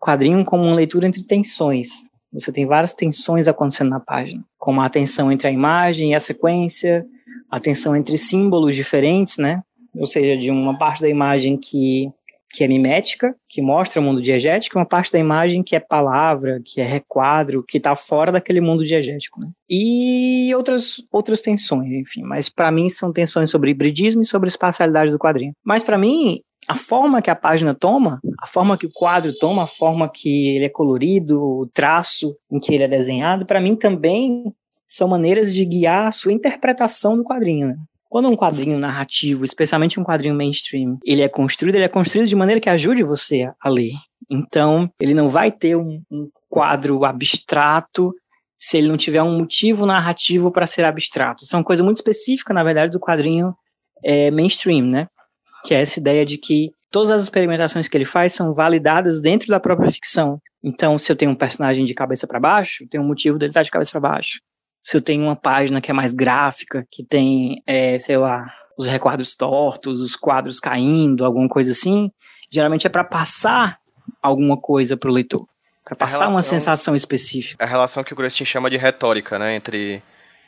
[0.00, 2.06] quadrinho como uma leitura entre tensões.
[2.32, 6.20] Você tem várias tensões acontecendo na página, como a tensão entre a imagem e a
[6.20, 7.04] sequência,
[7.50, 9.62] a tensão entre símbolos diferentes, né?
[9.94, 12.10] Ou seja, de uma parte da imagem que
[12.50, 16.60] que é mimética, que mostra o mundo diegético, uma parte da imagem que é palavra,
[16.64, 19.40] que é requadro, que está fora daquele mundo diegético.
[19.40, 19.50] Né?
[19.68, 22.22] E outras, outras tensões, enfim.
[22.22, 25.52] Mas para mim são tensões sobre hibridismo e sobre espacialidade do quadrinho.
[25.64, 29.64] Mas para mim, a forma que a página toma, a forma que o quadro toma,
[29.64, 33.76] a forma que ele é colorido, o traço em que ele é desenhado, para mim
[33.76, 34.52] também
[34.88, 37.68] são maneiras de guiar a sua interpretação do quadrinho.
[37.68, 37.76] Né?
[38.08, 42.36] Quando um quadrinho narrativo, especialmente um quadrinho mainstream, ele é construído, ele é construído de
[42.36, 43.92] maneira que ajude você a ler.
[44.30, 48.14] Então, ele não vai ter um, um quadro abstrato
[48.58, 51.44] se ele não tiver um motivo narrativo para ser abstrato.
[51.44, 53.54] Isso é uma coisa muito específica, na verdade, do quadrinho
[54.04, 55.08] é, mainstream, né?
[55.64, 59.48] Que é essa ideia de que todas as experimentações que ele faz são validadas dentro
[59.48, 60.40] da própria ficção.
[60.62, 63.62] Então, se eu tenho um personagem de cabeça para baixo, tem um motivo dele estar
[63.62, 64.40] de cabeça para baixo
[64.86, 68.46] se eu tenho uma página que é mais gráfica, que tem, é, sei lá,
[68.78, 72.08] os requadros tortos, os quadros caindo, alguma coisa assim,
[72.48, 73.80] geralmente é para passar
[74.22, 75.44] alguma coisa para o leitor,
[75.84, 77.64] para passar relação, uma sensação específica.
[77.64, 80.00] A relação que o Grustin chama de retórica, né, entre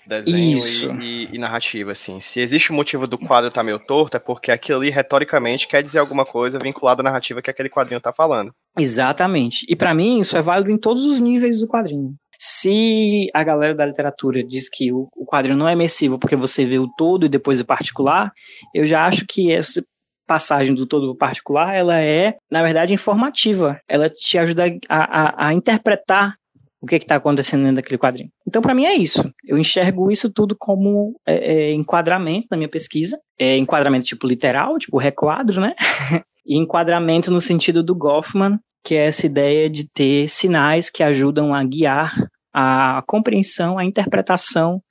[0.06, 2.20] desenho e, e, e, narrativa, assim.
[2.20, 4.88] Se existe o um motivo do quadro estar tá meio torto, é porque aquilo ali,
[4.88, 8.54] retoricamente, quer dizer alguma coisa vinculada à narrativa que aquele quadrinho está falando.
[8.78, 9.66] Exatamente.
[9.68, 12.14] E para mim, isso é válido em todos os níveis do quadrinho.
[12.38, 16.64] Se a galera da literatura diz que o, o quadrinho não é imersivo porque você
[16.64, 18.32] vê o todo e depois o particular,
[18.74, 19.82] eu já acho que essa
[20.28, 23.80] passagem do todo para particular, ela é, na verdade, informativa.
[23.88, 26.36] Ela te ajuda a, a, a interpretar
[26.80, 28.30] o que está acontecendo dentro daquele quadrinho.
[28.46, 29.32] Então, para mim, é isso.
[29.44, 33.18] Eu enxergo isso tudo como é, é, enquadramento na minha pesquisa.
[33.38, 35.74] É enquadramento tipo literal, tipo requadro, né?
[36.46, 38.58] e enquadramento no sentido do Goffman,
[38.88, 42.10] que é essa ideia de ter sinais que ajudam a guiar
[42.54, 44.82] a compreensão, a interpretação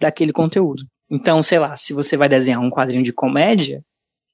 [0.00, 0.82] daquele conteúdo.
[1.10, 3.84] Então, sei lá, se você vai desenhar um quadrinho de comédia,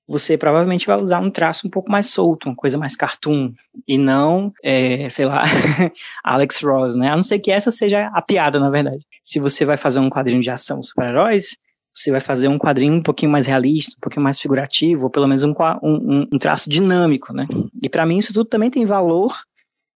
[0.07, 3.53] você provavelmente vai usar um traço um pouco mais solto, uma coisa mais cartoon,
[3.87, 5.43] e não, é, sei lá,
[6.23, 7.09] Alex Ross, né?
[7.09, 9.05] A não ser que essa seja a piada, na verdade.
[9.25, 11.57] Se você vai fazer um quadrinho de ação super-heróis,
[12.01, 15.27] você vai fazer um quadrinho um pouquinho mais realista, um pouquinho mais figurativo, ou pelo
[15.27, 17.47] menos um, um, um traço dinâmico, né?
[17.83, 19.35] E para mim isso tudo também tem valor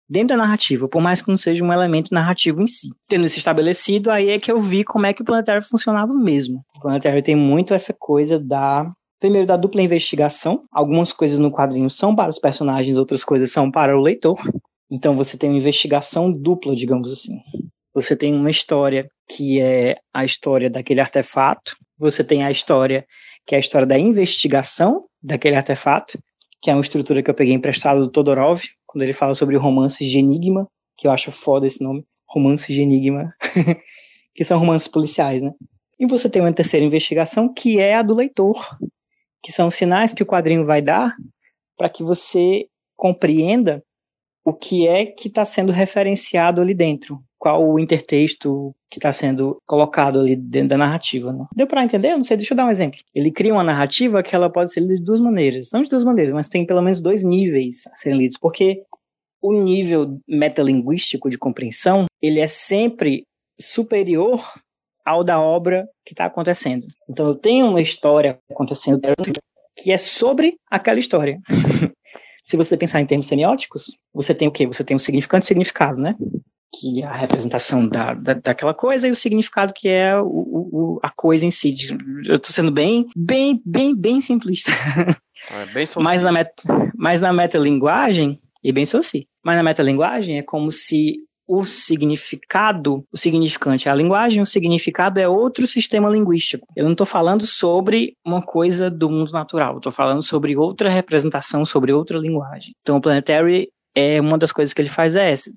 [0.10, 2.89] dentro da narrativa, por mais que não seja um elemento narrativo em si.
[3.08, 6.64] Tendo isso estabelecido, aí é que eu vi como é que o Planetário funcionava mesmo.
[6.76, 8.91] O Planetário tem muito essa coisa da
[9.24, 10.66] Primeiro, da dupla investigação.
[10.70, 14.38] Algumas coisas no quadrinho são para os personagens, outras coisas são para o leitor.
[14.91, 17.39] Então você tem uma investigação dupla, digamos assim.
[17.93, 23.06] Você tem uma história que é a história daquele artefato, você tem a história
[23.46, 26.18] que é a história da investigação daquele artefato,
[26.62, 30.08] que é uma estrutura que eu peguei emprestado do Todorov, quando ele fala sobre romances
[30.10, 30.68] de enigma,
[30.98, 33.28] que eu acho foda esse nome, romances de enigma,
[34.34, 35.52] que são romances policiais, né?
[36.00, 38.78] E você tem uma terceira investigação, que é a do leitor,
[39.44, 41.14] que são sinais que o quadrinho vai dar
[41.78, 42.66] para que você
[42.96, 43.84] compreenda
[44.46, 49.58] o que é que está sendo referenciado ali dentro, qual o intertexto que está sendo
[49.68, 51.34] colocado ali dentro da narrativa.
[51.34, 51.46] Né?
[51.54, 52.14] Deu para entender?
[52.14, 52.98] Eu não sei, deixa eu dar um exemplo.
[53.14, 56.06] Ele cria uma narrativa que ela pode ser lida de duas maneiras, não de duas
[56.06, 58.84] maneiras, mas tem pelo menos dois níveis a serem lidos, porque
[59.41, 63.24] o nível metalinguístico de compreensão ele é sempre
[63.60, 64.41] superior
[65.06, 66.88] ao da obra que está acontecendo.
[67.10, 69.02] Então eu tenho uma história acontecendo
[69.76, 71.41] que é sobre aquela história.
[72.41, 74.66] Se você pensar em termos semióticos, você tem o quê?
[74.66, 76.16] Você tem o significante e significado, né?
[76.74, 81.00] Que é a representação da, da, daquela coisa e o significado que é o, o
[81.04, 81.76] a coisa em si.
[82.26, 84.72] Eu estou sendo bem, bem, bem, bem simplista.
[85.52, 86.64] É bem mas, na meta,
[86.96, 93.18] mas na metalinguagem, e bem soci, mas na metalinguagem é como se o significado, o
[93.18, 96.66] significante é a linguagem, o significado é outro sistema linguístico.
[96.76, 101.66] Eu não estou falando sobre uma coisa do mundo natural, estou falando sobre outra representação,
[101.66, 102.74] sobre outra linguagem.
[102.82, 105.52] Então, o Planetary é uma das coisas que ele faz é essa.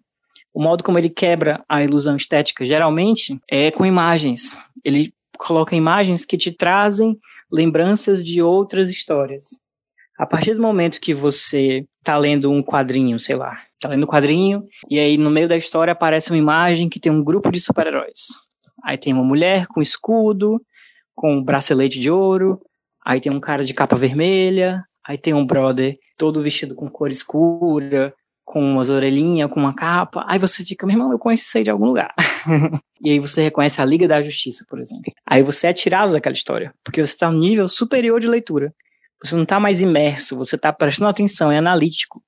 [0.57, 4.59] O modo como ele quebra a ilusão estética, geralmente, é com imagens.
[4.83, 7.19] Ele coloca imagens que te trazem
[7.53, 9.49] lembranças de outras histórias.
[10.19, 14.07] A partir do momento que você está lendo um quadrinho, sei lá, tá lendo um
[14.07, 17.61] quadrinho, e aí no meio da história aparece uma imagem que tem um grupo de
[17.61, 18.23] super-heróis.
[18.83, 20.59] Aí tem uma mulher com escudo,
[21.15, 22.59] com um bracelete de ouro,
[23.05, 27.11] aí tem um cara de capa vermelha, aí tem um brother todo vestido com cor
[27.11, 28.15] escura,
[28.47, 30.25] com umas orelhinhas, com uma capa.
[30.29, 32.15] Aí você fica, meu irmão, eu conheço isso aí de algum lugar.
[33.05, 35.13] e aí você reconhece a Liga da Justiça, por exemplo.
[35.27, 38.73] Aí você é tirado daquela história, porque você está no nível superior de leitura.
[39.23, 42.23] Você não está mais imerso, você está prestando atenção, é analítico.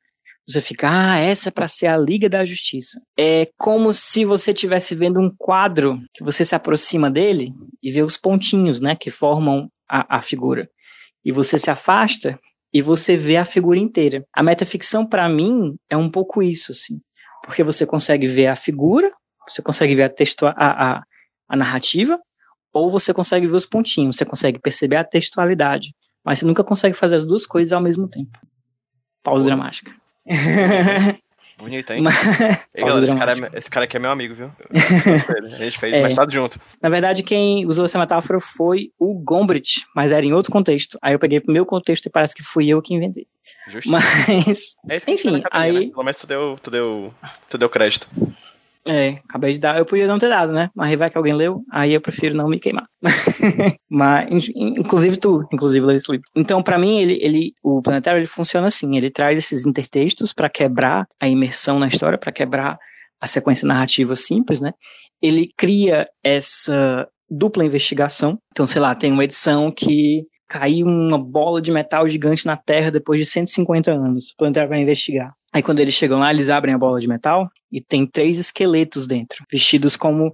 [0.47, 3.01] Você fica, ah, essa é para ser a Liga da Justiça.
[3.17, 8.03] É como se você estivesse vendo um quadro que você se aproxima dele e vê
[8.03, 10.69] os pontinhos, né, que formam a, a figura.
[11.25, 12.41] E você se afasta
[12.73, 14.25] e você vê a figura inteira.
[14.33, 17.01] A metaficção, para mim, é um pouco isso, assim.
[17.45, 19.11] Porque você consegue ver a figura,
[19.49, 21.03] você consegue ver a, texto, a, a,
[21.49, 22.21] a narrativa,
[22.73, 25.95] ou você consegue ver os pontinhos, você consegue perceber a textualidade.
[26.25, 28.39] Mas você nunca consegue fazer as duas coisas ao mesmo tempo.
[29.23, 29.91] Pausa dramática.
[31.59, 32.03] Bonito, hein?
[32.03, 32.15] Mas...
[32.73, 34.53] Ei, galera, esse, cara é, esse, cara aqui é meu amigo, viu?
[35.53, 36.01] a gente fez é.
[36.01, 36.61] mestrado junto.
[36.81, 40.97] Na verdade, quem usou essa metáfora foi o Gombrich, mas era em outro contexto.
[41.03, 43.27] Aí eu peguei pro meu contexto e parece que fui eu que inventei.
[43.69, 43.91] Justo.
[43.91, 45.87] Mas, é enfim, aí...
[45.87, 45.91] Né?
[45.91, 47.13] Pelo menos tu deu, tu, deu,
[47.51, 48.09] tu deu crédito.
[48.89, 49.77] É, acabei de dar.
[49.77, 50.71] Eu podia não ter dado, né?
[50.75, 52.87] Mas vai que alguém leu, aí eu prefiro não me queimar.
[53.89, 56.07] Mas, inclusive tu, inclusive leu esse.
[56.35, 60.49] Então, para mim, ele, ele, o planetário ele funciona assim: ele traz esses intertextos para
[60.49, 62.79] quebrar a imersão na história, para quebrar
[63.21, 64.73] a sequência narrativa simples, né?
[65.21, 68.39] Ele cria essa dupla investigação.
[68.53, 72.91] Então, sei lá, tem uma edição que caiu uma bola de metal gigante na Terra
[72.91, 74.31] depois de 150 anos.
[74.31, 75.35] O planetário vai investigar.
[75.59, 79.09] Aí quando eles chegam lá, eles abrem a bola de metal e tem três esqueletos
[79.09, 80.33] dentro, vestidos como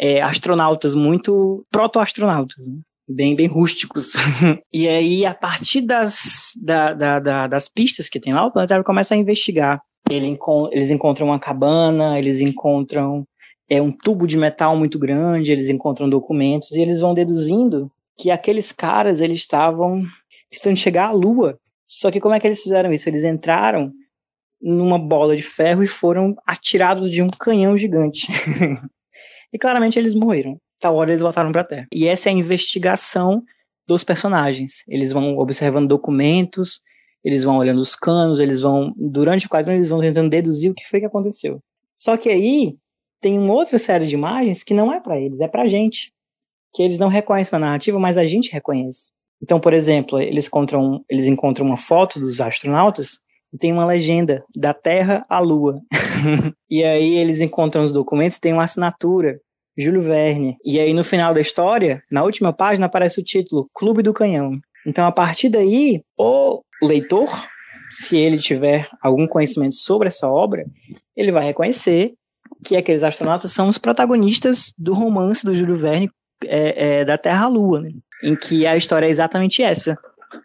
[0.00, 2.78] é, astronautas, muito proto-astronautas, né?
[3.06, 4.14] bem, bem rústicos.
[4.72, 8.82] e aí, a partir das, da, da, da, das pistas que tem lá, o planetário
[8.82, 9.78] começa a investigar.
[10.08, 10.38] Ele,
[10.70, 13.26] eles encontram uma cabana, eles encontram
[13.68, 18.30] é um tubo de metal muito grande, eles encontram documentos e eles vão deduzindo que
[18.30, 20.02] aqueles caras eles estavam
[20.50, 21.58] tentando chegar à Lua.
[21.86, 23.06] Só que como é que eles fizeram isso?
[23.06, 23.92] Eles entraram
[24.62, 28.28] numa bola de ferro e foram atirados de um canhão gigante.
[29.52, 30.56] e claramente eles morreram.
[30.78, 31.86] Tal hora eles voltaram para a Terra.
[31.92, 33.42] E essa é a investigação
[33.86, 34.84] dos personagens.
[34.88, 36.80] Eles vão observando documentos,
[37.24, 40.74] eles vão olhando os canos, eles vão durante o quadrinho eles vão tentando deduzir o
[40.74, 41.60] que foi que aconteceu.
[41.94, 42.76] Só que aí
[43.20, 46.12] tem uma outra série de imagens que não é para eles, é pra gente.
[46.74, 49.10] Que eles não reconhecem na narrativa, mas a gente reconhece.
[49.42, 53.20] Então, por exemplo, eles encontram, eles encontram uma foto dos astronautas
[53.58, 55.80] tem uma legenda da Terra à Lua.
[56.70, 59.38] e aí eles encontram os documentos, tem uma assinatura
[59.76, 60.56] Júlio Verne.
[60.64, 64.58] E aí no final da história, na última página aparece o título Clube do Canhão.
[64.86, 67.28] Então a partir daí, o leitor,
[67.90, 70.64] se ele tiver algum conhecimento sobre essa obra,
[71.16, 72.14] ele vai reconhecer
[72.64, 76.10] que aqueles astronautas são os protagonistas do romance do Júlio Verne
[76.44, 77.90] é, é, da Terra à Lua, né?
[78.22, 79.98] em que a história é exatamente essa.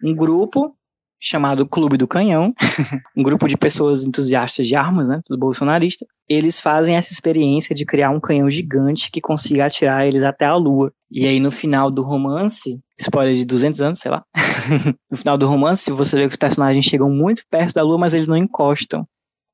[0.03, 0.75] Um grupo
[1.19, 2.53] chamado Clube do Canhão,
[3.15, 7.85] um grupo de pessoas entusiastas de armas, né, do bolsonarista, eles fazem essa experiência de
[7.85, 10.91] criar um canhão gigante que consiga atirar eles até a lua.
[11.09, 14.23] E aí no final do romance, spoiler de 200 anos, sei lá,
[15.09, 18.13] no final do romance você vê que os personagens chegam muito perto da lua, mas
[18.13, 19.07] eles não encostam.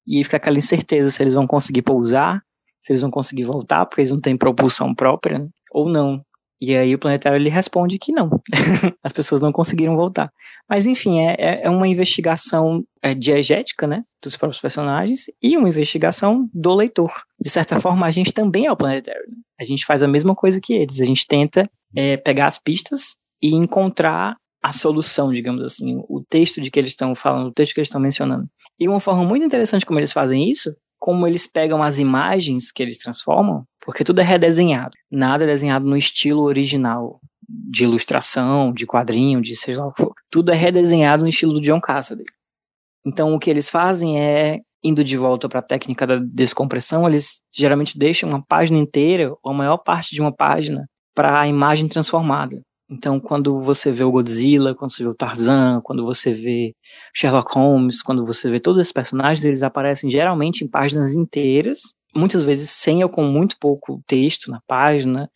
[0.06, 2.42] E fica aquela incerteza se eles vão conseguir pousar,
[2.82, 5.48] se eles vão conseguir voltar, porque eles não têm propulsão própria, né?
[5.74, 6.24] ou não.
[6.66, 8.30] E aí o planetário ele responde que não,
[9.04, 10.32] as pessoas não conseguiram voltar.
[10.70, 15.68] Mas enfim, é, é, é uma investigação é, diegética, né, dos próprios personagens e uma
[15.68, 17.12] investigação do leitor.
[17.38, 19.24] De certa forma, a gente também é o planetário.
[19.28, 19.36] Né?
[19.60, 21.02] A gente faz a mesma coisa que eles.
[21.02, 26.62] A gente tenta é, pegar as pistas e encontrar a solução, digamos assim, o texto
[26.62, 28.48] de que eles estão falando, o texto que eles estão mencionando.
[28.80, 30.74] E uma forma muito interessante como eles fazem isso,
[31.04, 34.94] como eles pegam as imagens que eles transformam porque tudo é redesenhado.
[35.12, 40.02] Nada é desenhado no estilo original de ilustração, de quadrinho, de seja lá o que
[40.02, 40.14] for.
[40.32, 42.24] Tudo é redesenhado no estilo do John Cassaday.
[43.06, 47.42] Então o que eles fazem é indo de volta para a técnica da descompressão, eles
[47.54, 51.90] geralmente deixam uma página inteira ou a maior parte de uma página para a imagem
[51.90, 52.62] transformada.
[52.94, 56.76] Então, quando você vê o Godzilla, quando você vê o Tarzan, quando você vê
[57.14, 62.44] Sherlock Holmes, quando você vê todos esses personagens, eles aparecem geralmente em páginas inteiras muitas
[62.44, 65.30] vezes sem ou com muito pouco texto na página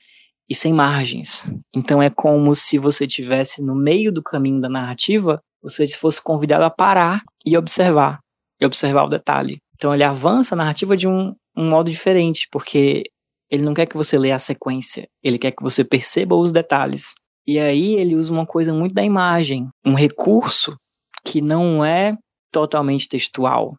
[0.50, 1.44] e sem margens.
[1.76, 6.64] Então é como se você tivesse no meio do caminho da narrativa, você fosse convidado
[6.64, 8.20] a parar e observar,
[8.62, 9.58] e observar o detalhe.
[9.76, 13.04] Então ele avança a narrativa de um, um modo diferente, porque
[13.50, 17.14] ele não quer que você leia a sequência, ele quer que você perceba os detalhes.
[17.48, 20.78] E aí ele usa uma coisa muito da imagem, um recurso
[21.24, 22.18] que não é
[22.52, 23.78] totalmente textual,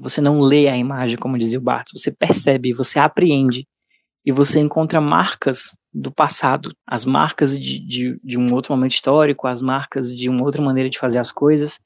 [0.00, 3.66] você não lê a imagem, como dizia o Barthes, você percebe, você apreende
[4.24, 9.46] e você encontra marcas do passado, as marcas de, de, de, um outro momento histórico,
[9.46, 11.78] as marcas de uma outra maneira de fazer as coisas,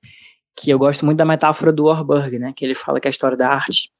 [0.56, 3.36] que eu gosto muito da metáfora do Warburg, né, que ele fala que a história
[3.36, 3.90] da arte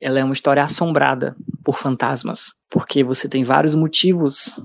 [0.00, 4.62] ela é uma história assombrada por fantasmas, porque você tem vários motivos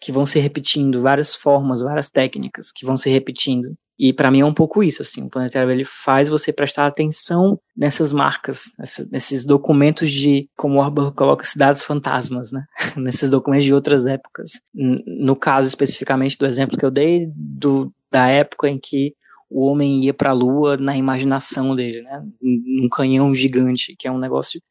[0.00, 3.76] que vão se repetindo, várias formas, várias técnicas que vão se repetindo.
[3.98, 7.60] E para mim é um pouco isso, assim, o planetário ele faz você prestar atenção
[7.76, 12.64] nessas marcas, nessa, nesses documentos de, como o Orban coloca, cidades fantasmas, né?
[12.96, 14.52] nesses documentos de outras épocas.
[14.72, 19.14] No caso especificamente do exemplo que eu dei, do, da época em que
[19.50, 22.24] o homem ia para a lua na imaginação dele, né?
[22.40, 24.62] Num canhão gigante, que é um negócio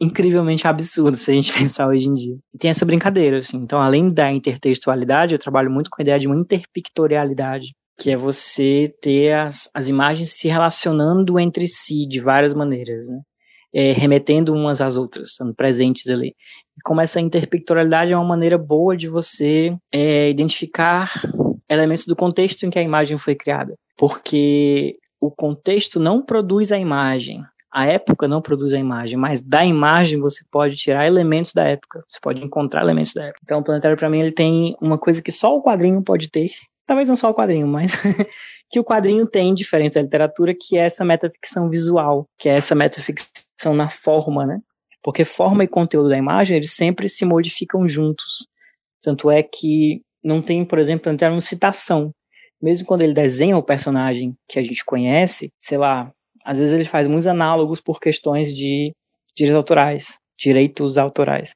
[0.00, 2.36] incrivelmente absurdo se a gente pensar hoje em dia.
[2.54, 3.56] E tem essa brincadeira, assim.
[3.56, 8.16] Então, além da intertextualidade, eu trabalho muito com a ideia de uma interpictorialidade, que é
[8.16, 13.20] você ter as, as imagens se relacionando entre si de várias maneiras, né?
[13.74, 16.34] É, remetendo umas às outras, estando presentes ali.
[16.76, 21.10] E como essa interpictorialidade é uma maneira boa de você é, identificar
[21.70, 26.78] elementos do contexto em que a imagem foi criada, porque o contexto não produz a
[26.78, 27.42] imagem,
[27.72, 32.04] a época não produz a imagem, mas da imagem você pode tirar elementos da época,
[32.06, 33.40] você pode encontrar elementos da época.
[33.42, 36.50] Então o planetário para mim ele tem uma coisa que só o quadrinho pode ter,
[36.86, 37.92] talvez não só o quadrinho, mas
[38.70, 42.74] que o quadrinho tem, diferente da literatura, que é essa metaficção visual, que é essa
[42.74, 44.60] metaficção na forma, né?
[45.02, 48.46] Porque forma e conteúdo da imagem, eles sempre se modificam juntos.
[49.02, 52.12] Tanto é que não tem, por exemplo, uma citação.
[52.60, 56.12] Mesmo quando ele desenha o personagem que a gente conhece, sei lá,
[56.44, 58.92] às vezes ele faz muitos análogos por questões de
[59.36, 61.54] direitos autorais, direitos autorais.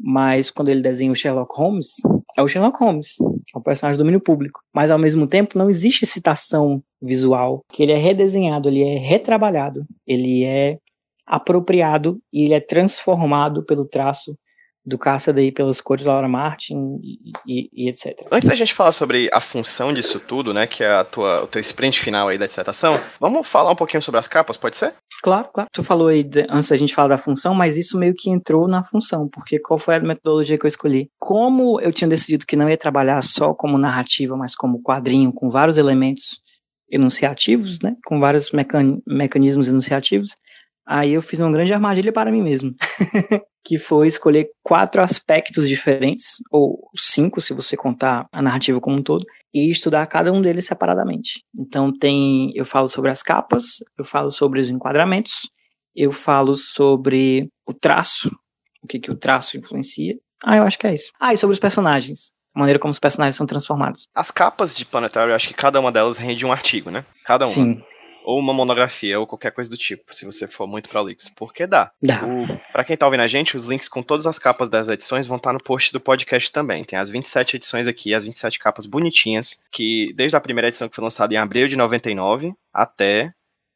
[0.00, 1.94] Mas quando ele desenha o Sherlock Holmes,
[2.36, 4.60] é o Sherlock Holmes, que é um personagem do domínio público.
[4.72, 9.84] Mas ao mesmo tempo não existe citação visual, que ele é redesenhado, ele é retrabalhado,
[10.06, 10.78] ele é
[11.26, 14.36] apropriado e ele é transformado pelo traço
[14.88, 18.26] do Cassidy pelas cores Laura Martin e, e, e, etc.
[18.30, 21.46] Antes da gente falar sobre a função disso tudo, né, que é a tua, o
[21.46, 24.94] teu sprint final aí da dissertação, vamos falar um pouquinho sobre as capas, pode ser?
[25.22, 25.68] Claro, claro.
[25.72, 28.66] Tu falou aí de, antes da gente falar da função, mas isso meio que entrou
[28.66, 31.10] na função, porque qual foi a metodologia que eu escolhi?
[31.18, 35.50] Como eu tinha decidido que não ia trabalhar só como narrativa, mas como quadrinho, com
[35.50, 36.40] vários elementos
[36.90, 40.30] enunciativos, né, com vários mecan mecanismos enunciativos,
[40.88, 42.74] aí eu fiz uma grande armadilha para mim mesmo.
[43.64, 49.02] que foi escolher quatro aspectos diferentes, ou cinco, se você contar a narrativa como um
[49.02, 51.44] todo, e estudar cada um deles separadamente.
[51.54, 55.50] Então tem, eu falo sobre as capas, eu falo sobre os enquadramentos,
[55.94, 58.30] eu falo sobre o traço,
[58.82, 60.14] o que, que o traço influencia.
[60.42, 61.12] Ah, eu acho que é isso.
[61.20, 62.32] Ah, e sobre os personagens.
[62.54, 64.06] A maneira como os personagens são transformados.
[64.14, 67.04] As capas de Planetário, eu acho que cada uma delas rende um artigo, né?
[67.22, 67.52] Cada uma.
[67.52, 67.82] Sim
[68.28, 71.32] ou uma monografia, ou qualquer coisa do tipo, se você for muito prolixo.
[71.34, 71.90] Porque dá.
[72.02, 72.20] Dá.
[72.26, 75.26] O, pra quem tá ouvindo a gente, os links com todas as capas das edições
[75.26, 76.84] vão estar tá no post do podcast também.
[76.84, 80.94] Tem as 27 edições aqui, as 27 capas bonitinhas, que desde a primeira edição que
[80.94, 83.32] foi lançada em abril de 99 até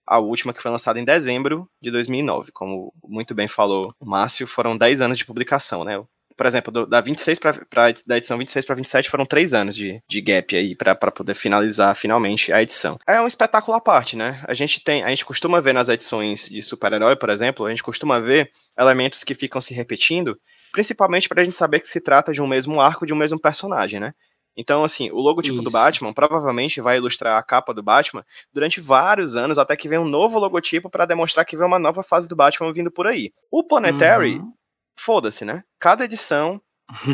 [0.07, 2.53] a última que foi lançada em dezembro de 2009.
[2.53, 5.98] Como muito bem falou o Márcio, foram 10 anos de publicação, né?
[6.37, 9.74] Por exemplo, do, da 26 pra, pra, da edição 26 para 27 foram três anos
[9.74, 12.99] de, de gap aí para poder finalizar finalmente a edição.
[13.07, 14.43] É um espetáculo à parte, né?
[14.47, 17.83] A gente tem, a gente costuma ver nas edições de super-herói, por exemplo, a gente
[17.83, 20.39] costuma ver elementos que ficam se repetindo,
[20.72, 23.39] principalmente para a gente saber que se trata de um mesmo arco de um mesmo
[23.39, 24.12] personagem, né?
[24.57, 25.64] Então, assim, o logotipo Isso.
[25.64, 29.99] do Batman provavelmente vai ilustrar a capa do Batman durante vários anos, até que vem
[29.99, 33.33] um novo logotipo para demonstrar que vem uma nova fase do Batman vindo por aí.
[33.51, 34.53] O Planetary uhum
[34.97, 35.64] foda-se, né?
[35.78, 36.61] Cada edição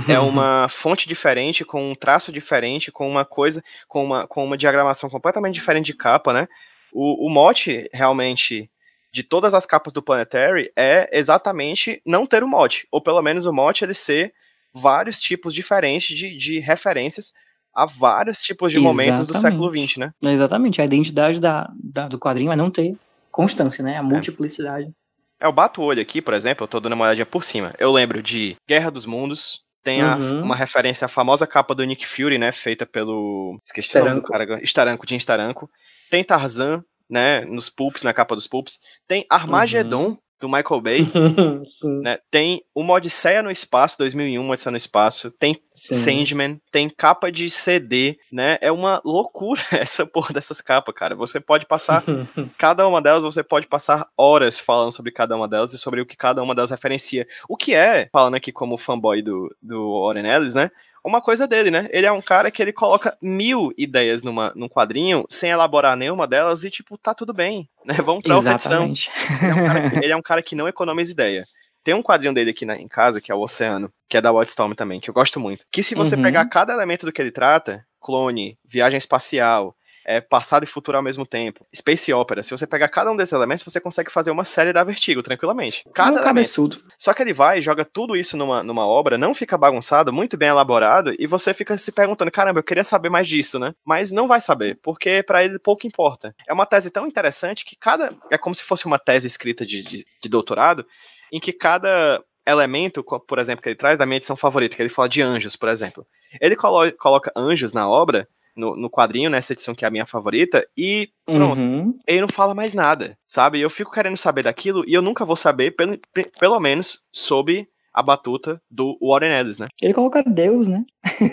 [0.09, 4.57] é uma fonte diferente, com um traço diferente, com uma coisa, com uma, com uma
[4.57, 6.49] diagramação completamente diferente de capa, né?
[6.93, 8.70] O, o mote, realmente,
[9.12, 13.47] de todas as capas do Planetary é exatamente não ter o mote, ou pelo menos
[13.47, 14.33] o mote ele ser
[14.72, 17.33] vários tipos diferentes de, de referências
[17.74, 19.07] a vários tipos de exatamente.
[19.07, 20.12] momentos do século XX, né?
[20.22, 22.97] Exatamente, a identidade da, da, do quadrinho é não ter
[23.31, 23.97] constância, né?
[23.97, 24.03] A é.
[24.03, 24.87] multiplicidade.
[24.87, 25.08] É.
[25.41, 27.72] Eu bato o olho aqui, por exemplo, eu tô dando uma olhadinha por cima.
[27.78, 30.43] Eu lembro de Guerra dos Mundos, tem a, uhum.
[30.43, 32.53] uma referência à famosa capa do Nick Fury, né?
[32.53, 33.61] Feita pelo.
[33.64, 34.09] Esqueci Staranco.
[34.09, 34.64] o nome do cara.
[34.64, 35.70] Staranco, Jim Staranco.
[36.11, 37.45] Tem Tarzan, né?
[37.45, 38.80] Nos pulps, na capa dos pulps.
[39.07, 41.07] Tem Armageddon, uhum do Michael Bay.
[42.03, 42.18] né?
[42.30, 45.30] Tem uma Odisseia no Espaço, 2001, uma Odisseia no Espaço.
[45.32, 46.24] Tem Sim.
[46.24, 48.59] Sandman, tem capa de CD, né?
[48.61, 51.14] É uma loucura essa porra dessas capas, cara.
[51.14, 52.03] Você pode passar,
[52.59, 56.07] cada uma delas, você pode passar horas falando sobre cada uma delas e sobre o
[56.07, 57.26] que cada uma delas referencia.
[57.49, 60.70] O que é, falando aqui como fanboy do, do Warren Ellis, né?
[61.05, 61.88] Uma coisa dele, né?
[61.90, 66.26] Ele é um cara que ele coloca mil ideias numa, num quadrinho sem elaborar nenhuma
[66.26, 67.94] delas e, tipo, tá tudo bem, né?
[68.05, 68.84] Vamos pra outra edição.
[68.84, 71.46] Ele é, um ele é um cara que não economiza ideia.
[71.84, 74.32] Tem um quadrinho dele aqui na, em casa, que é o Oceano, que é da
[74.32, 75.64] Wildstorm também, que eu gosto muito.
[75.70, 76.22] Que se você uhum.
[76.22, 79.74] pegar cada elemento do que ele trata, clone, viagem espacial,
[80.09, 81.67] é, passado e futuro ao mesmo tempo.
[81.75, 82.43] Space Opera.
[82.43, 85.85] Se você pegar cada um desses elementos, você consegue fazer uma série da Vertigo tranquilamente.
[85.95, 86.83] Cada um cabeçudo.
[86.97, 90.35] Só que ele vai e joga tudo isso numa, numa obra, não fica bagunçado, muito
[90.39, 93.75] bem elaborado, e você fica se perguntando, caramba, eu queria saber mais disso, né?
[93.85, 96.35] Mas não vai saber, porque para ele pouco importa.
[96.49, 98.17] É uma tese tão interessante que cada.
[98.31, 100.87] É como se fosse uma tese escrita de, de, de doutorado,
[101.31, 104.89] em que cada elemento, por exemplo, que ele traz da minha edição favorita, que ele
[104.89, 106.07] fala de anjos, por exemplo.
[106.41, 108.27] Ele colo coloca anjos na obra
[108.59, 111.99] no, no quadrinho, nessa edição que é a minha favorita, e pronto, uhum.
[112.07, 113.61] ele não fala mais nada, sabe?
[113.61, 115.99] Eu fico querendo saber daquilo e eu nunca vou saber, pelo,
[116.39, 119.69] pelo menos, sob a batuta do Warren Ellis, né?
[119.81, 120.85] Ele coloca Deus, né?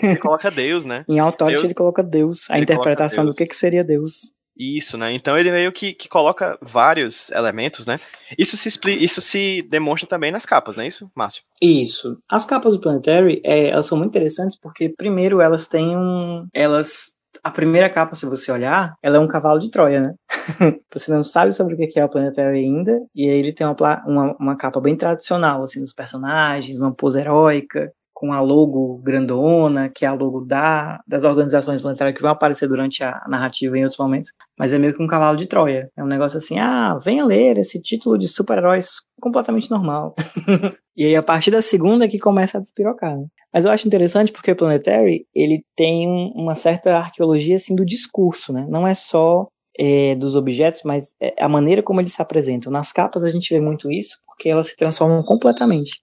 [0.02, 1.04] Ele coloca Deus, né?
[1.08, 3.34] em Authority ele coloca Deus, a ele interpretação Deus.
[3.34, 4.32] do que, que seria Deus.
[4.58, 5.12] Isso, né?
[5.12, 8.00] Então ele meio que, que coloca vários elementos, né?
[8.38, 11.42] Isso se, isso se demonstra também nas capas, não é isso, Márcio?
[11.60, 12.18] Isso.
[12.28, 16.46] As capas do Planetary, é, elas são muito interessantes porque, primeiro, elas têm um...
[16.54, 17.12] Elas
[17.46, 20.14] a primeira capa, se você olhar, ela é um cavalo de Troia, né?
[20.92, 23.76] você não sabe sobre o que é o Planetary ainda, e aí ele tem uma,
[24.04, 29.90] uma, uma capa bem tradicional, assim, dos personagens, uma pose heróica, com a logo grandona,
[29.94, 33.82] que é a logo da, das organizações planetárias que vão aparecer durante a narrativa em
[33.82, 35.90] outros momentos, mas é meio que um cavalo de Troia.
[35.94, 40.14] É um negócio assim, ah, venha ler esse título de super-heróis completamente normal.
[40.96, 43.26] e aí a partir da segunda é que começa a despirocar, né?
[43.52, 48.50] Mas eu acho interessante porque o Planetary, ele tem uma certa arqueologia, assim, do discurso,
[48.50, 48.66] né?
[48.66, 49.46] Não é só
[49.78, 52.72] é, dos objetos, mas é a maneira como eles se apresentam.
[52.72, 56.00] Nas capas a gente vê muito isso, porque elas se transformam completamente.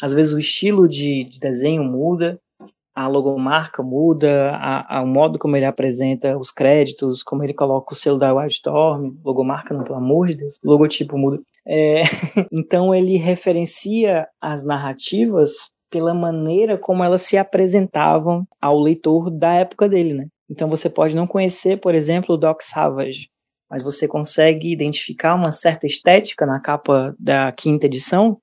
[0.00, 2.40] Às vezes o estilo de, de desenho muda,
[2.94, 7.92] a logomarca muda, a, a, o modo como ele apresenta os créditos, como ele coloca
[7.92, 11.40] o selo da Wildstorm, logomarca não, pelo amor de Deus, logotipo muda.
[11.64, 12.02] É,
[12.50, 15.52] então ele referencia as narrativas
[15.90, 20.26] pela maneira como elas se apresentavam ao leitor da época dele, né?
[20.50, 23.28] Então você pode não conhecer, por exemplo, o Doc Savage,
[23.70, 28.38] mas você consegue identificar uma certa estética na capa da quinta edição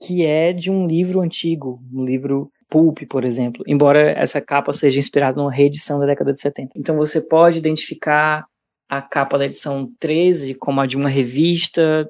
[0.00, 4.98] que é de um livro antigo, um livro Pulp, por exemplo, embora essa capa seja
[4.98, 6.72] inspirada numa reedição da década de 70.
[6.76, 8.44] Então você pode identificar
[8.88, 12.08] a capa da edição 13 como a de uma revista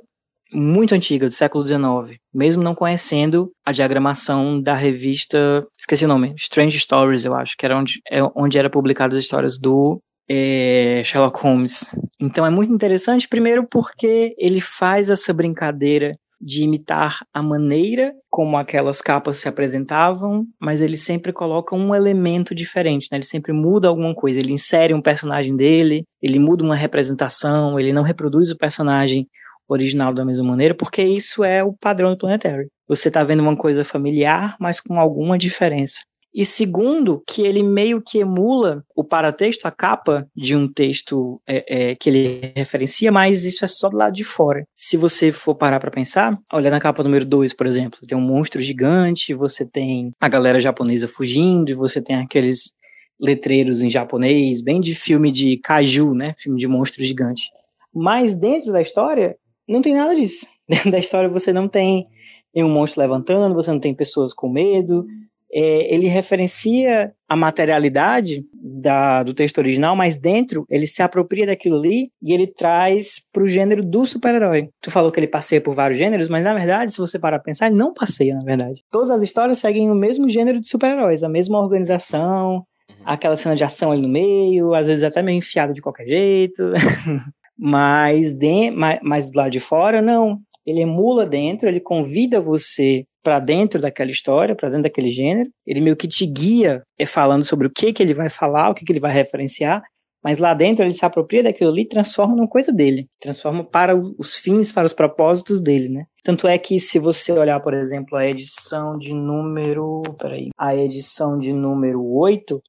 [0.53, 6.35] muito antiga, do século XIX, mesmo não conhecendo a diagramação da revista, esqueci o nome,
[6.39, 11.03] Strange Stories, eu acho, que era onde, é onde era publicadas as histórias do é,
[11.05, 11.91] Sherlock Holmes.
[12.19, 18.57] Então é muito interessante, primeiro porque ele faz essa brincadeira de imitar a maneira como
[18.57, 23.19] aquelas capas se apresentavam, mas ele sempre coloca um elemento diferente, né?
[23.19, 27.93] Ele sempre muda alguma coisa, ele insere um personagem dele, ele muda uma representação, ele
[27.93, 29.27] não reproduz o personagem
[29.69, 32.69] original da mesma maneira, porque isso é o padrão do Planetary.
[32.89, 36.01] Você está vendo uma coisa familiar, mas com alguma diferença.
[36.39, 41.91] E segundo, que ele meio que emula o paratexto, a capa de um texto é,
[41.91, 44.65] é, que ele referencia, mas isso é só do lado de fora.
[44.73, 48.21] Se você for parar para pensar, olha na capa número 2, por exemplo, tem um
[48.21, 52.71] monstro gigante, você tem a galera japonesa fugindo, e você tem aqueles
[53.19, 56.37] letreiros em japonês, bem de filme de kaiju, né?
[56.39, 57.51] Filme de monstro gigante.
[57.93, 59.37] Mas dentro da história,
[59.69, 60.47] não tem nada disso.
[60.69, 62.07] Dentro da história você não tem
[62.55, 65.05] nenhum monstro levantando, você não tem pessoas com medo,
[65.53, 71.77] é, ele referencia a materialidade da, do texto original, mas dentro ele se apropria daquilo
[71.77, 74.69] ali e ele traz para o gênero do super-herói.
[74.81, 77.45] Tu falou que ele passeia por vários gêneros, mas na verdade, se você parar para
[77.45, 78.83] pensar, ele não passeia, na verdade.
[78.91, 82.97] Todas as histórias seguem o mesmo gênero de super-heróis, a mesma organização, uhum.
[83.05, 86.73] aquela cena de ação ali no meio, às vezes até meio enfiada de qualquer jeito.
[87.59, 90.39] mas, de, mas, mas do lado de fora, não.
[90.67, 95.51] Ele emula dentro, ele convida você para dentro daquela história, para dentro daquele gênero.
[95.67, 98.75] Ele meio que te guia é, falando sobre o que que ele vai falar, o
[98.75, 99.83] que que ele vai referenciar,
[100.23, 103.97] mas lá dentro ele se apropria daquilo ali e transforma numa coisa dele, transforma para
[103.97, 106.05] os fins, para os propósitos dele, né?
[106.25, 111.39] Tanto é que se você olhar, por exemplo, a edição de número, peraí, a edição
[111.39, 112.61] de número 8,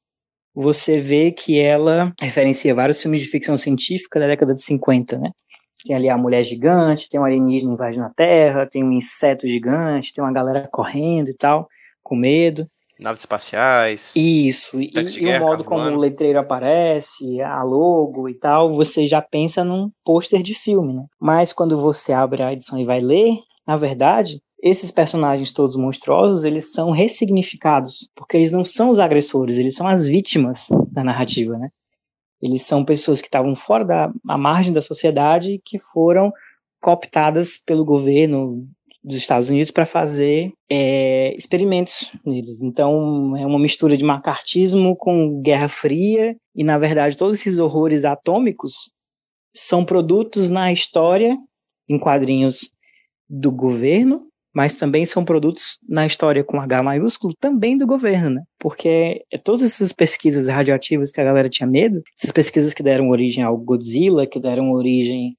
[0.53, 5.31] você vê que ela referencia vários filmes de ficção científica da década de 50, né?
[5.85, 10.13] Tem ali a mulher gigante, tem um alienígena invadindo a Terra, tem um inseto gigante,
[10.13, 11.67] tem uma galera correndo e tal,
[12.03, 12.67] com medo.
[12.99, 14.13] Naves espaciais.
[14.13, 19.21] Isso, e, e o modo como o letreiro aparece, a logo e tal, você já
[19.21, 21.05] pensa num pôster de filme, né?
[21.19, 26.43] Mas quando você abre a edição e vai ler, na verdade, esses personagens todos monstruosos,
[26.43, 31.57] eles são ressignificados, porque eles não são os agressores, eles são as vítimas da narrativa,
[31.57, 31.69] né?
[32.41, 36.31] Eles são pessoas que estavam fora da margem da sociedade que foram
[36.81, 38.67] cooptadas pelo governo
[39.03, 42.61] dos Estados Unidos para fazer é, experimentos neles.
[42.61, 48.05] Então é uma mistura de macartismo com Guerra Fria e na verdade todos esses horrores
[48.05, 48.91] atômicos
[49.55, 51.37] são produtos na história
[51.87, 52.71] em quadrinhos
[53.29, 58.41] do governo mas também são produtos na história com H maiúsculo também do governo, né?
[58.59, 63.09] Porque é todas essas pesquisas radioativas que a galera tinha medo, essas pesquisas que deram
[63.09, 65.35] origem ao Godzilla, que deram origem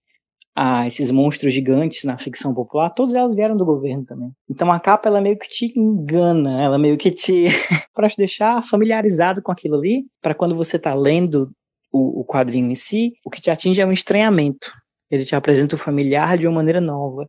[0.54, 4.30] a esses monstros gigantes na ficção popular, todas elas vieram do governo também.
[4.48, 7.46] Então a capa ela meio que te engana, ela meio que te
[7.94, 11.50] para te deixar familiarizado com aquilo ali, para quando você tá lendo
[11.92, 14.72] o, o quadrinho em si, o que te atinge é um estranhamento.
[15.10, 17.26] Ele te apresenta o familiar de uma maneira nova.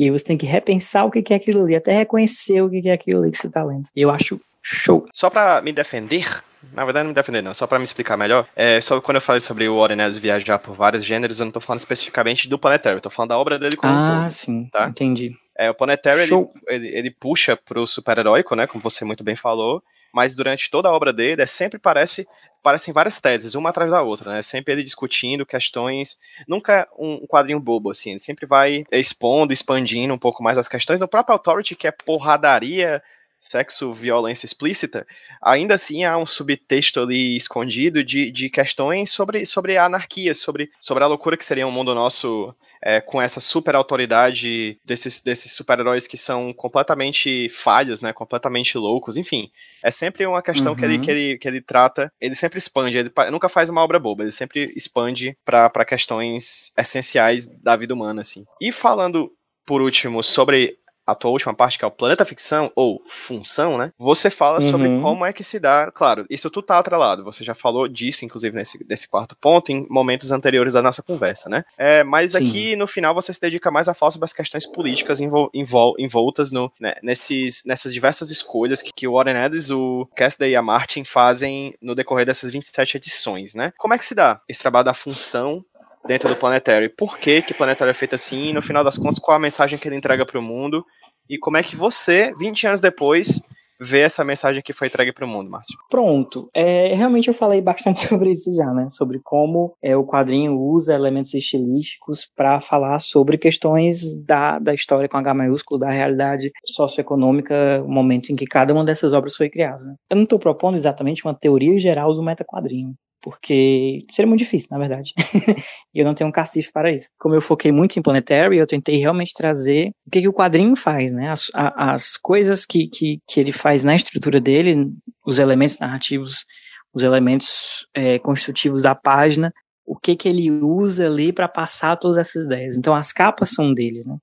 [0.00, 2.88] E aí você tem que repensar o que é aquilo ali, até reconhecer o que
[2.88, 3.86] é aquilo ali que você está lendo.
[3.94, 5.06] E eu acho show.
[5.12, 6.42] Só para me defender,
[6.72, 7.52] na verdade, não me defender, não.
[7.52, 8.48] Só para me explicar melhor.
[8.56, 11.52] É, só quando eu falei sobre o Warren Ellis viajar por vários gêneros, eu não
[11.52, 14.70] tô falando especificamente do Planetary, eu tô falando da obra dele como Ah, todo, sim.
[14.72, 14.88] Tá?
[14.88, 15.36] Entendi.
[15.54, 18.66] É, o Planetary, ele, ele, ele, puxa pro super-heróico, né?
[18.66, 19.82] Como você muito bem falou.
[20.14, 22.26] Mas durante toda a obra dele, é sempre parece
[22.62, 24.42] parecem várias teses, uma atrás da outra, né?
[24.42, 30.18] Sempre ele discutindo questões, nunca um quadrinho bobo, assim, ele sempre vai expondo, expandindo um
[30.18, 31.00] pouco mais as questões.
[31.00, 33.02] No próprio Authority, que é porradaria,
[33.40, 35.06] sexo, violência explícita,
[35.40, 40.70] ainda assim há um subtexto ali escondido de, de questões sobre, sobre a anarquia, sobre,
[40.80, 45.52] sobre a loucura que seria um mundo nosso é, com essa super autoridade desses, desses
[45.52, 48.12] super-heróis que são completamente falhos, né?
[48.12, 49.50] Completamente loucos, enfim.
[49.82, 50.78] É sempre uma questão uhum.
[50.78, 51.00] que, ele, uhum.
[51.00, 54.32] que, ele, que ele trata, ele sempre expande, ele nunca faz uma obra boba, ele
[54.32, 58.44] sempre expande para questões essenciais da vida humana, assim.
[58.60, 59.30] E falando,
[59.66, 60.78] por último, sobre
[61.10, 63.92] a tua última parte, que é o planeta ficção, ou função, né?
[63.98, 64.70] Você fala uhum.
[64.70, 65.90] sobre como é que se dá.
[65.90, 67.24] Claro, isso tudo tá atrelado.
[67.24, 71.48] Você já falou disso, inclusive, nesse, nesse quarto ponto, em momentos anteriores da nossa conversa,
[71.48, 71.64] né?
[71.76, 72.38] É, mas Sim.
[72.38, 75.94] aqui, no final, você se dedica mais a falar sobre as questões políticas envol, envol,
[75.98, 80.56] envoltas no, né, nesses, nessas diversas escolhas que, que o Warren Ellis, o Cassidy e
[80.56, 83.72] a Martin fazem no decorrer dessas 27 edições, né?
[83.76, 85.64] Como é que se dá esse trabalho da função
[86.06, 86.88] dentro do Planetary.
[86.88, 88.48] Por que, que o Planetary é feito assim?
[88.48, 90.84] E no final das contas, qual a mensagem que ele entrega para o mundo?
[91.30, 93.40] E como é que você, 20 anos depois,
[93.80, 95.78] vê essa mensagem que foi entregue para o mundo, Márcio?
[95.88, 96.50] Pronto.
[96.52, 98.88] É, realmente eu falei bastante sobre isso já, né?
[98.90, 105.08] Sobre como é, o quadrinho usa elementos estilísticos para falar sobre questões da, da história
[105.08, 109.48] com H maiúsculo, da realidade socioeconômica, o momento em que cada uma dessas obras foi
[109.48, 109.82] criada.
[109.84, 109.94] Né?
[110.10, 112.92] Eu não estou propondo exatamente uma teoria geral do metaquadrinho
[113.22, 115.12] porque seria muito difícil, na verdade.
[115.94, 117.08] e eu não tenho um cacife para isso.
[117.18, 120.74] Como eu foquei muito em Planetary, eu tentei realmente trazer o que, que o quadrinho
[120.74, 121.30] faz, né?
[121.30, 124.90] As, a, as coisas que, que, que ele faz na estrutura dele,
[125.26, 126.44] os elementos narrativos,
[126.92, 129.52] os elementos é, construtivos da página,
[129.84, 132.76] o que, que ele usa ali para passar todas essas ideias.
[132.76, 134.16] Então, as capas são dele, né?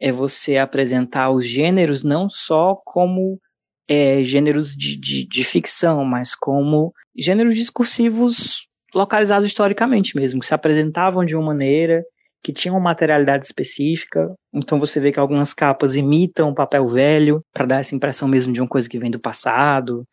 [0.00, 3.40] É você apresentar os gêneros não só como
[3.88, 10.54] é, gêneros de, de, de ficção, mas como gêneros discursivos localizados historicamente mesmo, que se
[10.54, 12.04] apresentavam de uma maneira,
[12.42, 14.28] que tinham uma materialidade específica.
[14.54, 18.60] Então você vê que algumas capas imitam papel velho, para dar essa impressão mesmo de
[18.60, 20.04] uma coisa que vem do passado,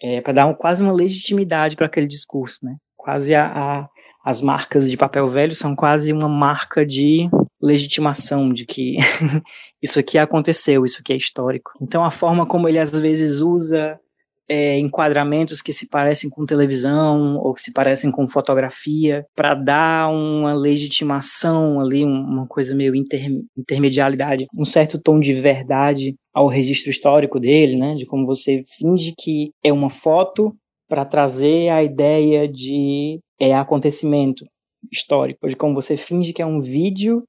[0.00, 2.76] é, para dar um, quase uma legitimidade para aquele discurso, né?
[2.96, 3.88] Quase a, a,
[4.24, 7.28] as marcas de papel velho são quase uma marca de
[7.62, 8.96] legitimação de que
[9.80, 11.72] isso aqui aconteceu, isso aqui é histórico.
[11.80, 13.98] Então a forma como ele às vezes usa
[14.48, 20.10] é, enquadramentos que se parecem com televisão ou que se parecem com fotografia para dar
[20.10, 26.90] uma legitimação ali, uma coisa meio inter, intermedialidade, um certo tom de verdade ao registro
[26.90, 27.94] histórico dele, né?
[27.94, 30.54] De como você finge que é uma foto
[30.88, 34.44] para trazer a ideia de é, acontecimento
[34.92, 37.22] histórico, de como você finge que é um vídeo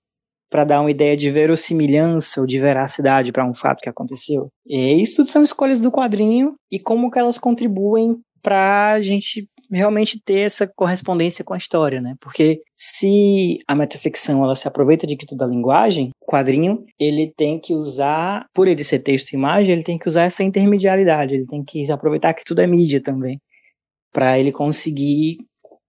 [0.54, 4.50] para dar uma ideia de verossimilhança ou de veracidade para um fato que aconteceu.
[4.68, 9.48] E isso tudo são escolhas do quadrinho e como que elas contribuem para a gente
[9.72, 12.14] realmente ter essa correspondência com a história, né?
[12.22, 17.34] Porque se a metaficção ela se aproveita de que tudo da linguagem, o quadrinho ele
[17.36, 21.34] tem que usar, por ele ser texto e imagem, ele tem que usar essa intermedialidade,
[21.34, 23.40] ele tem que aproveitar que tudo é mídia também,
[24.14, 25.38] para ele conseguir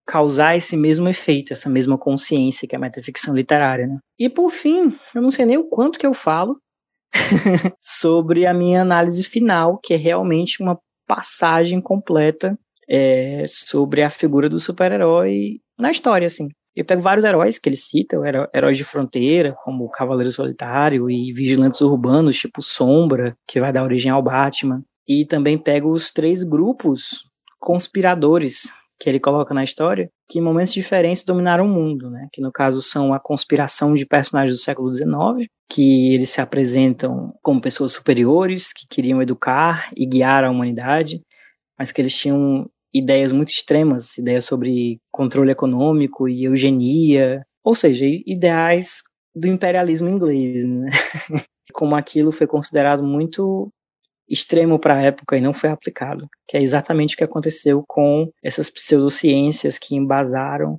[0.07, 3.99] causar esse mesmo efeito, essa mesma consciência que é a metaficção literária, né?
[4.19, 6.57] E por fim, eu não sei nem o quanto que eu falo
[7.81, 14.49] sobre a minha análise final, que é realmente uma passagem completa é, sobre a figura
[14.49, 16.49] do super-herói na história, assim.
[16.77, 18.17] Eu pego vários heróis que ele cita,
[18.53, 23.85] heróis de fronteira, como o Cavaleiro Solitário e vigilantes urbanos, tipo Sombra, que vai dar
[23.85, 24.83] origem ao Batman.
[25.07, 27.25] E também pego os três grupos
[27.61, 28.73] conspiradores
[29.05, 32.27] que ele coloca na história, que momentos diferentes dominaram o mundo, né?
[32.33, 37.35] Que no caso são a conspiração de personagens do século XIX, que eles se apresentam
[37.43, 41.21] como pessoas superiores, que queriam educar e guiar a humanidade,
[41.79, 48.07] mas que eles tinham ideias muito extremas, ideias sobre controle econômico e eugenia, ou seja,
[48.27, 49.03] ideais
[49.37, 50.89] do imperialismo inglês, né?
[51.75, 53.71] Como aquilo foi considerado muito
[54.29, 58.31] extremo para a época e não foi aplicado, que é exatamente o que aconteceu com
[58.43, 60.79] essas pseudociências que embasaram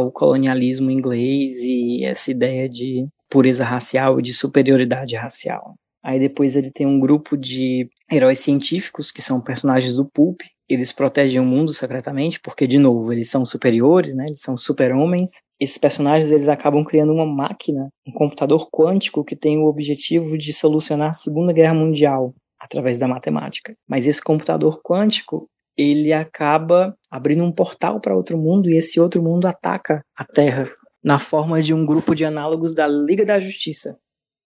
[0.00, 5.74] o colonialismo inglês e essa ideia de pureza racial e de superioridade racial.
[6.04, 10.40] Aí depois ele tem um grupo de heróis científicos que são personagens do Pulp.
[10.68, 14.26] Eles protegem o mundo secretamente porque, de novo, eles são superiores, né?
[14.26, 15.30] Eles são super-homens.
[15.60, 20.52] Esses personagens eles acabam criando uma máquina, um computador quântico que tem o objetivo de
[20.52, 23.74] solucionar a Segunda Guerra Mundial através da matemática.
[23.88, 29.22] Mas esse computador quântico, ele acaba abrindo um portal para outro mundo e esse outro
[29.22, 30.70] mundo ataca a Terra
[31.02, 33.96] na forma de um grupo de análogos da Liga da Justiça.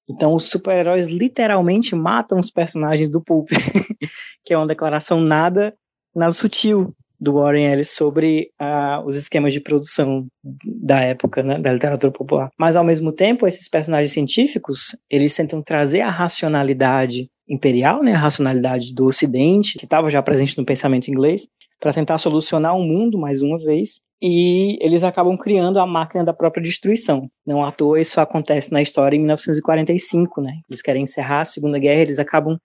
[0.09, 3.48] Então os super-heróis literalmente matam os personagens do Pulp,
[4.44, 5.74] que é uma declaração nada,
[6.14, 10.26] nada sutil do Warren Ellis sobre uh, os esquemas de produção
[10.64, 12.51] da época, né, da literatura popular.
[12.59, 18.18] Mas ao mesmo tempo, esses personagens científicos, eles tentam trazer a racionalidade imperial, né, a
[18.18, 21.47] racionalidade do Ocidente, que estava já presente no pensamento inglês,
[21.81, 26.32] para tentar solucionar o mundo mais uma vez, e eles acabam criando a máquina da
[26.32, 27.28] própria destruição.
[27.47, 30.52] Não à toa isso acontece na história em 1945, né?
[30.70, 32.59] Eles querem encerrar a Segunda Guerra, eles acabam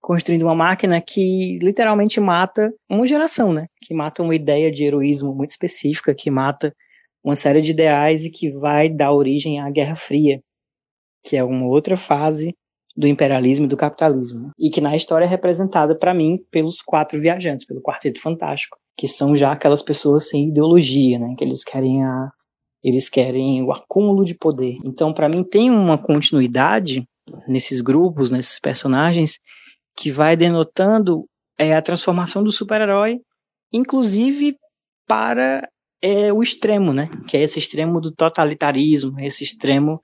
[0.00, 3.66] construindo uma máquina que literalmente mata uma geração, né?
[3.80, 6.74] Que mata uma ideia de heroísmo muito específica, que mata
[7.24, 10.40] uma série de ideais e que vai dar origem à Guerra Fria,
[11.24, 12.54] que é uma outra fase
[12.98, 14.50] do imperialismo e do capitalismo.
[14.58, 19.06] E que na história é representada, para mim, pelos quatro viajantes, pelo Quarteto Fantástico, que
[19.06, 21.36] são já aquelas pessoas sem ideologia, né?
[21.38, 22.30] Que eles querem a
[22.82, 24.76] eles querem o acúmulo de poder.
[24.84, 27.04] Então, para mim, tem uma continuidade
[27.46, 29.38] nesses grupos, nesses personagens,
[29.96, 31.24] que vai denotando
[31.58, 33.18] é, a transformação do super-herói,
[33.72, 34.56] inclusive
[35.06, 35.68] para
[36.00, 37.08] é, o extremo, né?
[37.28, 40.00] Que é esse extremo do totalitarismo, esse extremo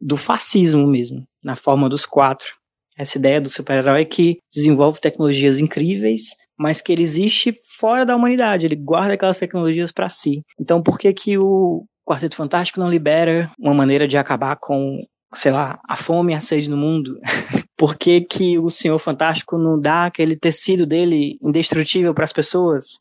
[0.00, 2.54] do fascismo mesmo, na forma dos quatro.
[2.98, 6.22] Essa ideia do super-herói que desenvolve tecnologias incríveis,
[6.58, 10.42] mas que ele existe fora da humanidade, ele guarda aquelas tecnologias para si.
[10.58, 15.04] Então, por que que o Quarteto Fantástico não libera uma maneira de acabar com,
[15.34, 17.18] sei lá, a fome e a sede no mundo?
[17.76, 22.98] por que que o Senhor Fantástico não dá aquele tecido dele indestrutível para as pessoas?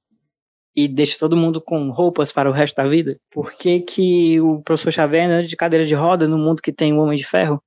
[0.76, 3.18] E deixa todo mundo com roupas para o resto da vida?
[3.32, 6.94] Por que, que o professor Xavier anda de cadeira de roda no mundo que tem
[6.94, 7.62] o Homem de Ferro?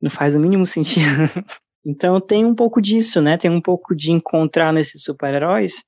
[0.00, 1.04] Não faz o mínimo sentido.
[1.84, 3.36] então tem um pouco disso, né?
[3.36, 5.82] Tem um pouco de encontrar nesses super-heróis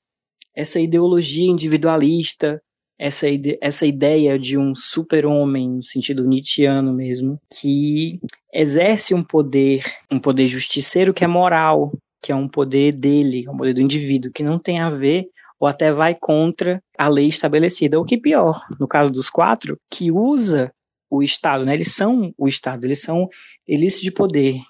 [0.57, 2.61] essa ideologia individualista,
[2.99, 8.19] essa, ide essa ideia de um super-homem, no sentido nietzschiano mesmo, que
[8.53, 13.51] exerce um poder, um poder justiceiro que é moral, que é um poder dele, é
[13.51, 15.29] um poder do indivíduo, que não tem a ver
[15.59, 17.99] ou até vai contra a lei estabelecida.
[17.99, 20.73] O que pior, no caso dos quatro, que usa
[21.11, 21.75] o Estado, né?
[21.75, 23.29] Eles são o Estado, eles são
[23.67, 24.61] elites de poder,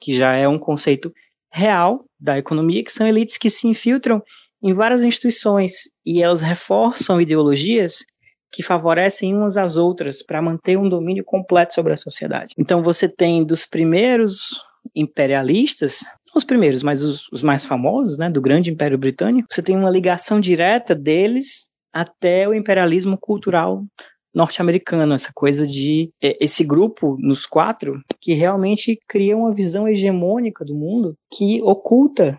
[0.00, 1.12] que já é um conceito
[1.52, 4.22] real da economia, que são elites que se infiltram
[4.62, 5.72] em várias instituições
[6.04, 8.04] e elas reforçam ideologias
[8.52, 12.54] que favorecem umas às outras para manter um domínio completo sobre a sociedade.
[12.58, 14.62] Então você tem dos primeiros
[14.94, 16.00] imperialistas
[16.34, 19.90] os primeiros, mas os, os mais famosos, né, do grande Império Britânico, você tem uma
[19.90, 23.84] ligação direta deles até o imperialismo cultural
[24.34, 30.62] norte-americano, essa coisa de é, esse grupo nos quatro que realmente cria uma visão hegemônica
[30.62, 32.36] do mundo que oculta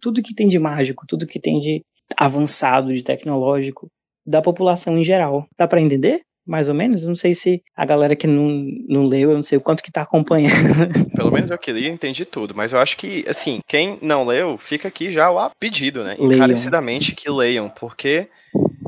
[0.00, 1.82] tudo que tem de mágico, tudo que tem de
[2.18, 3.88] avançado, de tecnológico
[4.26, 5.46] da população em geral.
[5.56, 6.20] Dá para entender?
[6.48, 7.06] Mais ou menos.
[7.06, 8.48] Não sei se a galera que não,
[8.88, 10.54] não leu, eu não sei o quanto que tá acompanhando.
[11.14, 12.54] Pelo menos eu que li, entendi tudo.
[12.54, 16.14] Mas eu acho que, assim, quem não leu, fica aqui já o pedido, né?
[16.18, 16.36] Leiam.
[16.36, 18.28] Encarecidamente que leiam, porque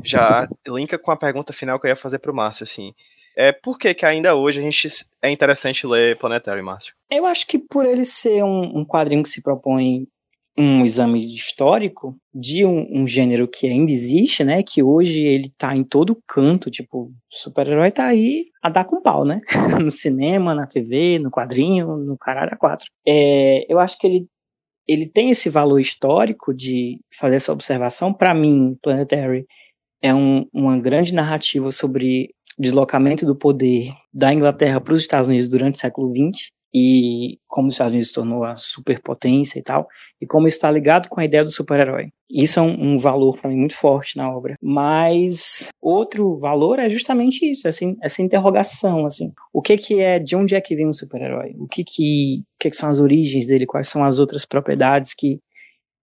[0.03, 2.93] já linka com a pergunta final que eu ia fazer pro Márcio, assim.
[3.37, 4.89] É, por que, que ainda hoje a gente
[5.21, 6.93] é interessante ler Planetary, Márcio?
[7.09, 10.07] Eu acho que por ele ser um, um quadrinho que se propõe
[10.57, 14.61] um exame histórico de um, um, gênero que ainda existe, né?
[14.61, 19.25] Que hoje ele tá em todo canto, tipo, super-herói tá aí a dar com pau,
[19.25, 19.41] né?
[19.81, 22.87] no cinema, na TV, no quadrinho, no caralho a quatro.
[23.07, 24.27] É, eu acho que ele,
[24.87, 28.13] ele tem esse valor histórico de fazer essa observação.
[28.13, 29.45] Para mim, Planetary
[30.01, 35.49] é um, uma grande narrativa sobre deslocamento do poder da Inglaterra para os Estados Unidos
[35.49, 39.87] durante o século XX e como os Estados Unidos se tornou a superpotência e tal,
[40.21, 42.09] e como isso está ligado com a ideia do super-herói.
[42.29, 44.55] Isso é um, um valor para mim muito forte na obra.
[44.61, 50.35] Mas outro valor é justamente isso, essa, essa interrogação, assim, o que que é, de
[50.35, 51.53] onde é que vem um super-herói?
[51.57, 53.65] O que que, que que são as origens dele?
[53.65, 55.39] Quais são as outras propriedades que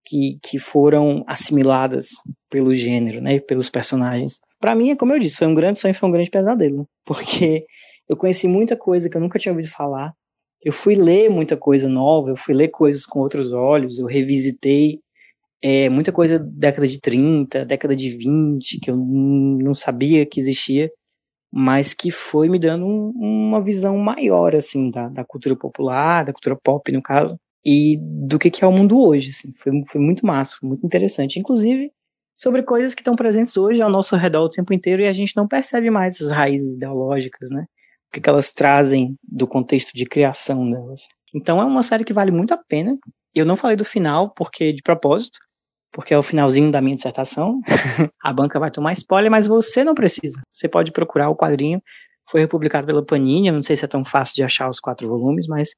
[0.09, 2.09] que, que foram assimiladas
[2.49, 4.39] pelo gênero, né, pelos personagens.
[4.59, 7.67] Para mim, é como eu disse, foi um grande sonho, foi um grande pesadelo, porque
[8.09, 10.15] eu conheci muita coisa que eu nunca tinha ouvido falar,
[10.63, 15.01] eu fui ler muita coisa nova, eu fui ler coisas com outros olhos, eu revisitei
[15.63, 20.41] é, muita coisa da década de 30, década de 20, que eu não sabia que
[20.41, 20.91] existia,
[21.53, 26.33] mas que foi me dando um, uma visão maior, assim, da, da, cultura popular, da
[26.33, 30.01] cultura pop, no caso, e do que, que é o mundo hoje, assim, foi, foi
[30.01, 31.91] muito massa, foi muito interessante, inclusive
[32.37, 35.37] sobre coisas que estão presentes hoje ao nosso redor o tempo inteiro e a gente
[35.37, 37.67] não percebe mais as raízes ideológicas, né?
[38.09, 41.03] O que elas trazem do contexto de criação delas.
[41.35, 42.97] Então é uma série que vale muito a pena.
[43.35, 45.39] Eu não falei do final, porque de propósito,
[45.93, 47.61] porque é o finalzinho da minha dissertação.
[48.23, 50.41] a banca vai tomar spoiler, mas você não precisa.
[50.51, 51.83] Você pode procurar o quadrinho.
[52.31, 55.09] Foi republicado pela Panini, eu não sei se é tão fácil de achar os quatro
[55.09, 55.71] volumes, mas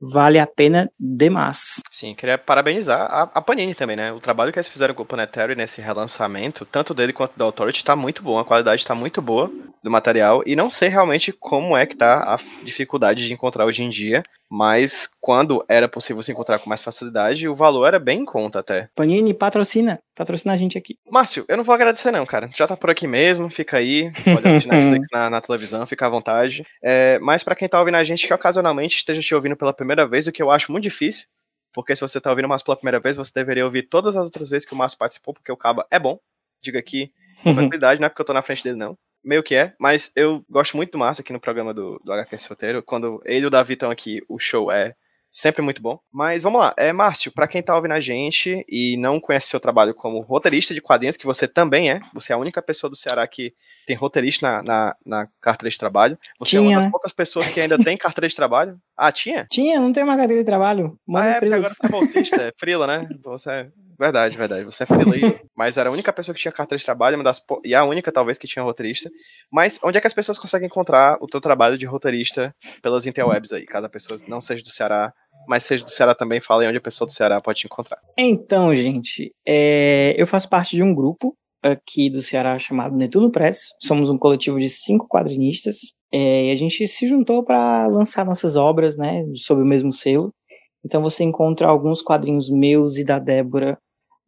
[0.00, 1.82] vale a pena demais.
[1.92, 4.12] Sim, queria parabenizar a, a, Panini também, né?
[4.12, 7.84] O trabalho que eles fizeram com o Planetary nesse relançamento, tanto dele quanto do Authority,
[7.84, 9.50] tá muito bom, a qualidade tá muito boa
[9.88, 13.82] do material, e não sei realmente como é que tá a dificuldade de encontrar hoje
[13.82, 18.20] em dia, mas quando era possível se encontrar com mais facilidade, o valor era bem
[18.20, 18.88] em conta até.
[18.94, 20.96] Panini, patrocina, patrocina a gente aqui.
[21.10, 24.68] Márcio, eu não vou agradecer não, cara, já tá por aqui mesmo, fica aí, assistir
[24.68, 28.26] Netflix na, na, televisão, fica à vontade, é, mas para quem tá ouvindo a gente
[28.26, 31.26] que ocasionalmente esteja te ouvindo pela primeira vez, o que eu acho muito difícil,
[31.72, 34.24] porque se você tá ouvindo o Márcio pela primeira vez, você deveria ouvir todas as
[34.24, 36.18] outras vezes que o Márcio participou, porque o Caba é bom,
[36.62, 37.12] diga aqui,
[37.42, 38.96] com tranquilidade, não é porque eu tô na frente dele não,
[39.28, 42.46] meio que é, mas eu gosto muito do Márcio aqui no programa do, do HQS
[42.46, 42.82] Roteiro.
[42.82, 44.94] Quando ele e o Davi estão aqui, o show é
[45.30, 46.00] sempre muito bom.
[46.10, 49.60] Mas vamos lá, é Márcio, para quem tá ouvindo a gente e não conhece seu
[49.60, 52.96] trabalho como roteirista de quadrinhos, que você também é, você é a única pessoa do
[52.96, 53.52] Ceará que
[53.88, 56.18] tem roteirista na, na, na carteira de trabalho.
[56.38, 56.74] Você tinha.
[56.74, 58.78] é uma das poucas pessoas que ainda tem carteira de trabalho.
[58.94, 59.46] Ah, tinha?
[59.50, 60.98] Tinha, não tem uma carteira de trabalho.
[61.06, 63.08] Mano ah, é, porque agora você é bolsista, é frila, né?
[63.24, 63.68] Você é...
[63.98, 64.64] Verdade, verdade.
[64.64, 65.40] Você é frila aí.
[65.56, 67.42] Mas era a única pessoa que tinha carteira de trabalho, uma das...
[67.64, 69.10] e a única, talvez, que tinha roteirista.
[69.50, 73.54] Mas onde é que as pessoas conseguem encontrar o teu trabalho de roteirista pelas interwebs
[73.54, 73.64] aí?
[73.64, 75.14] Cada pessoa não seja do Ceará,
[75.48, 77.98] mas seja do Ceará também, fala aí onde a pessoa do Ceará pode te encontrar.
[78.18, 80.14] Então, gente, é...
[80.18, 83.68] eu faço parte de um grupo aqui do Ceará chamado Netuno Press.
[83.80, 88.56] Somos um coletivo de cinco quadrinistas é, e a gente se juntou para lançar nossas
[88.56, 90.32] obras, né, sob o mesmo selo.
[90.84, 93.78] Então você encontra alguns quadrinhos meus e da Débora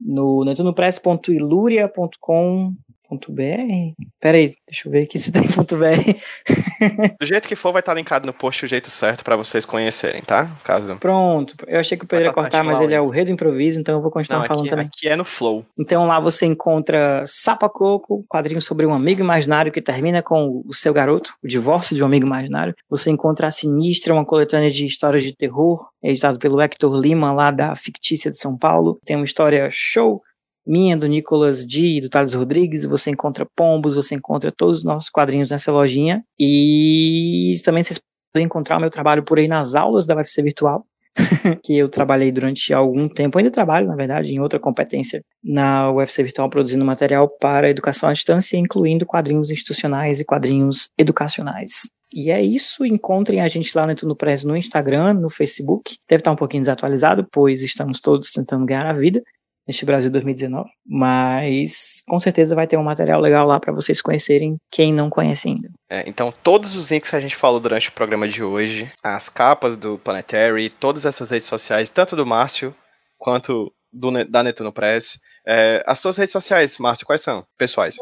[0.01, 2.74] no netunopress.iluria.com
[3.11, 4.03] .br?
[4.20, 7.15] Pera aí, deixa eu ver aqui se tem .br.
[7.19, 10.23] Do jeito que for, vai estar linkado no post o jeito certo para vocês conhecerem,
[10.23, 10.51] tá?
[10.65, 10.97] Caso...
[10.97, 11.55] Pronto.
[11.66, 14.03] Eu achei que eu poderia cortar, mas ele é o rei do improviso, então eu
[14.03, 14.87] vou continuar Não, falando aqui, também.
[14.87, 15.65] Aqui é no flow.
[15.78, 20.74] Então lá você encontra Sapa Coco, quadrinho sobre um amigo imaginário que termina com o
[20.74, 22.74] seu garoto, o divórcio de um amigo imaginário.
[22.89, 27.51] Você encontra a Sinistra, uma coletânea de histórias de terror, editado pelo Hector Lima, lá
[27.51, 28.99] da Fictícia de São Paulo.
[29.05, 30.23] Tem uma história show
[30.71, 32.85] minha, do Nicolas D e do Thales Rodrigues.
[32.85, 36.23] Você encontra pombos, você encontra todos os nossos quadrinhos nessa lojinha.
[36.39, 38.01] E também vocês
[38.33, 40.87] podem encontrar o meu trabalho por aí nas aulas da UFC Virtual.
[41.65, 46.23] que eu trabalhei durante algum tempo, ainda trabalho, na verdade, em outra competência na UFC
[46.23, 51.91] Virtual, produzindo material para educação à distância, incluindo quadrinhos institucionais e quadrinhos educacionais.
[52.13, 52.85] E é isso.
[52.85, 55.97] Encontrem a gente lá no Tuno Press no Instagram, no Facebook.
[56.09, 59.23] Deve estar um pouquinho desatualizado, pois estamos todos tentando ganhar a vida
[59.71, 60.69] neste Brasil 2019.
[60.85, 65.49] Mas com certeza vai ter um material legal lá para vocês conhecerem quem não conhece
[65.49, 65.71] ainda.
[65.89, 69.29] É, então, todos os links que a gente falou durante o programa de hoje, as
[69.29, 72.75] capas do Planetary, todas essas redes sociais, tanto do Márcio
[73.17, 75.21] quanto do, da Netuno Press.
[75.47, 77.45] É, as suas redes sociais, Márcio, quais são?
[77.57, 77.97] Pessoais.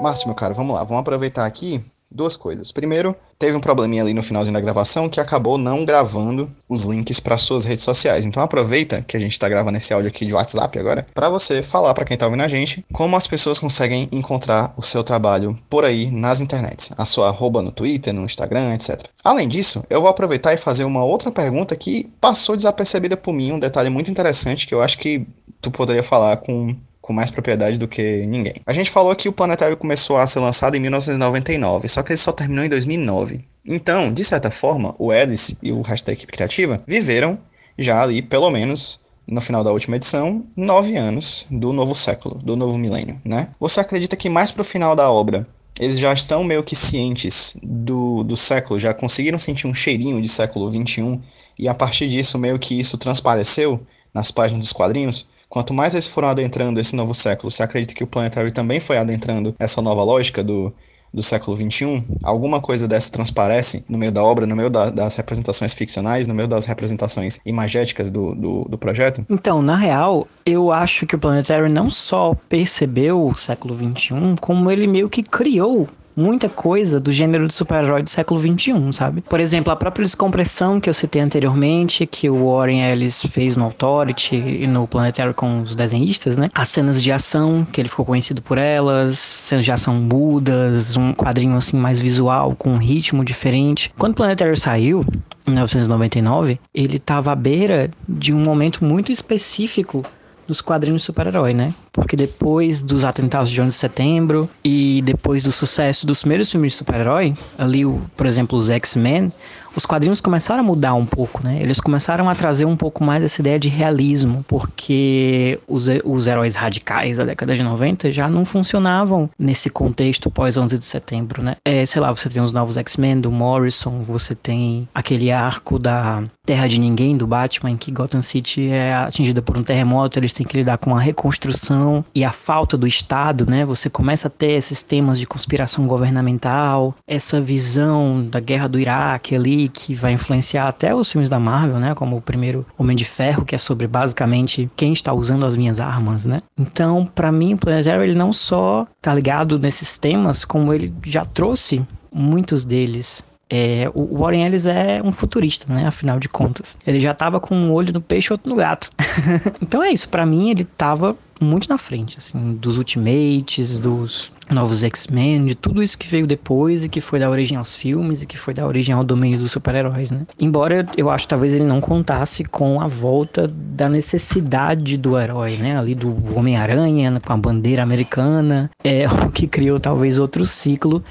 [0.00, 0.84] Márcio, meu caro, vamos lá.
[0.84, 1.80] Vamos aproveitar aqui
[2.14, 2.70] duas coisas.
[2.70, 7.18] Primeiro, teve um probleminha ali no finalzinho da gravação que acabou não gravando os links
[7.18, 8.24] para suas redes sociais.
[8.24, 11.62] Então aproveita que a gente está gravando esse áudio aqui de WhatsApp agora para você
[11.62, 15.58] falar para quem está ouvindo a gente como as pessoas conseguem encontrar o seu trabalho
[15.68, 19.02] por aí nas internets, a sua arroba no Twitter, no Instagram, etc.
[19.24, 23.52] Além disso, eu vou aproveitar e fazer uma outra pergunta que passou desapercebida por mim,
[23.52, 25.26] um detalhe muito interessante que eu acho que
[25.60, 28.54] tu poderia falar com com mais propriedade do que ninguém.
[28.64, 32.16] A gente falou que o Planetário começou a ser lançado em 1999, só que ele
[32.16, 33.44] só terminou em 2009.
[33.66, 37.38] Então, de certa forma, o Alice e o resto da equipe criativa viveram
[37.78, 42.56] já ali, pelo menos, no final da última edição, nove anos do novo século, do
[42.56, 43.48] novo milênio, né?
[43.60, 45.46] Você acredita que mais pro final da obra
[45.78, 50.28] eles já estão meio que cientes do, do século, já conseguiram sentir um cheirinho de
[50.28, 51.20] século 21
[51.58, 55.26] e a partir disso meio que isso transpareceu nas páginas dos quadrinhos?
[55.54, 58.98] Quanto mais eles foram adentrando esse novo século, você acredita que o Planetary também foi
[58.98, 60.74] adentrando essa nova lógica do,
[61.12, 62.02] do século XXI?
[62.24, 66.34] Alguma coisa dessa transparece no meio da obra, no meio da, das representações ficcionais, no
[66.34, 69.24] meio das representações imagéticas do, do, do, projeto?
[69.30, 74.68] Então, na real, eu acho que o Planetary não só percebeu o século XXI, como
[74.72, 79.20] ele meio que criou muita coisa do gênero de super-herói do século XXI, sabe?
[79.22, 83.64] Por exemplo, a própria descompressão que eu citei anteriormente, que o Warren Ellis fez no
[83.64, 86.48] Authority e no Planetary com os desenhistas, né?
[86.54, 91.12] As cenas de ação, que ele ficou conhecido por elas, cenas de ação mudas, um
[91.12, 93.92] quadrinho assim mais visual, com um ritmo diferente.
[93.98, 95.04] Quando o Planetary saiu,
[95.46, 100.04] em 1999, ele estava à beira de um momento muito específico
[100.46, 101.72] dos quadrinhos super-herói, né?
[101.94, 106.72] Porque depois dos atentados de 11 de setembro e depois do sucesso dos primeiros filmes
[106.72, 109.32] de super-herói, ali, o, por exemplo, os X-Men,
[109.76, 111.58] os quadrinhos começaram a mudar um pouco, né?
[111.60, 116.54] Eles começaram a trazer um pouco mais essa ideia de realismo, porque os, os heróis
[116.54, 121.56] radicais da década de 90 já não funcionavam nesse contexto pós 11 de setembro, né?
[121.64, 126.22] É, sei lá, você tem os novos X-Men do Morrison, você tem aquele arco da
[126.46, 130.32] Terra de Ninguém do Batman, em que Gotham City é atingida por um terremoto, eles
[130.32, 131.83] têm que lidar com a reconstrução
[132.14, 133.64] e a falta do Estado, né?
[133.64, 139.34] Você começa a ter esses temas de conspiração governamental, essa visão da guerra do Iraque
[139.34, 141.94] ali, que vai influenciar até os filmes da Marvel, né?
[141.94, 145.80] Como o primeiro Homem de Ferro, que é sobre basicamente quem está usando as minhas
[145.80, 146.40] armas, né?
[146.58, 150.92] Então, para mim, o Planet Zero, ele não só tá ligado nesses temas, como ele
[151.04, 151.82] já trouxe
[152.12, 153.24] muitos deles
[153.56, 155.86] É, o Warren Ellis é um futurista, né?
[155.86, 156.76] Afinal de contas.
[156.84, 158.90] Ele já tava com um olho no peixe e outro no gato.
[159.62, 164.82] então é isso, para mim ele tava muito na frente, assim, dos Ultimates, dos novos
[164.82, 168.26] X-Men, de tudo isso que veio depois e que foi da origem aos filmes e
[168.26, 170.22] que foi da origem ao domínio dos super-heróis, né?
[170.38, 175.78] Embora eu acho talvez ele não contasse com a volta da necessidade do herói, né?
[175.78, 181.02] Ali do Homem-Aranha com a bandeira americana, é o que criou talvez outro ciclo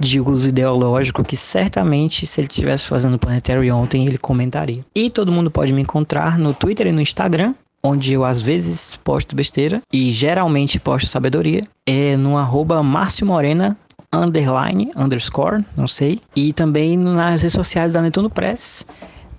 [0.00, 4.82] de uso ideológico que certamente se ele estivesse fazendo Planetary ontem ele comentaria.
[4.94, 8.98] E todo mundo pode me encontrar no Twitter e no Instagram, onde eu às vezes
[9.04, 13.76] posto besteira e geralmente posto sabedoria, é no arroba Márcio Morena
[14.12, 18.84] underline, underscore, não sei, e também nas redes sociais da Netuno Press,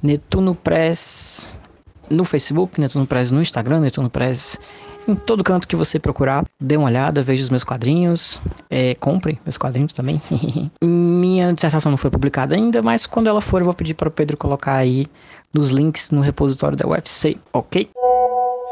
[0.01, 1.57] Netuno Press
[2.09, 4.57] no Facebook, Netuno Press no Instagram, Netuno Press
[5.07, 9.39] em todo canto que você procurar, dê uma olhada, veja os meus quadrinhos, é, compre
[9.43, 10.21] meus quadrinhos também.
[10.81, 14.11] Minha dissertação não foi publicada ainda, mas quando ela for eu vou pedir para o
[14.11, 15.07] Pedro colocar aí
[15.53, 17.89] nos links no repositório da UFC, ok?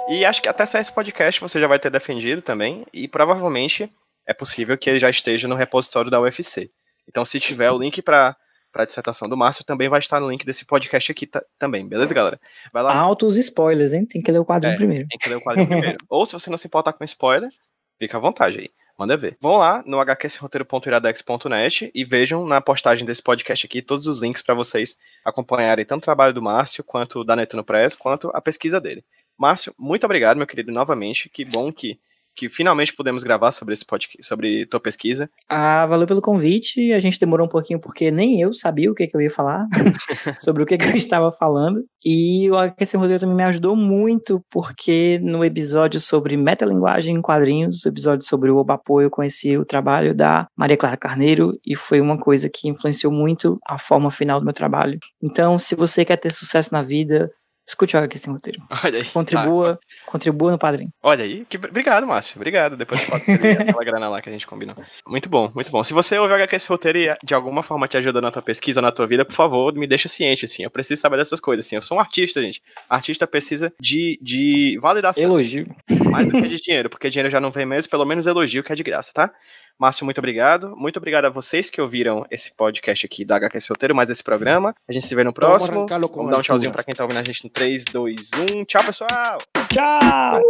[0.10, 3.92] E acho que até sair esse podcast você já vai ter defendido também, e provavelmente
[4.28, 6.70] é possível que ele já esteja no repositório da UFC.
[7.08, 8.36] Então, se tiver o link para
[8.74, 12.40] a dissertação do Márcio, também vai estar no link desse podcast aqui também, beleza, galera?
[12.72, 12.96] Vai lá.
[12.96, 14.06] Altos spoilers, hein?
[14.06, 15.08] Tem que ler o quadrinho é, primeiro.
[15.08, 15.98] Tem que ler o quadrinho primeiro.
[16.10, 17.50] Ou se você não se importar com spoiler,
[17.98, 18.70] fica à vontade aí.
[19.00, 19.38] Manda ver.
[19.40, 24.54] Vão lá no hqsroteiro.iradex.net e vejam na postagem desse podcast aqui todos os links para
[24.54, 29.02] vocês acompanharem tanto o trabalho do Márcio, quanto da Netuno Press, quanto a pesquisa dele.
[29.38, 31.30] Márcio, muito obrigado, meu querido, novamente.
[31.30, 31.98] Que bom que
[32.40, 35.30] que finalmente pudemos gravar sobre esse podcast, sobre tua pesquisa.
[35.49, 36.94] Ah, valeu pelo convite.
[36.94, 39.68] A gente demorou um pouquinho porque nem eu sabia o que, que eu ia falar,
[40.40, 41.84] sobre o que, que eu estava falando.
[42.03, 47.84] E o Aquece Roteiro também me ajudou muito, porque no episódio sobre metalinguagem em quadrinhos,
[47.84, 51.99] o episódio sobre o Obapo, eu conheci o trabalho da Maria Clara Carneiro e foi
[51.99, 54.98] uma coisa que influenciou muito a forma final do meu trabalho.
[55.22, 57.30] Então, se você quer ter sucesso na vida,
[57.70, 58.64] Escute o Sem Roteiro.
[58.84, 59.06] Olha aí.
[59.06, 60.12] Contribua, tá.
[60.12, 60.91] contribua no padrinho.
[61.04, 61.46] Olha aí.
[61.46, 62.36] Que, obrigado, Márcio.
[62.36, 62.76] Obrigado.
[62.76, 64.76] Depois pode aquela grana lá que a gente combinou.
[65.08, 65.84] Muito bom, muito bom.
[65.84, 68.41] Se você ouve o HQ Sem Roteiro e de alguma forma te ajuda na tua
[68.41, 70.64] pesquisa ou na tua vida, por favor, me deixa ciente, assim.
[70.64, 71.76] Eu preciso saber dessas coisas, assim.
[71.76, 72.60] Eu sou um artista, gente.
[72.90, 75.24] Artista precisa de, de validação.
[75.24, 75.68] Elogio.
[76.10, 78.74] Mais do que de dinheiro, porque dinheiro já não vem mesmo, pelo menos elogio que
[78.74, 79.32] é de graça, tá?
[79.80, 80.76] Márcio, muito obrigado.
[80.76, 84.76] Muito obrigado a vocês que ouviram esse podcast aqui da HQ Solteiro, mais esse programa.
[84.86, 85.86] A gente se vê no próximo.
[85.88, 88.66] Vamos dar um tchauzinho pra quem tá ouvindo a gente no 3, 2, 1.
[88.66, 89.38] Tchau, pessoal!
[89.70, 90.42] Tchau!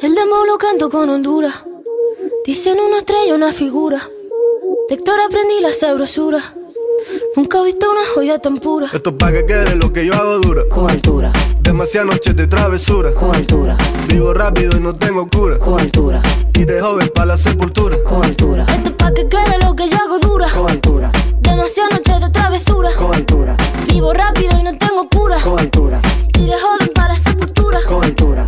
[0.00, 1.54] El demo lo canto con Honduras.
[2.46, 4.08] Dicen una estrella, una figura.
[4.88, 6.54] De Héctor aprendí la sabrosura.
[7.36, 8.88] Nunca he visto una joya tan pura.
[8.92, 10.62] Esto es pa' que quede lo que yo hago dura.
[10.70, 11.32] Con altura.
[11.60, 13.12] Demasiadas noches de travesura.
[13.12, 13.76] Con altura.
[14.08, 15.58] Vivo rápido y no tengo cura.
[15.58, 16.22] Con altura.
[16.54, 17.96] Y de joven para la sepultura.
[18.04, 18.66] Con altura.
[18.68, 20.48] Esto es pa' que quede lo que yo hago dura.
[20.50, 21.12] Con altura.
[21.40, 22.90] Demasiadas noches de travesura.
[22.96, 23.56] Con altura.
[23.88, 25.40] Vivo rápido y no tengo cura.
[25.42, 26.00] Con altura.
[26.34, 27.80] Y de joven para la sepultura.
[27.86, 28.46] Con altura.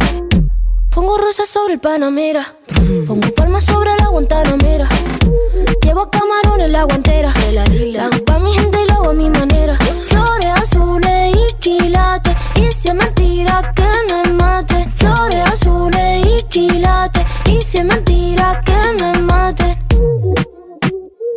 [0.91, 2.57] Pongo rosas sobre el Panamera.
[3.07, 4.89] Pongo palmas sobre la Guantanamera.
[5.83, 7.33] Llevo camarones en la guantera.
[7.53, 9.77] La hago pa' mi gente y lo hago a mi manera.
[10.07, 12.35] Flores azules y quilates.
[12.57, 14.89] Y si es mentira que me mate.
[14.97, 17.25] Flores azules y quilates.
[17.47, 19.79] Y si es mentira que me mate.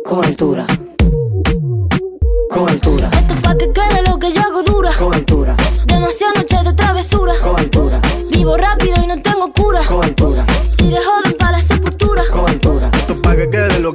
[0.04, 0.66] Con altura.
[2.48, 3.10] Con altura.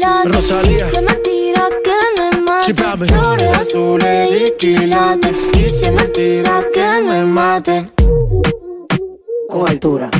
[0.00, 0.34] quilates.
[0.34, 0.88] Rosalía.
[0.88, 2.74] Es mentira que me mate.
[2.74, 5.36] Flores azules y quilates.
[5.54, 7.90] Es mentira que me mate.
[9.48, 10.10] Con altura.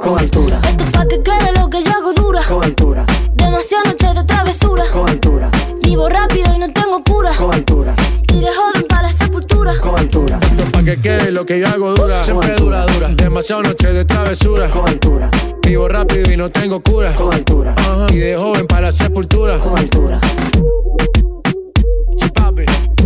[0.00, 0.60] Con altura.
[0.64, 2.42] Esto es pa' que quede lo que yo hago dura.
[2.46, 3.06] Con altura.
[3.34, 4.84] Demasiadas noches de travesura.
[4.92, 5.50] Con altura.
[5.82, 7.32] Vivo rápido y no tengo cura.
[7.36, 7.94] Con altura.
[8.26, 9.72] De joven para la sepultura.
[9.80, 10.38] Con altura.
[10.42, 12.22] Esto es pa' que quede lo que yo hago dura.
[12.22, 13.08] Siempre dura, dura.
[13.08, 14.70] Demasiado noche de travesura.
[14.70, 15.30] Con altura.
[15.66, 17.14] Vivo rápido y no tengo cura.
[17.14, 17.74] Con altura.
[18.10, 19.58] Y de joven para la sepultura.
[19.58, 20.20] Con altura.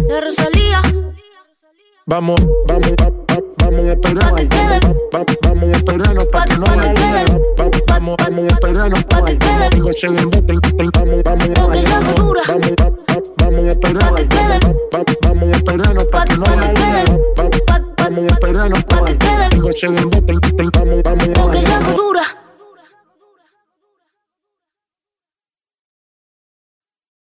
[0.09, 0.82] La Rosalía.
[2.07, 3.20] Vamos, vamos, vamos.
[3.70, 4.97] Vamos a esperarnos,
[5.43, 7.24] vamos a esperarnos pa' que no vaya
[7.57, 8.99] Vamos, vamos a esperarnos,
[10.03, 10.55] embute,
[10.93, 11.85] vamos, vamos, vamos,
[13.39, 14.35] vamos a esperarnos,
[15.23, 17.05] vamos a esperarnos pa' que no vaya
[17.97, 18.78] Vamos a esperarnos,
[19.82, 20.35] embute,
[20.74, 22.39] vamos, vamos, vamos, vamos,